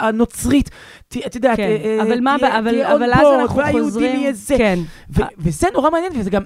הנוצרית, 0.00 0.70
את 1.26 1.34
יודעת, 1.34 1.56
כן, 1.56 1.62
אה, 1.62 1.98
אה, 1.98 2.02
אבל 2.02 2.20
מה, 2.20 2.36
תהיה- 2.38 2.58
אבל, 2.94 3.12
אז 3.12 3.40
אנחנו 3.40 3.60
יהיה 4.00 4.32
זה. 4.32 4.54
כן, 4.58 4.78
וזה 5.38 5.66
נורא 5.74 5.90
מעניין, 5.90 6.12
וזה 6.16 6.30
גם... 6.30 6.42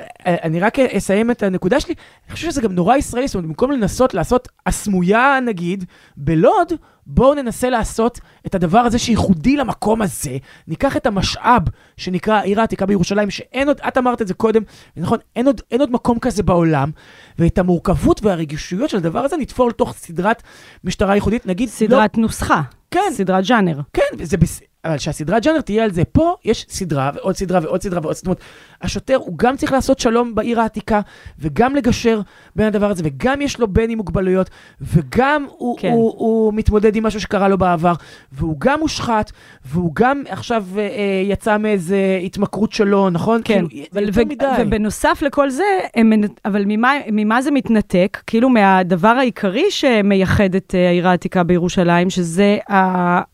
אה, 0.00 0.36
אני 0.42 0.60
רק 0.60 0.78
אסיים 0.78 1.30
את 1.30 1.42
הנקודה 1.42 1.80
שלי, 1.80 1.94
אני 2.26 2.34
חושב 2.34 2.50
שזה 2.50 2.60
גם 2.60 2.72
נורא 2.72 2.96
ישראלי, 2.96 3.26
זאת 3.26 3.34
אומרת, 3.34 3.46
במקום 3.48 3.72
לנסות 3.72 4.14
לעשות 4.14 4.48
הסמויה, 4.66 5.38
נגיד, 5.46 5.84
בלוד, 6.16 6.72
בואו 7.06 7.34
ננסה 7.34 7.70
לעשות 7.70 8.20
את 8.46 8.54
הדבר 8.54 8.78
הזה 8.78 8.98
שייחודי 8.98 9.56
למקום 9.56 10.02
הזה. 10.02 10.36
ניקח 10.68 10.96
את 10.96 11.06
המשאב 11.06 11.62
שנקרא 11.96 12.34
העיר 12.34 12.60
העתיקה 12.60 12.86
בירושלים, 12.86 13.30
שאין 13.30 13.68
עוד, 13.68 13.80
את 13.88 13.98
אמרת 13.98 14.22
את 14.22 14.28
זה 14.28 14.34
קודם, 14.34 14.62
נכון, 14.96 15.18
אין 15.36 15.46
עוד, 15.46 15.60
אין 15.70 15.80
עוד 15.80 15.92
מקום 15.92 16.18
כזה 16.18 16.42
בעולם, 16.42 16.90
ואת 17.38 17.58
המורכבות 17.58 18.24
והרגישויות 18.24 18.90
של 18.90 18.96
הדבר 18.96 19.18
הזה 19.20 19.36
נתפור 19.36 19.68
לתוך 19.68 19.94
סדרת 19.98 20.42
משטרה 20.84 21.14
ייחודית, 21.14 21.46
נגיד, 21.46 21.68
לא, 21.68 21.74
סדרת 21.74 22.18
נוסחה, 22.18 22.62
כן. 22.94 23.12
סדרת 23.12 23.44
ז'אנר. 23.44 23.80
כן, 23.92 24.24
זה 24.24 24.36
בס... 24.36 24.60
אבל 24.84 24.98
שהסדרת 24.98 25.42
ג'אנר 25.44 25.60
תהיה 25.60 25.84
על 25.84 25.92
זה. 25.92 26.04
פה 26.04 26.34
יש 26.44 26.66
סדרה 26.68 27.10
ועוד 27.14 27.36
סדרה 27.36 27.60
ועוד 27.62 27.82
סדרה 27.82 28.00
ועוד 28.02 28.14
סדרה. 28.14 28.34
השוטר, 28.82 29.16
הוא 29.16 29.38
גם 29.38 29.56
צריך 29.56 29.72
לעשות 29.72 29.98
שלום 29.98 30.34
בעיר 30.34 30.60
העתיקה, 30.60 31.00
וגם 31.38 31.76
לגשר 31.76 32.20
בין 32.56 32.66
הדבר 32.66 32.90
הזה, 32.90 33.02
וגם 33.06 33.42
יש 33.42 33.60
לו 33.60 33.68
בן 33.68 33.90
עם 33.90 33.98
מוגבלויות, 33.98 34.50
וגם 34.80 35.46
הוא, 35.50 35.78
כן. 35.78 35.88
כן. 35.88 35.94
הוא, 35.94 36.14
הוא 36.16 36.54
מתמודד 36.54 36.96
עם 36.96 37.06
משהו 37.06 37.20
שקרה 37.20 37.48
לו 37.48 37.58
בעבר, 37.58 37.92
והוא 38.32 38.56
גם 38.58 38.80
מושחת, 38.80 39.32
והוא 39.64 39.90
גם 39.94 40.22
עכשיו 40.28 40.64
אה, 40.76 40.80
אה, 40.80 41.22
יצא 41.24 41.58
מאיזה 41.58 42.20
התמכרות 42.24 42.72
שלו, 42.72 43.10
נכון? 43.10 43.40
כן, 43.44 43.64
כאילו, 43.68 43.86
אבל 43.92 44.02
יותר 44.08 44.20
ו- 44.22 44.24
מדי. 44.28 44.46
ובנוסף 44.58 45.22
לכל 45.22 45.50
זה, 45.50 45.64
הם, 45.94 46.12
אבל 46.44 46.62
ממה, 46.66 46.92
ממה 47.12 47.42
זה 47.42 47.50
מתנתק? 47.50 48.22
כאילו 48.26 48.48
מהדבר 48.48 49.08
העיקרי 49.08 49.70
שמייחד 49.70 50.54
את 50.54 50.74
אה, 50.74 50.88
העיר 50.88 51.08
העתיקה 51.08 51.42
בירושלים, 51.42 52.10
שזה 52.10 52.58
ה- 52.70 53.33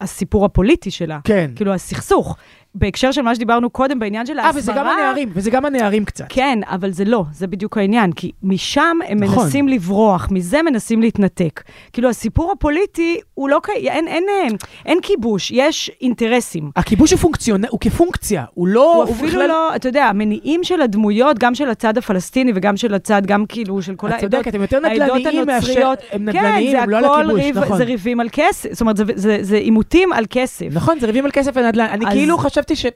הסיפור 0.00 0.44
הפוליטי 0.44 0.90
שלה. 0.90 1.18
כן. 1.24 1.50
כאילו 1.56 1.74
הסכסוך. 1.74 2.36
בהקשר 2.78 3.12
של 3.12 3.22
מה 3.22 3.34
שדיברנו 3.34 3.70
קודם, 3.70 3.98
בעניין 3.98 4.26
של 4.26 4.38
אה, 4.38 4.44
ההסברה... 4.44 4.60
וזה 4.60 4.72
גם 4.72 4.86
הנערים, 4.86 5.28
וזה 5.34 5.50
גם 5.50 5.64
הנערים 5.64 6.04
קצת. 6.04 6.24
כן, 6.28 6.58
אבל 6.66 6.90
זה 6.90 7.04
לא, 7.04 7.24
זה 7.32 7.46
בדיוק 7.46 7.78
העניין, 7.78 8.12
כי 8.12 8.30
משם 8.42 8.96
הם 9.08 9.22
נכון. 9.22 9.44
מנסים 9.44 9.68
לברוח, 9.68 10.28
מזה 10.30 10.62
מנסים 10.62 11.00
להתנתק. 11.02 11.62
כאילו, 11.92 12.08
הסיפור 12.08 12.52
הפוליטי, 12.52 13.20
הוא 13.34 13.48
לא, 13.48 13.60
ק- 13.62 13.68
אין, 13.70 14.08
אין, 14.08 14.24
אין, 14.44 14.56
אין 14.86 14.98
כיבוש, 15.02 15.50
יש 15.54 15.90
אינטרסים. 16.00 16.70
הכיבוש 16.76 17.12
הוא 17.12 17.18
פונקציונ... 17.20 17.64
הוא 17.70 17.80
כפונקציה, 17.80 18.44
הוא 18.54 18.68
לא... 18.68 18.94
הוא 18.94 19.14
אפילו 19.14 19.46
לא, 19.46 19.76
אתה 19.76 19.88
יודע, 19.88 20.04
המניעים 20.04 20.64
של 20.64 20.80
הדמויות, 20.80 21.38
גם 21.38 21.54
של 21.54 21.70
הצד 21.70 21.98
הפלסטיני 21.98 22.52
וגם 22.54 22.76
של 22.76 22.94
הצד, 22.94 23.22
גם 23.26 23.44
כאילו 23.48 23.82
של 23.82 23.94
כל 23.94 24.06
את 24.08 24.12
העדות, 24.12 24.30
צודקת, 24.30 24.54
הם 24.54 24.60
יותר 24.60 24.78
נדל"ניים 24.80 25.46
מאשר... 25.46 25.88
הם 25.88 25.94
כן, 26.32 26.38
נדל"ניים, 26.38 26.70
זה 26.70 26.82
הם 26.82 26.90
לא 26.90 26.96
על 26.98 27.04
הכיבוש, 27.04 27.40
ריב, 27.44 27.58
נכון. 27.58 27.76
זה 27.78 27.84
ריבים 27.84 28.20
על 28.20 28.28
כסף, 28.32 28.72
זאת 28.72 28.80
אומרת, 28.80 28.96
זה- 28.96 29.04
זה- 29.14 29.38
זה 29.40 29.56
עימותים 29.56 30.12
על 30.12 30.24
כסף. 30.30 30.66
נכון, 30.72 30.98
זה 30.98 31.06
ריבים 31.06 31.24
על 31.24 31.30
כסף 31.30 31.50
ונדל"ן. 31.54 31.86
אני 31.90 32.06
כאילו 32.10 32.38
חשבתי 32.38 32.67
ש, 32.76 32.86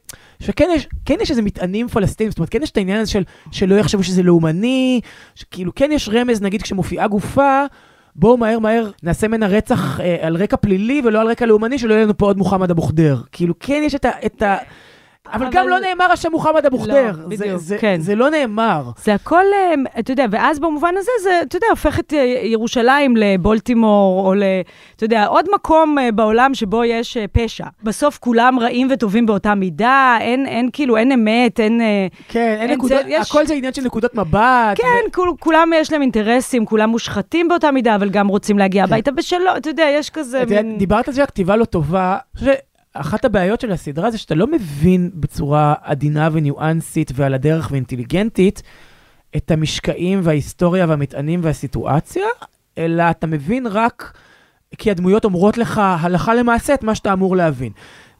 שכן 0.40 0.68
יש, 0.74 0.88
כן 1.04 1.16
יש 1.20 1.30
איזה 1.30 1.42
מטענים 1.42 1.88
פלסטינים, 1.88 2.30
זאת 2.30 2.38
אומרת, 2.38 2.48
כן 2.48 2.62
יש 2.62 2.70
את 2.70 2.76
העניין 2.76 3.00
הזה 3.00 3.10
של 3.10 3.22
שלא 3.52 3.74
יחשבו 3.74 4.02
שזה 4.02 4.22
לאומני, 4.22 5.00
שכאילו 5.34 5.74
כן 5.74 5.90
יש 5.92 6.08
רמז, 6.12 6.42
נגיד 6.42 6.62
כשמופיעה 6.62 7.08
גופה, 7.08 7.64
בואו 8.16 8.36
מהר 8.36 8.58
מהר 8.58 8.90
נעשה 9.02 9.28
ממנה 9.28 9.46
רצח 9.46 10.00
אה, 10.00 10.16
על 10.20 10.36
רקע 10.36 10.56
פלילי 10.56 11.02
ולא 11.04 11.20
על 11.20 11.28
רקע 11.28 11.46
לאומני, 11.46 11.78
שלא 11.78 11.94
יהיה 11.94 12.04
לנו 12.04 12.18
פה 12.18 12.26
עוד 12.26 12.38
מוחמד 12.38 12.70
אבו. 12.70 12.88
כאילו 13.32 13.54
כן 13.60 13.82
יש 13.84 13.94
את 13.94 14.04
ה... 14.04 14.10
את 14.26 14.42
ה... 14.42 14.56
אבל, 15.32 15.46
גם 15.52 15.68
לא 15.68 15.78
נאמר 15.80 16.12
השם 16.12 16.30
מוחמד 16.32 16.66
אבו 16.66 16.78
ח'דיר. 16.78 16.94
לא, 17.22 17.28
בדיוק, 17.28 17.56
זה, 17.60 17.78
כן. 17.78 17.96
זה 18.00 18.14
לא 18.14 18.30
נאמר. 18.30 18.82
זה 19.04 19.14
הכל, 19.14 19.44
אה, 19.54 19.74
אתה 19.98 20.12
יודע, 20.12 20.24
ואז 20.30 20.58
במובן 20.60 20.94
הזה, 20.98 21.10
זה, 21.22 21.40
אתה 21.42 21.56
יודע, 21.56 21.66
הופך 21.70 21.98
את 21.98 22.14
אה, 22.14 22.18
ירושלים 22.44 23.16
לבולטימור, 23.16 24.26
או 24.26 24.34
ל... 24.34 24.42
אתה 24.96 25.04
יודע, 25.04 25.26
עוד 25.26 25.44
מקום 25.54 25.98
אה, 25.98 26.12
בעולם 26.12 26.54
שבו 26.54 26.84
יש 26.84 27.16
אה, 27.16 27.24
פשע. 27.32 27.64
בסוף 27.82 28.18
כולם 28.18 28.58
רעים 28.58 28.88
וטובים 28.90 29.26
באותה 29.26 29.54
מידה, 29.54 30.16
אין, 30.20 30.46
אין 30.46 30.68
כאילו, 30.72 30.96
אין 30.96 31.12
אמת, 31.12 31.60
אין... 31.60 31.80
כן, 32.28 32.40
אין 32.60 32.60
אין 32.60 32.70
נקודות, 32.70 32.98
זה- 33.02 33.08
יש- 33.10 33.30
הכל 33.30 33.46
זה 33.46 33.54
עניין 33.54 33.72
של 33.72 33.82
נקודות 33.82 34.14
מבט. 34.14 34.76
כן, 34.76 35.10
כול, 35.14 35.32
כולם 35.40 35.70
יש 35.76 35.92
להם 35.92 36.02
אינטרסים, 36.02 36.66
כולם 36.66 36.90
מושחתים 36.90 37.48
באותה 37.48 37.70
מידה, 37.70 37.94
אבל 37.94 38.08
גם 38.10 38.28
רוצים 38.28 38.58
להגיע 38.58 38.86
כן. 38.86 38.92
הביתה 38.92 39.10
בשלום, 39.10 39.56
אתה 39.56 39.68
יודע, 39.70 39.86
יש 39.94 40.10
כזה 40.10 40.42
את 40.42 40.50
יודעת, 40.50 40.64
מין... 40.64 40.78
דיברת 40.78 41.08
על 41.08 41.14
זה 41.14 41.20
שהכתיבה 41.20 41.56
לא 41.56 41.64
טובה. 41.64 42.16
אני 42.42 42.50
שאחת 42.96 43.24
הבעיות 43.24 43.60
של 43.60 43.72
הסדרה 43.72 44.10
זה 44.10 44.18
שאתה 44.18 44.34
לא 44.34 44.46
מבין 44.46 45.10
בצורה 45.14 45.74
עדינה 45.82 46.28
וניואנסית 46.32 47.12
ועל 47.14 47.34
הדרך 47.34 47.68
ואינטליגנטית 47.70 48.62
את 49.36 49.50
המשקעים 49.50 50.20
וההיסטוריה 50.22 50.86
והמטענים 50.88 51.40
והסיטואציה, 51.42 52.26
אלא 52.78 53.10
אתה 53.10 53.26
מבין 53.26 53.66
רק 53.66 54.18
כי 54.78 54.90
הדמויות 54.90 55.24
אומרות 55.24 55.58
לך 55.58 55.80
הלכה 56.00 56.34
למעשה 56.34 56.74
את 56.74 56.82
מה 56.82 56.94
שאתה 56.94 57.12
אמור 57.12 57.36
להבין. 57.36 57.72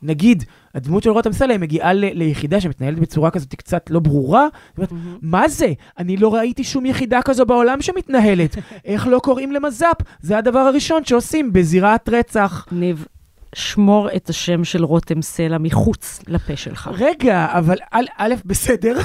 נגיד, 0.03 0.45
הדמות 0.75 1.03
של 1.03 1.11
רותם 1.11 1.33
סלע 1.33 1.59
מגיעה 1.59 1.93
ל- 1.93 2.19
ליחידה 2.19 2.61
שמתנהלת 2.61 2.99
בצורה 2.99 3.31
כזאת 3.31 3.55
קצת 3.55 3.91
לא 3.91 4.01
ברורה, 4.01 4.47
אומרת, 4.77 4.93
מה 5.23 5.49
זה? 5.49 5.73
אני 5.99 6.17
לא 6.17 6.35
ראיתי 6.35 6.65
שום 6.65 6.87
יחידה 6.87 7.23
כזו 7.23 7.47
בעולם 7.47 7.83
שמתנהלת. 7.83 8.57
איך 8.85 9.07
לא 9.07 9.19
קוראים 9.19 9.53
למז"פ? 9.53 9.97
זה 10.21 10.39
הדבר 10.39 10.59
הראשון 10.59 11.05
שעושים 11.05 11.53
בזירת 11.53 12.09
רצח. 12.09 12.67
ניב, 12.73 13.07
שמור 13.55 14.09
את 14.17 14.29
השם 14.29 14.65
של 14.65 14.85
רותם 14.85 15.23
סלע 15.23 15.59
מחוץ 15.59 16.21
לפה 16.29 16.57
שלך. 16.57 16.91
רגע, 16.99 17.47
אבל 17.51 17.77
א', 18.19 18.35
בסדר. 18.45 18.99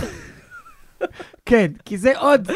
כן, 1.45 1.68
כי 1.86 1.98
זה 1.98 2.18
עוד, 2.18 2.48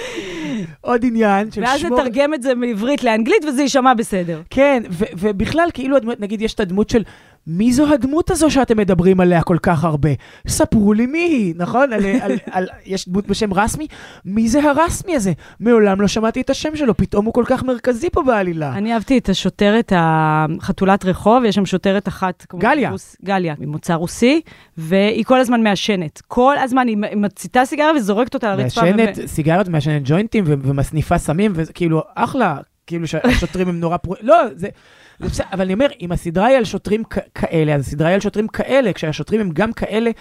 עוד 0.81 1.05
עניין 1.05 1.51
של 1.51 1.61
ואז 1.61 1.79
שמור... 1.79 1.99
נתרגם 1.99 2.33
את 2.33 2.41
זה 2.41 2.55
מעברית 2.55 3.03
לאנגלית 3.03 3.45
וזה 3.45 3.61
יישמע 3.61 3.93
בסדר. 3.93 4.41
כן, 4.49 4.83
ובכלל, 4.91 5.69
כאילו, 5.73 5.97
נגיד, 6.19 6.41
יש 6.41 6.53
את 6.53 6.59
הדמות 6.59 6.89
של... 6.89 7.03
מי 7.47 7.73
זו 7.73 7.93
הדמות 7.93 8.31
הזו 8.31 8.51
שאתם 8.51 8.77
מדברים 8.77 9.19
עליה 9.19 9.41
כל 9.41 9.57
כך 9.61 9.83
הרבה? 9.83 10.09
ספרו 10.47 10.93
לי 10.93 11.05
מי 11.05 11.19
היא, 11.19 11.53
נכון? 11.57 11.93
על, 11.93 12.05
על, 12.21 12.31
על, 12.51 12.67
יש 12.85 13.09
דמות 13.09 13.27
בשם 13.27 13.53
רסמי? 13.53 13.87
מי 14.25 14.47
זה 14.47 14.59
הרסמי 14.69 15.15
הזה? 15.15 15.31
מעולם 15.59 16.01
לא 16.01 16.07
שמעתי 16.07 16.41
את 16.41 16.49
השם 16.49 16.75
שלו, 16.75 16.97
פתאום 16.97 17.25
הוא 17.25 17.33
כל 17.33 17.43
כך 17.47 17.63
מרכזי 17.63 18.09
פה 18.09 18.23
בעלילה. 18.23 18.73
אני 18.73 18.93
אהבתי 18.93 19.17
את 19.17 19.29
השוטרת, 19.29 19.93
החתולת 19.95 21.05
רחוב, 21.05 21.43
יש 21.45 21.55
שם 21.55 21.65
שוטרת 21.65 22.07
אחת. 22.07 22.45
כמו 22.49 22.59
גליה. 22.59 22.91
רוס, 22.91 23.15
גליה, 23.25 23.55
ממוצא 23.59 23.93
רוסי, 23.93 24.41
והיא 24.77 25.25
כל 25.25 25.39
הזמן 25.39 25.63
מעשנת. 25.63 26.21
כל 26.27 26.55
הזמן 26.57 26.87
היא 26.87 26.97
מציתה 26.97 27.65
סיגריה 27.65 27.91
וזורקת 27.95 28.33
אותה 28.33 28.51
על 28.53 28.59
הרצפה. 28.59 28.81
מעשנת 28.81 29.27
סיגריות, 29.27 29.67
מעשנת 29.67 30.01
ג'וינטים 30.05 30.43
ו- 30.47 30.53
ומסניפה 30.63 31.17
סמים, 31.17 31.51
וכאילו, 31.55 32.01
אחלה, 32.15 32.57
כאילו 32.87 33.07
שהשוטרים 33.07 33.67
הם 33.67 33.79
נורא 33.79 33.97
פרו... 33.97 34.15
לא, 34.21 34.35
זה... 34.55 34.67
זה 35.19 35.27
בסדר, 35.29 35.45
אבל 35.53 35.61
אני 35.61 35.73
אומר, 35.73 35.87
אם 36.01 36.11
הסדרה 36.11 36.45
היא 36.45 36.57
על 36.57 36.63
שוטרים 36.63 37.03
כ- 37.09 37.17
כאלה, 37.35 37.75
אז 37.75 37.87
הסדרה 37.87 38.07
היא 38.07 38.13
על 38.13 38.19
שוטרים 38.21 38.47
כאלה, 38.47 38.93
כשהשוטרים 38.93 39.41
הם 39.41 39.49
גם 39.53 39.73
כאלה, 39.73 40.11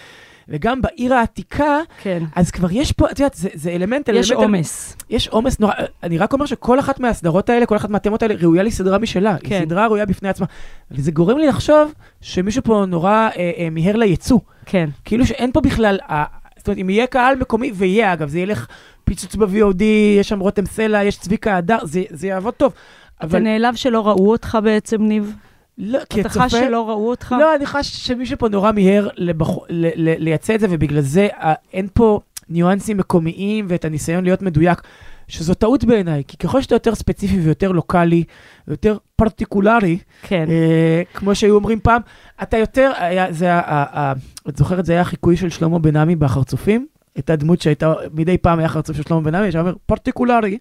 וגם 0.49 0.83
בעיר 0.83 1.15
העתיקה, 1.15 1.79
כן. 2.03 2.23
אז 2.37 2.51
כבר 2.51 2.69
יש 2.73 2.93
פה, 2.93 3.11
את 3.11 3.19
יודעת, 3.19 3.35
זה, 3.35 3.49
זה 3.55 3.71
אלמנט, 3.71 4.09
יש 4.09 4.31
אלמנט, 4.31 4.45
עומס. 4.45 4.97
יש 5.11 5.29
עומס 5.29 5.59
נורא, 5.61 5.73
אני 6.03 6.19
רק 6.19 6.33
אומר 6.33 6.47
שכל 6.47 6.81
אחת 6.81 7.01
מהסדרות 7.01 7.51
האלה, 7.51 7.67
כל 7.67 7.77
אחת 7.77 7.91
מהתמות 7.91 8.23
האלה, 8.23 8.35
ראויה 8.35 8.63
לסדרה 8.63 8.99
משלה. 8.99 9.37
כן. 9.45 9.55
היא 9.55 9.65
סדרה 9.65 9.87
ראויה 9.87 10.07
בפני 10.07 10.29
עצמה. 10.29 10.47
וזה 10.91 11.11
גורם 11.13 11.39
לי 11.39 11.47
לחשוב 11.47 11.95
שמישהו 12.21 12.63
פה 12.63 12.85
נורא 12.89 13.11
אה, 13.37 13.51
אה, 13.59 13.69
מיהר 13.71 13.97
ליצוא. 13.97 14.39
כן. 14.67 14.89
כאילו 15.05 15.27
שאין 15.27 15.53
פה 15.53 15.61
בכלל, 15.61 15.99
אה, 16.11 16.25
זאת 16.57 16.69
אומרת, 16.69 16.79
אם 16.79 16.91
יהיה 16.91 17.07
קהל 17.07 17.37
מקומי, 17.37 17.73
ויהיה 17.75 18.13
אגב, 18.13 18.29
זה 18.29 18.41
ילך 18.41 18.67
פיצוץ 19.11 19.37
ב-VOD, 19.37 19.83
יש 20.21 20.29
שם 20.29 20.39
רותם 20.39 20.67
סלע, 20.67 21.05
יש 21.05 21.19
צביקה 21.19 21.57
הדר, 21.57 21.79
זה, 21.83 22.03
זה 22.11 22.27
יעבוד 22.27 22.55
טוב. 22.55 22.73
אתה 23.17 23.27
אבל 23.27 23.39
נעלב 23.39 23.75
שלא 23.75 24.09
ראו 24.09 24.31
אותך 24.31 24.59
בעצם, 24.65 25.03
ניב? 25.03 25.35
לא, 25.79 25.99
כי 26.11 26.21
אתה 26.21 26.29
הצופה... 26.29 26.45
חש 26.45 26.55
שלא 26.55 26.89
ראו 26.89 27.11
אותך? 27.11 27.35
לא, 27.39 27.55
אני 27.57 27.67
חש 27.67 28.07
שמישהו 28.07 28.39
פה 28.39 28.49
נורא 28.49 28.73
מיהר 28.73 29.09
לבח... 29.17 29.49
ל... 29.69 29.87
ל... 29.95 30.15
לייצא 30.19 30.55
את 30.55 30.61
זה, 30.61 30.67
ובגלל 30.71 31.01
זה 31.01 31.29
אה, 31.33 31.55
אין 31.73 31.87
פה 31.95 32.21
ניואנסים 32.49 32.97
מקומיים 32.97 33.67
ואת 33.69 33.85
הניסיון 33.85 34.25
להיות 34.25 34.43
מדויק, 34.43 34.83
שזו 35.29 35.55
טעות 35.55 35.85
בעיניי, 35.85 36.23
כי 36.29 36.37
ככל 36.37 36.63
שאתה 36.63 36.75
יותר 36.75 36.95
ספציפי 36.95 37.41
ויותר 37.41 37.73
לוקאלי, 37.73 38.25
ויותר 38.69 38.97
פרטיקולרי, 39.17 39.99
כן. 40.23 40.47
אה, 40.51 41.03
כמו 41.15 41.35
שהיו 41.35 41.55
אומרים 41.55 41.81
פעם, 41.81 42.03
אתה 42.43 42.57
יותר, 42.57 42.93
היה, 42.97 43.33
זה, 43.33 43.55
ה- 43.55 43.61
ה- 43.61 44.01
ה- 44.01 44.13
את 44.49 44.57
זוכרת, 44.57 44.87
זה 44.87 44.93
היה 44.93 45.01
החיקוי 45.01 45.37
של 45.37 45.51
שלמה 45.51 45.79
בן 45.79 45.97
עמי 45.97 46.17
בחרצופים? 46.17 46.87
הייתה 47.17 47.37
דמות 47.37 47.61
שהייתה, 47.61 47.95
מדי 48.15 48.39
פעם 48.39 48.59
היה 48.59 48.69
חרצוף 48.69 48.97
של 48.97 49.03
שלמה 49.03 49.21
בן 49.21 49.35
עמי, 49.35 49.53
שהיה 49.53 49.63
אומר, 49.63 49.75
פרטיקולרי. 49.87 50.59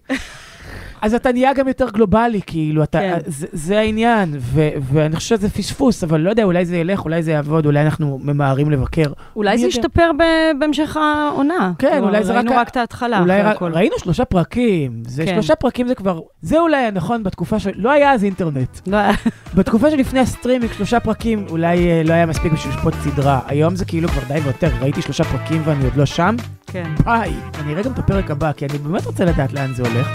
אז 1.02 1.14
אתה 1.14 1.32
נהיה 1.32 1.52
גם 1.52 1.68
יותר 1.68 1.90
גלובלי, 1.90 2.40
כאילו, 2.46 2.82
אתה, 2.82 2.98
כן. 2.98 3.18
זה, 3.26 3.46
זה 3.52 3.78
העניין, 3.78 4.34
ו, 4.38 4.68
ואני 4.80 5.16
חושב 5.16 5.36
שזה 5.36 5.50
פספוס, 5.50 6.04
אבל 6.04 6.20
לא 6.20 6.30
יודע, 6.30 6.44
אולי 6.44 6.64
זה 6.64 6.76
ילך, 6.76 7.04
אולי 7.04 7.22
זה 7.22 7.30
יעבוד, 7.30 7.66
אולי 7.66 7.82
אנחנו 7.82 8.18
ממהרים 8.22 8.70
לבקר. 8.70 9.12
אולי 9.36 9.58
זה? 9.58 9.66
ישתפר 9.66 10.10
בהמשך 10.58 10.96
העונה. 10.96 11.72
כן, 11.78 11.90
כלומר, 11.90 12.08
אולי 12.08 12.24
זה 12.24 12.32
רק 12.32 12.44
ראינו 12.44 12.60
רק 12.60 12.68
את 12.68 12.76
ההתחלה, 12.76 13.20
אולי 13.20 13.42
רק. 13.42 13.62
ראינו 13.62 13.98
שלושה 13.98 14.24
פרקים, 14.24 15.02
זה 15.06 15.24
כן. 15.24 15.32
שלושה 15.34 15.54
פרקים 15.54 15.88
זה 15.88 15.94
כבר, 15.94 16.20
זה 16.42 16.58
אולי 16.58 16.76
היה 16.76 16.90
נכון 16.90 17.22
בתקופה 17.22 17.58
של, 17.58 17.70
לא 17.74 17.90
היה 17.90 18.12
אז 18.12 18.24
אינטרנט. 18.24 18.78
לא, 18.86 18.98
בתקופה 19.56 19.90
שלפני 19.90 20.20
הסטרימינג, 20.20 20.72
שלושה 20.72 21.00
פרקים 21.00 21.46
אולי 21.50 21.90
אה, 21.90 22.02
לא 22.04 22.12
היה 22.12 22.26
מספיק 22.26 22.52
בשביל 22.52 22.74
לשפוט 22.74 22.94
סדרה. 22.94 23.40
היום 23.46 23.76
זה 23.76 23.84
כאילו 23.84 24.08
כבר 24.08 24.34
די 24.34 24.40
והותר, 24.40 24.70
ראיתי 24.80 25.02
שלושה 25.02 25.24
פרקים 25.24 25.62
ואני 25.64 25.84
עוד 25.84 25.96
לא 25.96 26.06
שם. 26.06 26.36
כן. 26.66 26.90
ביי. 27.04 27.32
אני 27.58 27.72
אראה 27.72 27.82
גם 27.82 27.92
את 27.92 27.98
הפרק 27.98 28.30
הבא, 28.30 28.52
כי 28.52 28.66
אני 28.66 28.78
באמת 28.78 29.06
רוצה 29.06 29.24
לדעת 29.24 29.52
לאן 29.52 29.74
זה 29.74 29.82
הולך. 29.82 30.08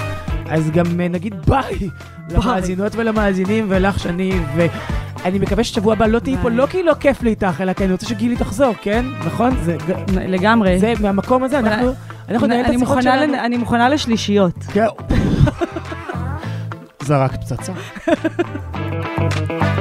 אז 0.50 0.72
גם 0.72 0.86
אה, 1.02 1.08
נגיד 1.08 1.36
ביי 1.48 1.90
למאזינות 2.30 2.96
ולמאזינים 2.96 3.66
ולך 3.70 4.00
שני, 4.00 4.32
ואני 4.56 5.40
מקווה 5.40 5.64
ששבוע 5.64 5.94
הבא 5.94 6.06
לא 6.08 6.20
תהיי 6.20 6.38
פה, 6.38 6.50
ביי. 6.50 6.58
לא 6.58 6.66
כי 6.66 6.84
לא 6.84 6.94
כיף 7.00 7.24
לי 7.24 7.30
איתך, 7.30 7.62
אלא 7.62 7.74
כי 7.74 7.84
אני 7.84 7.92
רוצה 7.92 8.06
שגילי 8.06 8.36
תחזור, 8.36 8.74
כן? 8.82 9.06
נכון? 9.26 9.56
זה, 9.64 9.78
לגמרי. 10.08 10.80
זה 10.80 10.94
מהמקום 11.02 11.44
הזה, 11.44 11.60
אנחנו, 11.60 11.92
אנחנו 12.30 12.48
ננהל 12.48 12.62
את 12.62 12.66
אני 12.66 12.76
השיחות 12.76 12.98
מוכנה 12.98 13.02
שלנו. 13.18 13.34
לנ- 13.34 13.40
אני 13.40 13.58
מוכנה 13.58 13.90
לשלישיות. 13.90 14.56
כן. 14.74 14.86
זרקת 17.06 17.40
פצצה. 17.44 17.74